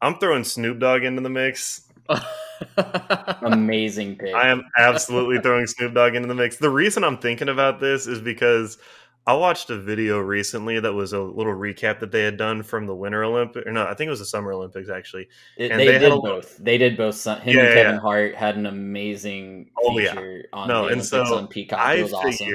I'm 0.00 0.18
throwing 0.18 0.44
Snoop 0.44 0.78
Dogg 0.78 1.02
into 1.02 1.22
the 1.22 1.30
mix. 1.30 1.88
Amazing 3.42 4.16
pick. 4.16 4.34
I 4.34 4.48
am 4.48 4.64
absolutely 4.78 5.40
throwing 5.40 5.66
Snoop 5.66 5.94
Dogg 5.94 6.14
into 6.14 6.28
the 6.28 6.34
mix. 6.34 6.56
The 6.56 6.70
reason 6.70 7.02
I'm 7.02 7.18
thinking 7.18 7.48
about 7.48 7.80
this 7.80 8.06
is 8.06 8.20
because 8.20 8.78
I 9.26 9.32
watched 9.34 9.70
a 9.70 9.78
video 9.78 10.18
recently 10.18 10.78
that 10.80 10.92
was 10.92 11.14
a 11.14 11.20
little 11.20 11.54
recap 11.54 11.98
that 12.00 12.12
they 12.12 12.22
had 12.22 12.36
done 12.36 12.62
from 12.62 12.86
the 12.86 12.94
Winter 12.94 13.24
Olympics, 13.24 13.66
or 13.66 13.72
no, 13.72 13.84
I 13.86 13.94
think 13.94 14.08
it 14.08 14.10
was 14.10 14.18
the 14.18 14.26
Summer 14.26 14.52
Olympics 14.52 14.90
actually. 14.90 15.28
It- 15.56 15.70
and 15.70 15.80
they, 15.80 15.86
they 15.86 15.98
did 15.98 16.10
both. 16.10 16.58
They 16.58 16.76
did 16.76 16.96
both. 16.96 17.24
Him 17.24 17.38
Yeah, 17.56 17.62
and 17.62 17.68
yeah, 17.68 17.74
Kevin 17.74 17.94
yeah. 17.94 18.00
Hart 18.00 18.34
had 18.34 18.56
an 18.56 18.66
amazing 18.66 19.70
Oh, 19.82 19.96
feature 19.96 20.44
on 20.52 20.68
No, 20.68 20.82
the 20.82 20.88
and 20.88 21.00
Olympics 21.00 21.08
so 21.08 21.36
on 21.38 21.48
Peacock. 21.48 21.78
I 21.78 21.94
it 21.94 22.02
was 22.02 22.12
awesome. 22.12 22.46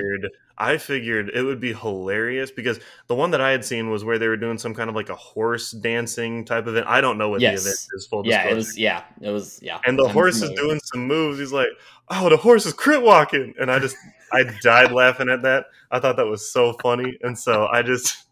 I 0.60 0.78
figured 0.78 1.30
it 1.34 1.42
would 1.44 1.60
be 1.62 1.74
hilarious 1.74 2.52
because 2.52 2.80
the 3.08 3.16
one 3.16 3.32
that 3.32 3.40
I 3.40 3.52
had 3.52 3.64
seen 3.64 3.90
was 3.90 4.04
where 4.04 4.20
they 4.20 4.28
were 4.28 4.36
doing 4.38 4.58
some 4.58 4.76
kind 4.76 4.90
of 4.90 4.96
like 4.96 5.10
a 5.10 5.16
horse 5.16 5.72
dancing 5.72 6.44
type 6.44 6.68
event. 6.68 6.86
I 6.88 7.00
don't 7.00 7.18
know 7.18 7.30
what 7.30 7.40
Yes. 7.42 7.64
the 7.64 7.70
event 7.70 7.80
is. 7.96 8.08
Full 8.08 8.26
Yeah, 8.26 8.38
disclosure. 8.44 8.54
it 8.54 8.56
was. 8.58 8.78
Yeah, 8.78 9.04
it 9.22 9.30
was. 9.30 9.60
Yeah, 9.62 9.80
and 9.86 9.98
the 9.98 10.04
I'm 10.06 10.12
horse 10.12 10.42
is 10.42 10.50
doing 10.52 10.80
some 10.84 11.08
moves. 11.08 11.40
He's 11.40 11.54
like, 11.54 11.70
"Oh, 12.10 12.28
the 12.30 12.38
horse 12.38 12.66
is 12.66 12.74
crip 12.74 13.02
walking," 13.02 13.54
and 13.60 13.72
I 13.72 13.80
just 13.80 13.96
I 14.34 14.44
died 14.62 14.92
laughing 14.92 15.30
at 15.30 15.44
that. 15.44 15.68
I 15.92 16.00
thought 16.00 16.18
that 16.18 16.28
was 16.28 16.52
so 16.52 16.74
funny, 16.74 17.18
and 17.22 17.40
so 17.40 17.68
I 17.68 17.82
just 17.82 18.26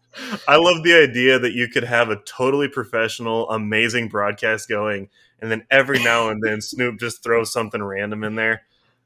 I 0.46 0.56
love 0.56 0.82
the 0.82 0.94
idea 0.94 1.38
that 1.38 1.52
you 1.52 1.68
could 1.68 1.84
have 1.84 2.10
a 2.10 2.16
totally 2.16 2.68
professional, 2.68 3.48
amazing 3.50 4.08
broadcast 4.08 4.68
going, 4.68 5.08
and 5.40 5.50
then 5.50 5.64
every 5.70 6.02
now 6.02 6.28
and 6.28 6.42
then 6.42 6.60
Snoop 6.60 6.98
just 7.00 7.22
throws 7.22 7.52
something 7.52 7.82
random 7.82 8.22
in 8.24 8.34
there. 8.34 8.62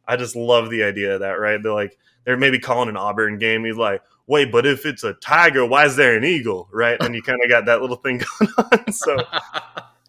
I 0.09 0.17
just 0.17 0.35
love 0.35 0.71
the 0.71 0.83
idea 0.83 1.15
of 1.15 1.21
that. 1.21 1.39
Right? 1.39 1.63
They're 1.63 1.73
like 1.73 1.97
they're 2.25 2.37
maybe 2.37 2.59
calling 2.59 2.89
an 2.89 2.97
Auburn 2.97 3.39
game. 3.39 3.65
He's 3.65 3.77
like. 3.77 4.03
Wait, 4.29 4.53
but 4.53 4.65
if 4.65 4.87
it's 4.87 5.03
a 5.03 5.15
tiger, 5.15 5.67
why 5.67 5.85
is 5.85 5.97
there 5.97 6.17
an 6.17 6.23
eagle? 6.23 6.69
Right, 6.73 6.97
and 7.03 7.13
you 7.13 7.23
kind 7.25 7.41
of 7.43 7.51
got 7.51 7.67
that 7.67 7.81
little 7.81 7.97
thing 7.97 8.23
going 8.39 8.53
on. 8.57 8.93
So 8.93 9.17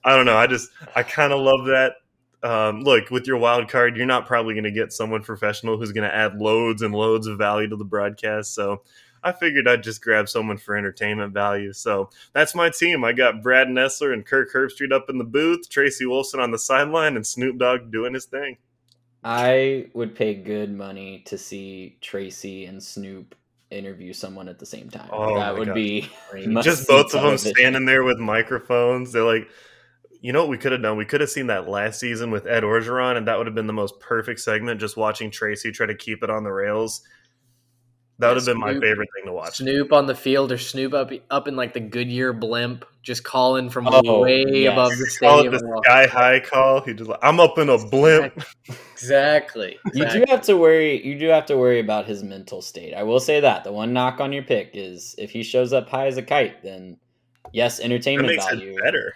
I 0.06 0.16
don't 0.16 0.26
know. 0.26 0.38
I 0.38 0.48
just 0.48 0.70
I 0.96 1.04
kind 1.04 1.34
of 1.34 1.40
love 1.40 1.66
that. 1.66 1.96
Um, 2.44 2.82
look, 2.82 3.10
with 3.10 3.26
your 3.26 3.38
wild 3.38 3.70
card, 3.70 3.96
you're 3.96 4.06
not 4.06 4.28
probably 4.28 4.54
going 4.54 4.66
to 4.66 4.72
get 4.72 4.92
someone 4.92 5.24
professional 5.24 5.78
who's 5.78 5.94
going 5.94 6.08
to 6.08 6.14
add 6.14 6.40
loads 6.40 6.82
and 6.82 6.94
loads 6.94 7.26
of 7.26 7.38
value 7.38 7.70
to 7.70 7.78
the 7.78 7.86
broadcast. 7.86 8.54
So 8.54 8.84
I 9.24 9.32
figured 9.32 9.68
I'd 9.68 9.84
just 9.84 10.04
grab 10.04 10.28
someone 10.28 10.58
for 10.58 10.76
entertainment 10.76 11.34
value. 11.34 11.72
So 11.72 12.10
that's 12.34 12.54
my 12.54 12.70
team. 12.70 13.06
I 13.06 13.14
got 13.14 13.42
Brad 13.42 13.68
Nessler 13.68 14.12
and 14.12 14.26
Kirk 14.26 14.52
Herbstreit 14.52 14.92
up 14.92 15.10
in 15.10 15.18
the 15.18 15.24
booth, 15.24 15.70
Tracy 15.70 16.04
Wolfson 16.04 16.40
on 16.40 16.52
the 16.52 16.60
sideline, 16.60 17.16
and 17.16 17.26
Snoop 17.26 17.58
Dogg 17.58 17.92
doing 17.92 18.14
his 18.14 18.26
thing. 18.26 18.58
I 19.24 19.88
would 19.94 20.16
pay 20.16 20.36
good 20.36 20.76
money 20.76 21.24
to 21.28 21.38
see 21.38 21.98
Tracy 22.02 22.66
and 22.66 22.82
Snoop 22.82 23.36
interview 23.72 24.14
someone 24.14 24.48
at 24.48 24.60
the 24.60 24.66
same 24.66 24.90
time. 24.90 25.10
Oh 25.12 25.36
that 25.36 25.58
would 25.58 25.70
God. 25.70 25.74
be 25.74 26.10
just 26.62 26.88
both 26.88 27.14
of 27.16 27.24
them 27.24 27.38
standing 27.38 27.86
there 27.86 28.04
with 28.04 28.20
microphones. 28.20 29.12
They're 29.12 29.24
like, 29.24 29.48
you 30.22 30.32
know 30.32 30.42
what 30.42 30.50
we 30.50 30.58
could 30.58 30.72
have 30.72 30.82
done? 30.82 30.98
We 30.98 31.06
could 31.06 31.22
have 31.22 31.30
seen 31.30 31.48
that 31.48 31.68
last 31.68 32.00
season 32.00 32.32
with 32.32 32.48
Ed 32.48 32.64
Orgeron, 32.64 33.18
and 33.18 33.28
that 33.28 33.38
would 33.38 33.48
have 33.48 33.56
been 33.56 33.68
the 33.68 33.74
most 33.74 34.00
perfect 34.00 34.40
segment. 34.40 34.80
Just 34.80 34.96
watching 34.96 35.32
Tracy 35.32 35.72
try 35.72 35.86
to 35.86 35.96
keep 35.96 36.24
it 36.24 36.30
on 36.30 36.44
the 36.44 36.52
rails. 36.52 37.02
That 38.24 38.30
would 38.30 38.38
have 38.38 38.46
been 38.46 38.58
my 38.60 38.74
favorite 38.74 39.10
thing 39.16 39.26
to 39.26 39.34
watch. 39.34 39.58
Snoop 39.58 39.92
on 39.92 40.06
the 40.08 40.16
field 40.16 40.52
or 40.52 40.58
Snoop 40.58 40.94
up 40.94 41.12
up 41.30 41.48
in 41.48 41.56
like 41.56 41.74
the 41.74 41.80
Goodyear 41.82 42.32
blimp, 42.34 42.86
just 43.02 43.24
calling 43.24 43.70
from 43.70 43.88
Oh, 43.92 44.22
way 44.22 44.44
yes. 44.48 44.72
above 44.74 44.92
the 44.92 45.18
Call 45.20 45.40
it 45.40 45.44
stadium. 45.44 45.52
the 45.54 45.82
sky 45.86 46.08
high 46.08 46.40
call. 46.40 46.82
He 46.82 46.94
just 46.94 47.10
like, 47.10 47.20
I'm 47.22 47.40
up 47.40 47.58
in 47.58 47.68
a 47.70 47.78
blimp. 47.78 48.42
Exactly. 48.94 49.78
You 49.94 50.06
do 50.10 50.24
have 50.30 50.42
to 50.44 50.56
worry. 50.56 51.06
You 51.06 51.20
do 51.20 51.28
have 51.28 51.46
to 51.48 51.58
worry 51.58 51.80
about 51.80 52.06
his 52.06 52.24
mental 52.24 52.62
state. 52.62 52.94
I 52.94 53.04
will 53.04 53.20
say 53.20 53.40
that 53.42 53.64
the 53.66 53.72
one 53.74 53.92
knock 53.94 54.20
on 54.22 54.32
your 54.32 54.44
pick 54.44 54.72
is 54.74 55.16
if 55.18 55.30
he 55.32 55.44
shows 55.44 55.74
up 55.74 55.90
high 55.90 56.08
as 56.08 56.18
a 56.18 56.22
kite, 56.24 56.64
then 56.64 56.98
yes, 57.52 57.78
That 57.78 57.84
entertainment 57.86 58.28
makes 58.30 58.46
value. 58.46 58.72
it 58.78 58.84
better. 58.84 59.14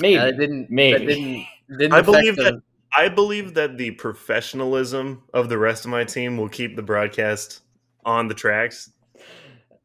Maybe 0.00 0.16
That 0.16 0.38
didn't. 0.38 0.70
Maybe. 0.70 0.98
That 0.98 1.06
didn't. 1.06 1.46
didn't 1.78 1.92
I 1.92 2.00
believe 2.00 2.36
the- 2.36 2.42
that 2.44 2.54
I 2.96 3.08
believe 3.08 3.54
that 3.54 3.76
the 3.78 3.92
professionalism 3.92 5.22
of 5.32 5.48
the 5.48 5.58
rest 5.58 5.84
of 5.84 5.92
my 5.92 6.02
team 6.02 6.36
will 6.36 6.48
keep 6.48 6.74
the 6.74 6.82
broadcast 6.82 7.60
on 8.04 8.28
the 8.28 8.34
tracks. 8.34 8.90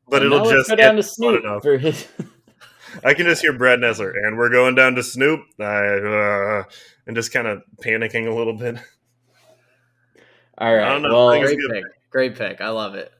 But 0.08 0.24
And 0.24 0.32
it'll 0.34 0.50
just 0.50 0.70
go 0.70 0.76
down 0.76 0.96
to 0.98 1.04
Snoop 1.04 1.44
enough. 1.44 1.64
for 1.64 1.78
his. 1.78 2.08
I 3.04 3.14
can 3.14 3.26
just 3.26 3.42
hear 3.42 3.52
Brad 3.58 3.80
Nessler, 3.80 4.14
and 4.24 4.38
we're 4.38 4.50
going 4.50 4.76
down 4.76 4.96
to 4.96 5.04
Snoop, 5.04 5.42
I, 5.60 5.64
uh, 5.64 6.64
and 7.08 7.16
just 7.16 7.34
kind 7.34 7.48
of 7.48 7.62
panicking 7.84 8.28
a 8.28 8.34
little 8.34 8.54
bit. 8.54 8.78
All 10.58 10.74
right, 10.74 10.82
I 10.82 10.84
right. 10.84 10.90
don't 10.94 11.02
know. 11.02 11.10
Well, 11.10 11.30
I 11.30 11.40
Great 11.42 11.58
pick. 11.72 11.84
Great 12.12 12.36
pick. 12.36 12.62
I 12.62 12.70
love 12.70 12.96
it. 12.96 13.12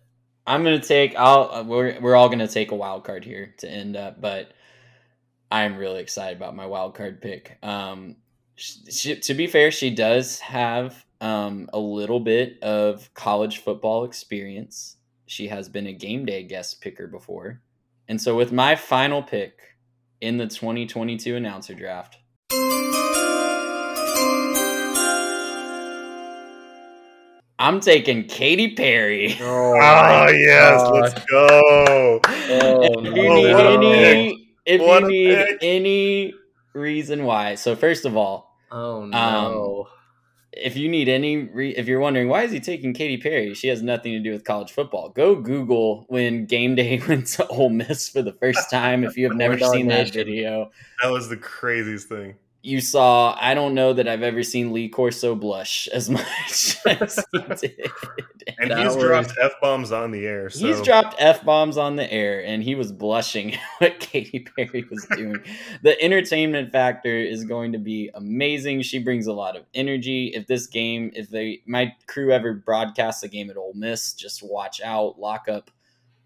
I'm 0.48 0.64
gonna 0.64 0.80
take. 0.80 1.16
I'll. 1.18 1.50
uh, 1.52 1.64
We're 1.64 2.00
we're 2.00 2.16
all 2.16 2.30
gonna 2.30 2.48
take 2.48 2.72
a 2.72 2.76
wild 2.76 3.04
card 3.04 3.26
here 3.26 3.54
to 3.58 3.70
end 3.70 3.98
up, 3.98 4.22
but 4.22 4.52
I'm 5.52 5.76
really 5.78 6.00
excited 6.02 6.38
about 6.38 6.56
my 6.56 6.66
wild 6.66 6.96
card 6.96 7.22
pick. 7.22 7.58
Um, 7.64 8.18
she, 8.56 8.92
she, 8.92 9.16
to 9.18 9.34
be 9.34 9.48
fair, 9.48 9.72
she 9.72 9.90
does 9.90 10.40
have 10.40 11.05
um 11.22 11.70
a 11.74 11.80
little 11.80 12.20
bit 12.20 12.62
of 12.62 13.14
college 13.14 13.60
football 13.60 14.04
experience. 14.04 14.98
She 15.28 15.48
has 15.48 15.70
been 15.70 15.88
a 15.88 15.94
game 15.94 16.26
day 16.26 16.44
guest 16.44 16.82
picker 16.82 17.08
before, 17.08 17.62
and 18.08 18.22
so 18.22 18.36
with 18.36 18.52
my 18.52 18.76
final 18.76 19.24
pick 19.24 19.60
in 20.22 20.38
the 20.38 20.48
2022 20.48 21.36
announcer 21.36 21.74
draft. 21.74 22.18
I'm 27.58 27.80
taking 27.80 28.26
Katy 28.26 28.76
Perry. 28.76 29.38
Oh, 29.42 29.74
Oh 29.78 30.30
yes, 30.32 30.82
let's 30.92 31.26
go. 31.30 32.20
if 32.24 33.04
you 33.04 33.12
need 33.34 33.54
What 33.54 33.66
a 33.66 33.70
any, 33.70 34.58
if 34.66 34.82
you 34.82 35.08
need 35.08 35.58
any 35.62 36.34
reason 36.74 37.24
why, 37.24 37.56
so 37.56 37.76
first 37.76 38.06
of 38.06 38.16
all, 38.18 38.58
Oh 38.72 39.06
no. 39.06 39.88
If 40.56 40.78
you 40.78 40.88
need 40.90 41.10
any, 41.10 41.38
re- 41.38 41.76
if 41.76 41.88
you're 41.88 42.00
wondering 42.00 42.28
why 42.28 42.44
is 42.44 42.52
he 42.52 42.60
taking 42.60 42.94
Katy 42.94 43.18
Perry, 43.18 43.54
she 43.54 43.68
has 43.68 43.82
nothing 43.82 44.14
to 44.14 44.20
do 44.20 44.32
with 44.32 44.44
college 44.44 44.72
football. 44.72 45.10
Go 45.10 45.36
Google 45.36 46.06
when 46.08 46.46
Game 46.46 46.76
Day 46.76 47.02
went 47.08 47.28
to 47.28 47.48
Ole 47.48 47.70
Miss 47.70 48.10
for 48.10 48.22
the 48.22 48.34
first 48.34 48.70
time. 48.70 49.04
If 49.04 49.18
you 49.18 49.28
have 49.28 49.38
never 49.38 49.60
seen 49.60 49.88
that 49.88 50.12
video, 50.12 50.72
That 51.02 51.10
was 51.10 51.30
the 51.30 51.38
craziest 51.38 52.08
thing. 52.08 52.36
You 52.66 52.82
saw. 52.82 53.38
I 53.40 53.54
don't 53.54 53.74
know 53.74 53.94
that 53.94 54.08
I've 54.08 54.24
ever 54.24 54.44
seen 54.44 54.74
Lee 54.74 54.90
Corso 54.90 55.36
blush 55.36 55.88
as 55.94 56.10
much 56.10 56.78
as 56.86 57.24
he 57.32 57.40
did. 57.62 57.92
And 58.60 58.72
That 58.72 58.80
he's 58.80 58.96
was- 58.96 59.04
dropped 59.06 59.34
f 59.42 59.54
bombs 59.62 59.92
on 59.92 60.12
the 60.12 60.26
air. 60.26 60.50
So 60.50 60.66
He's 60.68 60.82
dropped 60.82 61.16
f 61.20 61.44
bombs 61.46 61.78
on 61.78 61.96
the 61.96 62.12
air, 62.12 62.44
and 62.46 62.62
he 62.64 62.76
was 62.76 62.92
blushing 62.92 63.54
at 63.56 63.60
what 63.80 64.00
Katy 64.00 64.40
Perry 64.56 64.86
was 64.90 65.06
doing. 65.16 65.38
the 65.82 66.00
entertainment 66.02 66.72
factor 66.72 67.16
is 67.18 67.44
going 67.44 67.72
to 67.72 67.78
be 67.80 68.10
amazing. 68.14 68.82
She 68.82 69.00
brings 69.00 69.28
a 69.28 69.34
lot 69.34 69.56
of 69.56 69.64
energy. 69.74 70.32
If 70.34 70.48
this 70.48 70.68
game, 70.68 71.12
if 71.16 71.30
they 71.30 71.62
my 71.66 71.94
crew 72.08 72.32
ever 72.32 72.54
broadcasts 72.54 73.24
a 73.24 73.28
game 73.28 73.50
at 73.50 73.58
Ole 73.58 73.74
Miss, 73.76 74.14
just 74.14 74.42
watch 74.44 74.82
out, 74.82 75.20
lock 75.20 75.48
up 75.50 75.72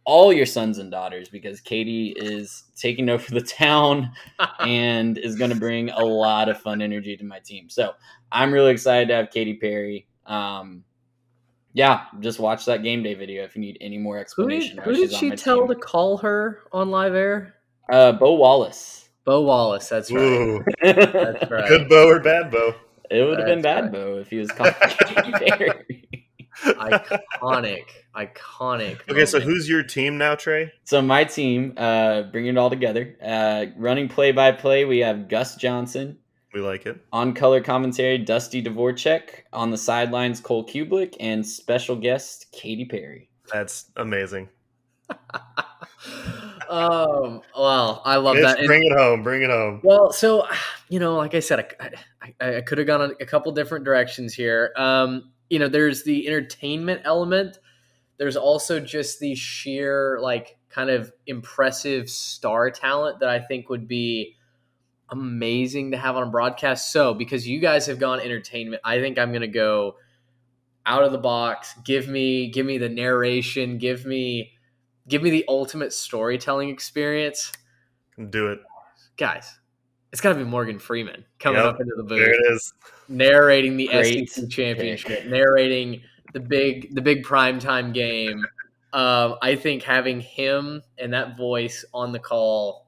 all 0.09 0.33
your 0.33 0.45
sons 0.47 0.79
and 0.79 0.89
daughters 0.89 1.29
because 1.29 1.61
Katy 1.61 2.15
is 2.17 2.63
taking 2.75 3.09
over 3.09 3.29
the 3.29 3.41
town 3.41 4.11
and 4.59 5.19
is 5.19 5.35
going 5.35 5.51
to 5.51 5.55
bring 5.55 5.91
a 5.91 6.03
lot 6.03 6.49
of 6.49 6.59
fun 6.59 6.81
energy 6.81 7.15
to 7.15 7.23
my 7.23 7.37
team. 7.39 7.69
So 7.69 7.93
I'm 8.31 8.51
really 8.51 8.71
excited 8.71 9.07
to 9.09 9.13
have 9.13 9.29
Katy 9.29 9.57
Perry. 9.57 10.07
Um, 10.25 10.83
yeah, 11.73 12.05
just 12.21 12.39
watch 12.39 12.65
that 12.65 12.81
game 12.81 13.03
day 13.03 13.13
video 13.13 13.43
if 13.43 13.55
you 13.55 13.61
need 13.61 13.77
any 13.81 13.99
more 13.99 14.15
Who 14.15 14.21
explanation. 14.21 14.77
did, 14.77 14.85
who 14.85 14.93
did 14.95 15.11
she 15.11 15.29
my 15.29 15.35
tell 15.35 15.59
team. 15.59 15.67
to 15.67 15.75
call 15.75 16.17
her 16.17 16.61
on 16.71 16.89
live 16.89 17.13
air? 17.13 17.53
Uh, 17.91 18.11
Bo 18.13 18.33
Wallace. 18.33 19.09
Bo 19.25 19.41
Wallace. 19.41 19.87
That's 19.89 20.11
right. 20.11 20.59
That's 20.81 21.51
right. 21.51 21.67
good 21.67 21.87
Bo 21.87 22.07
or 22.07 22.19
bad 22.19 22.49
Bo? 22.49 22.73
It 23.11 23.23
would 23.23 23.37
have 23.37 23.47
been 23.47 23.61
bad, 23.61 23.83
right. 23.85 23.91
Bo, 23.91 24.17
if 24.17 24.29
he 24.31 24.37
was 24.37 24.49
calling 24.51 24.73
Katy 24.81 25.31
Perry. 25.33 26.18
Iconic. 26.63 27.85
Iconic. 28.15 28.99
Okay, 29.09 29.25
so 29.25 29.39
who's 29.39 29.69
your 29.69 29.83
team 29.83 30.17
now, 30.17 30.35
Trey? 30.35 30.71
So 30.83 31.01
my 31.01 31.23
team, 31.23 31.73
uh, 31.77 32.23
bringing 32.23 32.55
it 32.55 32.57
all 32.57 32.69
together, 32.69 33.15
uh, 33.23 33.67
running 33.77 34.07
play 34.07 34.31
by 34.31 34.51
play, 34.51 34.85
we 34.85 34.99
have 34.99 35.29
Gus 35.29 35.55
Johnson. 35.55 36.17
We 36.53 36.61
like 36.61 36.85
it. 36.85 36.99
On 37.13 37.33
color 37.33 37.61
commentary, 37.61 38.17
Dusty 38.17 38.63
Dvoracek. 38.63 39.43
On 39.53 39.69
the 39.69 39.77
sidelines, 39.77 40.39
Cole 40.39 40.65
Cubelic. 40.65 41.15
And 41.19 41.45
special 41.45 41.95
guest, 41.95 42.47
Katy 42.51 42.85
Perry. 42.85 43.29
That's 43.53 43.91
amazing. 43.95 44.49
um. 46.69 47.41
Well, 47.55 48.01
I 48.03 48.17
love 48.17 48.35
Mitch, 48.35 48.43
that. 48.45 48.59
And- 48.59 48.67
bring 48.67 48.83
it 48.83 48.97
home. 48.97 49.23
Bring 49.23 49.43
it 49.43 49.49
home. 49.49 49.81
Well, 49.83 50.11
so 50.11 50.47
you 50.89 50.99
know, 50.99 51.15
like 51.15 51.35
I 51.35 51.39
said, 51.39 51.75
I, 51.79 51.91
I, 52.41 52.57
I 52.57 52.61
could 52.61 52.79
have 52.79 52.87
gone 52.87 53.13
a 53.19 53.25
couple 53.25 53.51
different 53.51 53.85
directions 53.85 54.33
here. 54.33 54.71
Um, 54.75 55.31
you 55.49 55.59
know, 55.59 55.67
there's 55.67 56.03
the 56.03 56.27
entertainment 56.27 57.01
element. 57.05 57.59
There's 58.17 58.37
also 58.37 58.79
just 58.79 59.19
the 59.19 59.35
sheer 59.35 60.19
like 60.21 60.57
kind 60.69 60.89
of 60.89 61.11
impressive 61.25 62.09
star 62.09 62.69
talent 62.69 63.19
that 63.21 63.29
I 63.29 63.39
think 63.39 63.69
would 63.69 63.87
be 63.87 64.35
amazing 65.09 65.91
to 65.91 65.97
have 65.97 66.15
on 66.15 66.23
a 66.23 66.31
broadcast. 66.31 66.91
So, 66.91 67.13
because 67.13 67.47
you 67.47 67.59
guys 67.59 67.87
have 67.87 67.99
gone 67.99 68.19
entertainment, 68.19 68.81
I 68.85 68.99
think 68.99 69.17
I'm 69.17 69.29
going 69.29 69.41
to 69.41 69.47
go 69.47 69.95
out 70.85 71.03
of 71.03 71.11
the 71.11 71.17
box. 71.17 71.73
Give 71.83 72.07
me 72.07 72.49
give 72.49 72.65
me 72.65 72.77
the 72.77 72.89
narration, 72.89 73.77
give 73.77 74.05
me 74.05 74.53
give 75.07 75.21
me 75.21 75.29
the 75.29 75.45
ultimate 75.47 75.93
storytelling 75.93 76.69
experience. 76.69 77.51
Do 78.29 78.47
it. 78.47 78.59
Guys, 79.17 79.58
it's 80.11 80.21
got 80.21 80.29
to 80.33 80.35
be 80.39 80.43
Morgan 80.43 80.79
Freeman 80.79 81.23
coming 81.39 81.61
Yep. 81.61 81.73
up 81.75 81.79
into 81.81 81.93
the 81.95 82.03
booth 82.03 82.19
There 82.19 82.33
it 82.33 82.53
is. 82.53 82.73
narrating 83.07 83.77
the 83.77 83.87
Great 83.87 84.29
SEC 84.29 84.49
championship, 84.49 85.25
narrating 85.25 86.01
the 86.33 86.39
big 86.39 86.93
the 86.95 87.01
big 87.01 87.23
primetime 87.23 87.93
game. 87.93 88.45
Um, 88.91 89.35
I 89.41 89.55
think 89.55 89.83
having 89.83 90.19
him 90.19 90.81
and 90.97 91.13
that 91.13 91.37
voice 91.37 91.85
on 91.93 92.11
the 92.11 92.19
call 92.19 92.87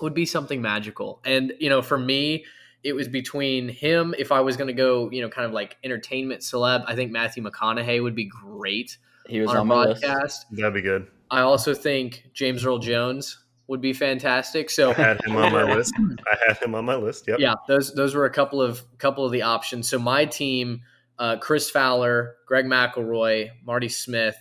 would 0.00 0.14
be 0.14 0.26
something 0.26 0.60
magical. 0.60 1.20
And 1.24 1.52
you 1.60 1.68
know, 1.68 1.82
for 1.82 1.98
me, 1.98 2.44
it 2.82 2.94
was 2.94 3.06
between 3.08 3.68
him. 3.68 4.14
If 4.18 4.32
I 4.32 4.40
was 4.40 4.56
going 4.56 4.68
to 4.68 4.72
go, 4.74 5.08
you 5.10 5.20
know, 5.22 5.28
kind 5.28 5.46
of 5.46 5.52
like 5.52 5.76
entertainment 5.84 6.40
celeb, 6.40 6.84
I 6.86 6.94
think 6.96 7.12
Matthew 7.12 7.42
McConaughey 7.44 8.02
would 8.02 8.14
be 8.16 8.24
great 8.24 8.96
He 9.28 9.40
was 9.40 9.50
on 9.50 9.56
a 9.56 9.60
on 9.60 9.66
my 9.68 9.84
list. 9.86 10.46
That'd 10.50 10.74
be 10.74 10.80
good. 10.82 11.06
I 11.30 11.42
also 11.42 11.74
think 11.74 12.24
James 12.34 12.64
Earl 12.64 12.78
Jones 12.78 13.38
would 13.70 13.80
be 13.80 13.92
fantastic. 13.92 14.68
So 14.68 14.90
I 14.90 14.94
had 14.94 15.24
him 15.24 15.36
on 15.36 15.52
my 15.52 15.62
list. 15.74 15.94
I 15.98 16.36
had 16.48 16.58
him 16.58 16.74
on 16.74 16.84
my 16.84 16.96
list. 16.96 17.26
Yep. 17.28 17.38
yeah, 17.38 17.54
those 17.68 17.94
those 17.94 18.14
were 18.16 18.24
a 18.24 18.30
couple 18.30 18.60
of 18.60 18.82
couple 18.98 19.24
of 19.24 19.30
the 19.30 19.42
options. 19.42 19.88
So 19.88 19.98
my 19.98 20.24
team: 20.24 20.82
uh, 21.18 21.36
Chris 21.36 21.70
Fowler, 21.70 22.34
Greg 22.46 22.64
McElroy, 22.66 23.50
Marty 23.64 23.88
Smith, 23.88 24.36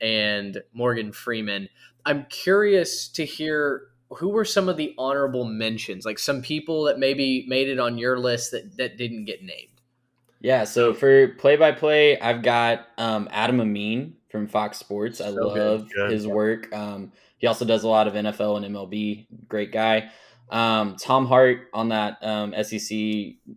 and 0.00 0.60
Morgan 0.72 1.12
Freeman. 1.12 1.68
I'm 2.04 2.26
curious 2.28 3.08
to 3.10 3.24
hear 3.24 3.82
who 4.10 4.28
were 4.30 4.44
some 4.44 4.68
of 4.68 4.76
the 4.76 4.92
honorable 4.98 5.44
mentions, 5.44 6.04
like 6.04 6.18
some 6.18 6.42
people 6.42 6.82
that 6.84 6.98
maybe 6.98 7.46
made 7.48 7.68
it 7.68 7.78
on 7.78 7.96
your 7.96 8.18
list 8.18 8.50
that 8.50 8.76
that 8.76 8.98
didn't 8.98 9.24
get 9.26 9.42
named. 9.42 9.68
Yeah, 10.40 10.64
so 10.64 10.92
for 10.92 11.28
play 11.28 11.56
by 11.56 11.70
play, 11.72 12.18
I've 12.20 12.42
got 12.42 12.88
um, 12.98 13.28
Adam 13.30 13.60
Amin 13.60 14.16
from 14.30 14.48
Fox 14.48 14.78
Sports. 14.78 15.20
I 15.20 15.26
So 15.26 15.34
good. 15.54 15.58
love 15.58 15.88
Good. 15.94 16.10
his 16.10 16.26
work. 16.26 16.74
Um, 16.74 17.12
he 17.44 17.46
also 17.46 17.66
does 17.66 17.84
a 17.84 17.88
lot 17.88 18.08
of 18.08 18.14
NFL 18.14 18.56
and 18.64 18.74
MLB. 18.74 19.26
Great 19.48 19.70
guy. 19.70 20.08
Um, 20.48 20.96
Tom 20.98 21.26
Hart 21.26 21.68
on 21.74 21.90
that 21.90 22.16
um, 22.22 22.54
SEC 22.62 22.96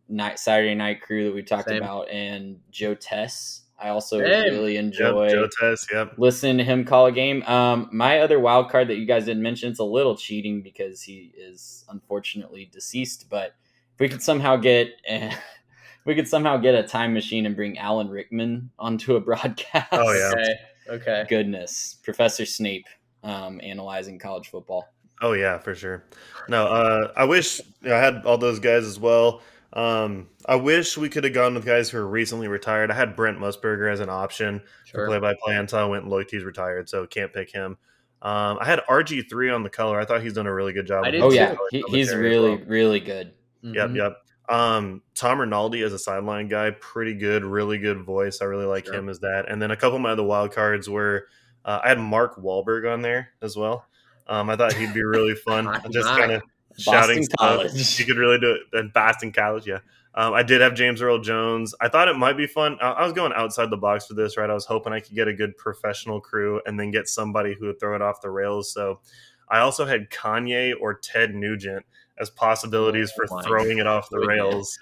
night 0.09 0.39
Saturday 0.39 0.75
night 0.75 1.01
crew 1.01 1.23
that 1.23 1.33
we 1.33 1.41
talked 1.41 1.69
Same. 1.69 1.77
about, 1.81 2.09
and 2.09 2.59
Joe 2.69 2.95
Tess. 2.95 3.61
I 3.79 3.88
also 3.89 4.19
Same. 4.19 4.43
really 4.51 4.73
Yep. 4.73 4.83
enjoy 4.83 5.29
Joe 5.29 5.47
Tess. 5.57 5.88
Yep. 5.89 6.15
listening 6.17 6.57
to 6.57 6.65
him 6.65 6.83
call 6.83 7.05
a 7.05 7.13
game. 7.13 7.43
Um, 7.43 7.88
my 7.93 8.19
other 8.19 8.41
wild 8.41 8.69
card 8.69 8.89
that 8.89 8.97
you 8.97 9.05
guys 9.05 9.23
didn't 9.23 9.41
mention, 9.43 9.69
it's 9.71 9.79
a 9.79 9.85
little 9.85 10.17
cheating 10.17 10.61
because 10.61 11.01
he 11.01 11.31
is 11.38 11.85
unfortunately 11.88 12.69
deceased. 12.73 13.29
But 13.29 13.55
if 13.93 13.99
we 14.01 14.09
could 14.09 14.21
somehow 14.21 14.57
get, 14.57 14.89
we 16.05 16.13
could 16.13 16.27
somehow 16.27 16.57
get 16.57 16.75
a 16.75 16.83
time 16.83 17.13
machine 17.13 17.45
and 17.45 17.55
bring 17.55 17.77
Alan 17.77 18.09
Rickman 18.09 18.69
onto 18.77 19.15
a 19.15 19.21
broadcast. 19.29 19.88
Oh, 19.93 20.11
yeah. 20.11 20.33
Okay, 20.89 21.01
okay. 21.19 21.25
goodness, 21.27 21.97
Professor 22.01 22.45
Snape 22.45 22.85
um, 23.28 23.59
analyzing 23.63 24.17
college 24.19 24.47
football. 24.49 24.88
Oh 25.21 25.34
yeah, 25.34 25.57
for 25.57 25.73
sure. 25.75 26.03
No, 26.47 26.65
uh, 26.67 27.11
I 27.15 27.25
wish 27.25 27.59
you 27.82 27.89
know, 27.89 27.95
I 27.95 27.99
had 27.99 28.25
all 28.25 28.38
those 28.38 28.59
guys 28.59 28.86
as 28.86 28.99
well. 28.99 29.41
Um, 29.73 30.30
I 30.45 30.55
wish 30.55 30.97
we 30.97 31.09
could 31.09 31.23
have 31.23 31.34
gone 31.34 31.53
with 31.55 31.65
guys 31.65 31.89
who 31.89 31.97
are 31.97 32.07
recently 32.07 32.47
retired. 32.47 32.89
I 32.89 32.93
had 32.95 33.15
Brent 33.15 33.38
Musburger 33.38 33.91
as 33.91 33.99
an 33.99 34.09
option 34.09 34.59
for 34.59 34.97
Sure. 34.99 35.07
play 35.07 35.19
by 35.19 35.36
play 35.43 35.55
until 35.55 35.80
I 35.80 35.86
went 35.86 36.03
and 36.03 36.11
looked. 36.11 36.32
He's 36.32 36.43
retired, 36.43 36.88
so 36.88 37.05
can't 37.05 37.34
pick 37.34 37.51
him. 37.51 37.78
Um, 38.21 38.57
I 38.59 38.65
had 38.65 38.80
RG 38.89 39.30
three 39.30 39.49
on 39.51 39.63
the 39.63 39.69
color. 39.69 39.99
I 39.99 40.05
thought 40.05 40.21
he's 40.21 40.34
done 40.34 40.47
a 40.47 40.53
really 40.53 40.73
good 40.73 40.88
job. 40.88 41.03
I 41.05 41.11
did 41.11 41.21
Oh 41.21 41.32
yeah, 41.32 41.55
he, 41.71 41.84
he's 41.89 42.13
really 42.15 42.55
well. 42.55 42.65
really 42.65 42.99
good. 42.99 43.34
Yep, 43.61 43.89
Mhm. 43.89 43.95
yep. 43.95 44.17
Um, 44.49 45.01
Tom 45.13 45.39
Rinaldi 45.41 45.82
as 45.84 45.91
a 45.93 45.99
sideline 45.99 46.47
guy, 46.47 46.71
pretty 46.71 47.13
good, 47.15 47.43
really 47.43 47.78
good 47.78 48.01
voice. 48.03 48.41
I 48.41 48.45
really 48.45 48.65
like 48.65 48.86
Sure. 48.86 48.95
him 48.95 49.09
as 49.09 49.19
that. 49.19 49.45
And 49.49 49.61
then 49.61 49.71
a 49.71 49.75
couple 49.75 49.97
of 49.97 50.01
my 50.01 50.11
other 50.11 50.23
wild 50.23 50.53
cards 50.53 50.89
were 50.89 51.28
uh, 51.68 51.82
I 51.84 51.89
had 51.89 51.99
Mark 51.99 52.38
Wahlberg 52.38 52.91
on 52.91 53.01
there 53.01 53.30
as 53.41 53.55
well. 53.57 53.86
Um, 54.26 54.49
I 54.49 54.55
thought 54.55 54.74
he'd 54.74 54.93
be 54.93 55.03
really 55.03 55.36
fun, 55.45 55.65
just 55.91 56.07
kind 56.07 56.32
of 56.32 56.41
shouting 56.78 57.24
stuff. 57.24 57.38
College. 57.38 57.95
He 57.97 58.05
could 58.05 58.18
really 58.18 58.39
do 58.39 58.51
it. 58.51 58.61
And 58.80 58.91
Boston 58.91 59.32
College, 59.32 59.68
yeah. 59.68 59.80
Um, 60.15 60.34
I 60.34 60.41
did 60.41 60.61
have 60.61 60.74
James 60.74 61.01
Earl 61.01 61.20
Jones. 61.20 61.76
I 61.80 61.89
thought 61.89 62.07
it 62.07 62.18
might 62.18 62.38
be 62.38 62.47
fun. 62.47 62.78
I, 62.82 62.91
I 62.91 63.03
was 63.03 63.13
going 63.13 63.34
outside 63.36 63.70
the 63.70 63.78
box 63.78 64.07
for 64.07 64.15
this, 64.15 64.36
right? 64.36 64.49
I 64.49 64.53
was 64.53 64.65
hoping 64.65 64.91
I 64.91 64.99
could 64.99 65.13
get 65.13 65.28
a 65.28 65.34
good 65.34 65.55
professional 65.57 66.20
crew 66.20 66.59
and 66.65 66.80
then 66.80 66.89
get 66.89 67.07
somebody 67.07 67.53
who 67.53 67.68
would 67.68 67.80
throw 67.80 67.95
it 67.95 68.01
off 68.01 68.22
the 68.22 68.32
rails. 68.32 68.72
So 68.72 68.99
I 69.47 69.59
also 69.59 69.86
had 69.86 70.09
Kanye 70.09 70.74
or 70.80 70.95
Ted 70.95 71.36
Nugent 71.36 71.86
as 72.18 72.32
possibilities 72.32 73.11
Oh 73.20 73.28
for 73.28 73.43
throwing 73.43 73.78
it 73.78 73.86
off 73.86 74.09
the 74.09 74.20
rails 74.20 74.80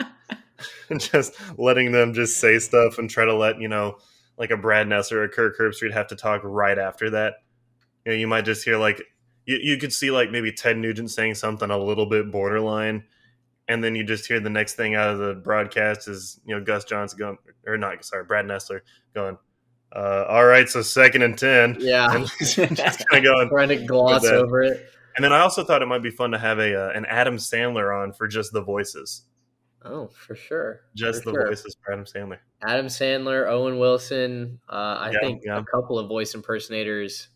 and 0.90 1.02
just 1.12 1.34
letting 1.60 1.92
them 1.92 2.14
just 2.14 2.40
say 2.40 2.60
stuff 2.60 2.98
and 2.98 3.10
try 3.10 3.26
to 3.26 3.36
let, 3.36 3.60
you 3.60 3.68
know, 3.68 3.98
like 4.38 4.52
a 4.52 4.58
Brad 4.58 4.88
Ness 4.88 5.12
or 5.12 5.24
a 5.24 5.30
Kirk 5.30 5.58
Herbstreit 5.58 5.94
have 5.94 6.08
to 6.08 6.16
talk 6.16 6.42
right 6.44 6.78
after 6.78 7.10
that. 7.12 7.36
You 8.06 8.12
know, 8.12 8.18
you 8.18 8.28
might 8.28 8.46
just 8.46 8.64
hear 8.64 8.78
like 8.78 9.02
you, 9.46 9.58
you 9.62 9.78
could 9.78 9.94
see 9.94 10.12
like 10.12 10.32
maybe 10.32 10.52
Ted 10.52 10.78
Nugent 10.78 11.12
saying 11.12 11.36
something 11.36 11.70
a 11.70 11.78
little 11.78 12.06
bit 12.06 12.32
borderline, 12.32 13.04
and 13.68 13.84
then 13.84 13.96
you 13.96 14.04
just 14.04 14.26
hear 14.28 14.40
the 14.40 14.50
next 14.50 14.76
thing 14.76 14.96
out 14.96 15.10
of 15.10 15.20
the 15.20 15.36
broadcast 15.36 16.08
is 16.08 16.40
you 16.46 16.56
know 16.56 16.64
Gus 16.64 16.84
Johnson 16.84 17.20
going 17.20 17.38
or 17.66 17.78
not 17.78 18.04
sorry 18.06 18.26
Brad 18.26 18.46
Nessler 18.46 18.82
going, 19.14 19.38
uh, 19.96 20.26
all 20.28 20.46
right, 20.46 20.68
so 20.68 20.82
second 20.82 21.22
and 21.22 21.38
ten, 21.38 21.78
Yeah, 21.80 22.14
and 22.14 22.28
just 22.40 22.58
kind 22.58 22.72
of 22.72 23.24
going. 23.24 23.50
trying 23.50 23.70
to 23.70 23.78
gloss 23.78 24.26
over 24.26 24.64
it. 24.64 24.90
And 25.16 25.24
then 25.24 25.32
I 25.32 25.40
also 25.40 25.64
thought 25.64 25.82
it 25.82 25.86
might 25.86 26.04
be 26.04 26.12
fun 26.12 26.32
to 26.32 26.38
have 26.38 26.60
a 26.60 26.76
uh, 26.76 26.90
an 26.90 27.06
Adam 27.06 27.38
Sandler 27.38 27.96
on 27.96 28.12
for 28.12 28.28
just 28.28 28.52
the 28.52 28.62
voices, 28.62 29.24
Oh, 29.86 30.08
for 30.08 30.36
sure. 30.36 30.82
just 30.96 31.24
For 31.24 31.32
the 31.32 31.36
sure. 31.36 31.48
voices 31.48 31.78
for 31.84 31.94
Adam 31.94 32.06
Sandler. 32.06 32.40
Adam 32.68 32.88
Sandler, 32.88 33.48
Owen 33.48 33.78
Wilson. 33.80 34.60
Uh, 34.68 34.98
I 35.00 35.12
Yeah, 35.12 35.20
think 35.20 35.44
yeah. 35.46 35.60
a 35.60 35.64
couple 35.64 36.00
of 36.00 36.08
voice 36.08 36.34
impersonators. 36.34 37.30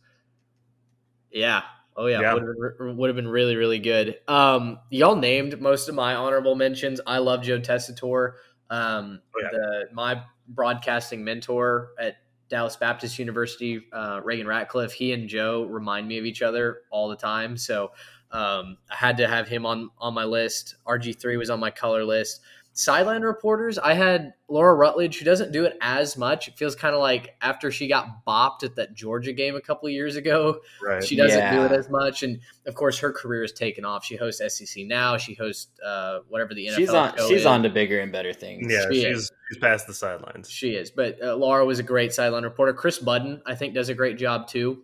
Yeah. 1.31 1.63
Oh 1.95 2.07
yeah, 2.07 2.21
Yeah. 2.21 2.33
would 2.33 2.43
have 2.43 2.97
would 2.97 3.09
have 3.09 3.15
been 3.15 3.27
really 3.27 3.55
really 3.55 3.79
good. 3.79 4.19
Um, 4.27 4.79
y'all 4.89 5.15
named 5.15 5.59
most 5.61 5.89
of 5.89 5.95
my 5.95 6.15
honorable 6.15 6.55
mentions. 6.55 7.01
I 7.05 7.19
love 7.19 7.43
Joe 7.43 7.59
Tessitore. 7.59 8.33
Um, 8.69 9.21
Oh, 9.35 9.41
the 9.51 9.89
my 9.93 10.23
broadcasting 10.47 11.23
mentor 11.23 11.91
at 11.99 12.15
Dallas 12.47 12.75
Baptist 12.77 13.19
University, 13.19 13.87
uh, 13.93 14.21
Reagan 14.23 14.47
Ratcliffe. 14.47 14.93
He 14.93 15.13
and 15.13 15.27
Joe 15.29 15.65
remind 15.65 16.07
me 16.07 16.17
of 16.17 16.25
each 16.25 16.41
other 16.41 16.81
all 16.89 17.09
the 17.09 17.15
time. 17.15 17.57
So 17.57 17.91
um, 18.31 18.77
I 18.91 18.95
had 18.95 19.17
to 19.17 19.27
have 19.27 19.47
him 19.47 19.65
on 19.65 19.89
on 19.97 20.13
my 20.13 20.23
list. 20.25 20.75
RG 20.87 21.19
three 21.19 21.37
was 21.37 21.49
on 21.49 21.59
my 21.59 21.71
color 21.71 22.03
list. 22.03 22.41
Sideline 22.73 23.23
reporters, 23.23 23.77
I 23.77 23.93
had 23.93 24.31
Laura 24.47 24.73
Rutledge, 24.73 25.17
who 25.19 25.25
doesn't 25.25 25.51
do 25.51 25.65
it 25.65 25.75
as 25.81 26.15
much. 26.15 26.47
It 26.47 26.55
feels 26.57 26.75
kind 26.75 26.95
of 26.95 27.01
like 27.01 27.35
after 27.41 27.71
she 27.71 27.89
got 27.89 28.23
bopped 28.25 28.63
at 28.63 28.75
that 28.77 28.93
Georgia 28.93 29.33
game 29.33 29.55
a 29.57 29.59
couple 29.59 29.87
of 29.87 29.91
years 29.93 30.15
ago, 30.15 30.59
Right. 30.81 31.03
she 31.03 31.17
doesn't 31.17 31.51
do 31.53 31.65
it 31.65 31.71
as 31.73 31.89
much. 31.89 32.23
And 32.23 32.39
of 32.67 32.75
course, 32.75 32.97
her 32.99 33.11
career 33.11 33.41
has 33.41 33.51
taken 33.51 33.83
off. 33.83 34.05
She 34.05 34.15
hosts 34.15 34.41
SEC 34.55 34.85
now. 34.85 35.17
She 35.17 35.33
hosts 35.33 35.67
uh, 35.85 36.19
whatever 36.29 36.53
the 36.53 36.67
NFL 36.67 36.75
she's 36.75 36.89
on 36.91 37.17
show 37.17 37.27
she's 37.27 37.39
is. 37.41 37.45
on 37.45 37.63
to 37.63 37.69
bigger 37.69 37.99
and 37.99 38.13
better 38.13 38.31
things. 38.31 38.71
yeah, 38.71 38.85
she 38.89 39.01
she's 39.03 39.17
is. 39.17 39.31
she's 39.49 39.57
past 39.59 39.85
the 39.87 39.93
sidelines. 39.93 40.49
She 40.49 40.69
is, 40.75 40.89
but 40.89 41.21
uh, 41.21 41.35
Laura 41.35 41.65
was 41.65 41.79
a 41.79 41.83
great 41.83 42.13
sideline 42.13 42.43
reporter. 42.43 42.71
Kris 42.71 42.97
Budden, 42.99 43.41
I 43.45 43.55
think, 43.55 43.73
does 43.73 43.89
a 43.89 43.95
great 43.95 44.17
job 44.17 44.47
too. 44.47 44.83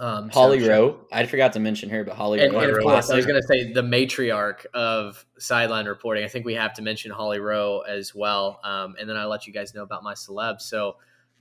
Um, 0.00 0.30
Holly 0.30 0.60
she- 0.60 0.66
Rowe. 0.68 0.98
I 1.12 1.26
forgot 1.26 1.52
to 1.52 1.60
mention 1.60 1.90
her, 1.90 2.04
but 2.04 2.16
Holly 2.16 2.40
and, 2.40 2.54
Rowe. 2.54 2.60
and 2.60 2.70
of 2.76 2.82
course, 2.82 3.10
I 3.10 3.16
was 3.16 3.26
going 3.26 3.40
to 3.40 3.46
say 3.46 3.72
the 3.72 3.82
matriarch 3.82 4.64
of 4.72 5.24
sideline 5.38 5.86
reporting. 5.86 6.24
I 6.24 6.28
think 6.28 6.46
we 6.46 6.54
have 6.54 6.72
to 6.74 6.82
mention 6.82 7.10
Holly 7.10 7.38
Rowe 7.38 7.80
as 7.80 8.14
well. 8.14 8.60
Um, 8.64 8.96
and 8.98 9.06
then 9.08 9.16
I'll 9.18 9.28
let 9.28 9.46
you 9.46 9.52
guys 9.52 9.74
know 9.74 9.82
about 9.82 10.02
my 10.02 10.14
celebs. 10.14 10.62
So, 10.62 10.96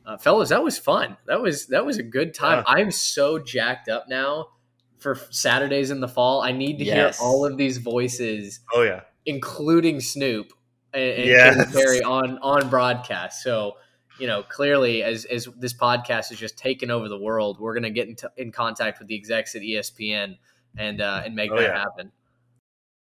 uh, 0.06 0.18
fellas, 0.18 0.50
that 0.50 0.62
was 0.62 0.78
fun. 0.78 1.16
That 1.26 1.42
was 1.42 1.68
that 1.68 1.86
was 1.86 1.98
a 2.00 2.04
good 2.04 2.34
time. 2.34 2.64
Yeah. 2.68 2.74
I'm 2.74 2.92
so 2.92 3.40
jacked 3.40 3.88
up 3.88 4.08
now 4.10 4.50
for 4.98 5.16
Saturdays 5.30 5.90
in 5.90 6.02
the 6.02 6.10
fall. 6.10 6.42
I 6.42 6.52
need 6.52 6.80
to 6.80 6.84
Yes. 6.84 7.18
hear 7.18 7.26
all 7.26 7.46
of 7.46 7.56
these 7.56 7.78
voices, 7.78 8.60
Oh 8.74 8.82
yeah. 8.82 9.02
including 9.26 10.02
Snoop 10.02 10.52
and, 10.94 11.04
and 11.04 11.26
Yes. 11.26 11.56
Katy 11.58 11.72
Perry 11.72 12.02
on 12.04 12.38
on 12.40 12.70
broadcast. 12.70 13.42
So. 13.42 13.78
You 14.20 14.28
know, 14.28 14.44
clearly, 14.44 15.04
as 15.04 15.26
as 15.26 15.48
this 15.58 15.74
podcast 15.74 16.32
is 16.32 16.38
just 16.40 16.58
taking 16.58 16.92
over 16.92 17.08
the 17.08 17.18
world, 17.18 17.60
we're 17.60 17.74
going 17.74 17.84
to 17.84 17.90
get 17.90 18.08
into, 18.08 18.30
in 18.38 18.52
contact 18.52 19.00
with 19.00 19.08
the 19.08 19.16
execs 19.16 19.56
at 19.56 19.62
ESPN 19.62 20.38
and 20.78 21.02
uh, 21.02 21.22
and 21.26 21.36
make 21.36 21.52
Oh, 21.52 21.56
that 21.56 21.62
yeah. 21.64 21.80
happen. 21.80 22.12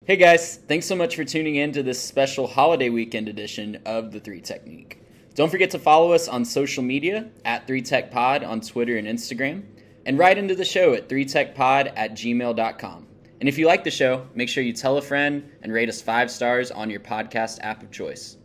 Hey 0.06 0.18
guys, 0.18 0.58
thanks 0.58 0.86
so 0.86 0.95
much 0.95 1.16
for 1.16 1.24
tuning 1.24 1.56
in 1.56 1.72
to 1.72 1.82
this 1.82 1.99
special 2.01 2.45
holiday 2.47 2.89
weekend 2.89 3.28
edition 3.28 3.82
of 3.86 4.12
the 4.12 4.20
Three 4.20 4.41
Technique. 4.41 5.01
Don't 5.34 5.49
forget 5.49 5.72
to 5.72 5.80
follow 5.80 6.12
us 6.12 6.28
on 6.28 6.45
social 6.45 6.84
media 6.84 7.28
at 7.43 7.68
3TechPod 7.68 8.47
on 8.47 8.62
Twitter 8.62 8.97
and 8.97 9.08
Instagram, 9.08 9.64
and 10.06 10.18
write 10.20 10.38
into 10.38 10.53
the 10.56 10.64
show 10.66 10.93
at 10.93 11.10
3TechPod 11.10 11.91
at 11.95 12.12
gmail.com. 12.12 13.08
And 13.39 13.49
if 13.49 13.58
you 13.58 13.68
like 13.68 13.84
the 13.84 13.91
show, 13.91 14.28
make 14.36 14.47
sure 14.47 14.64
you 14.64 14.74
tell 14.74 14.97
a 14.97 15.01
friend 15.01 15.51
and 15.62 15.74
rate 15.74 15.89
us 15.89 16.01
five 16.01 16.30
stars 16.32 16.72
on 16.72 16.89
your 16.89 17.01
podcast 17.01 17.60
app 17.62 17.82
of 17.84 17.91
choice. 17.91 18.38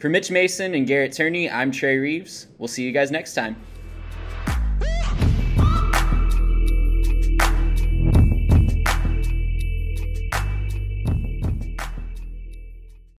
For 0.00 0.08
Mitch 0.08 0.30
Mason 0.30 0.74
and 0.74 0.86
Garrett 0.86 1.12
Turney, 1.12 1.50
I'm 1.50 1.70
Trey 1.70 1.98
Reeves. 1.98 2.46
We'll 2.56 2.68
see 2.68 2.84
you 2.84 2.90
guys 2.90 3.10
next 3.10 3.34
time. 3.34 3.56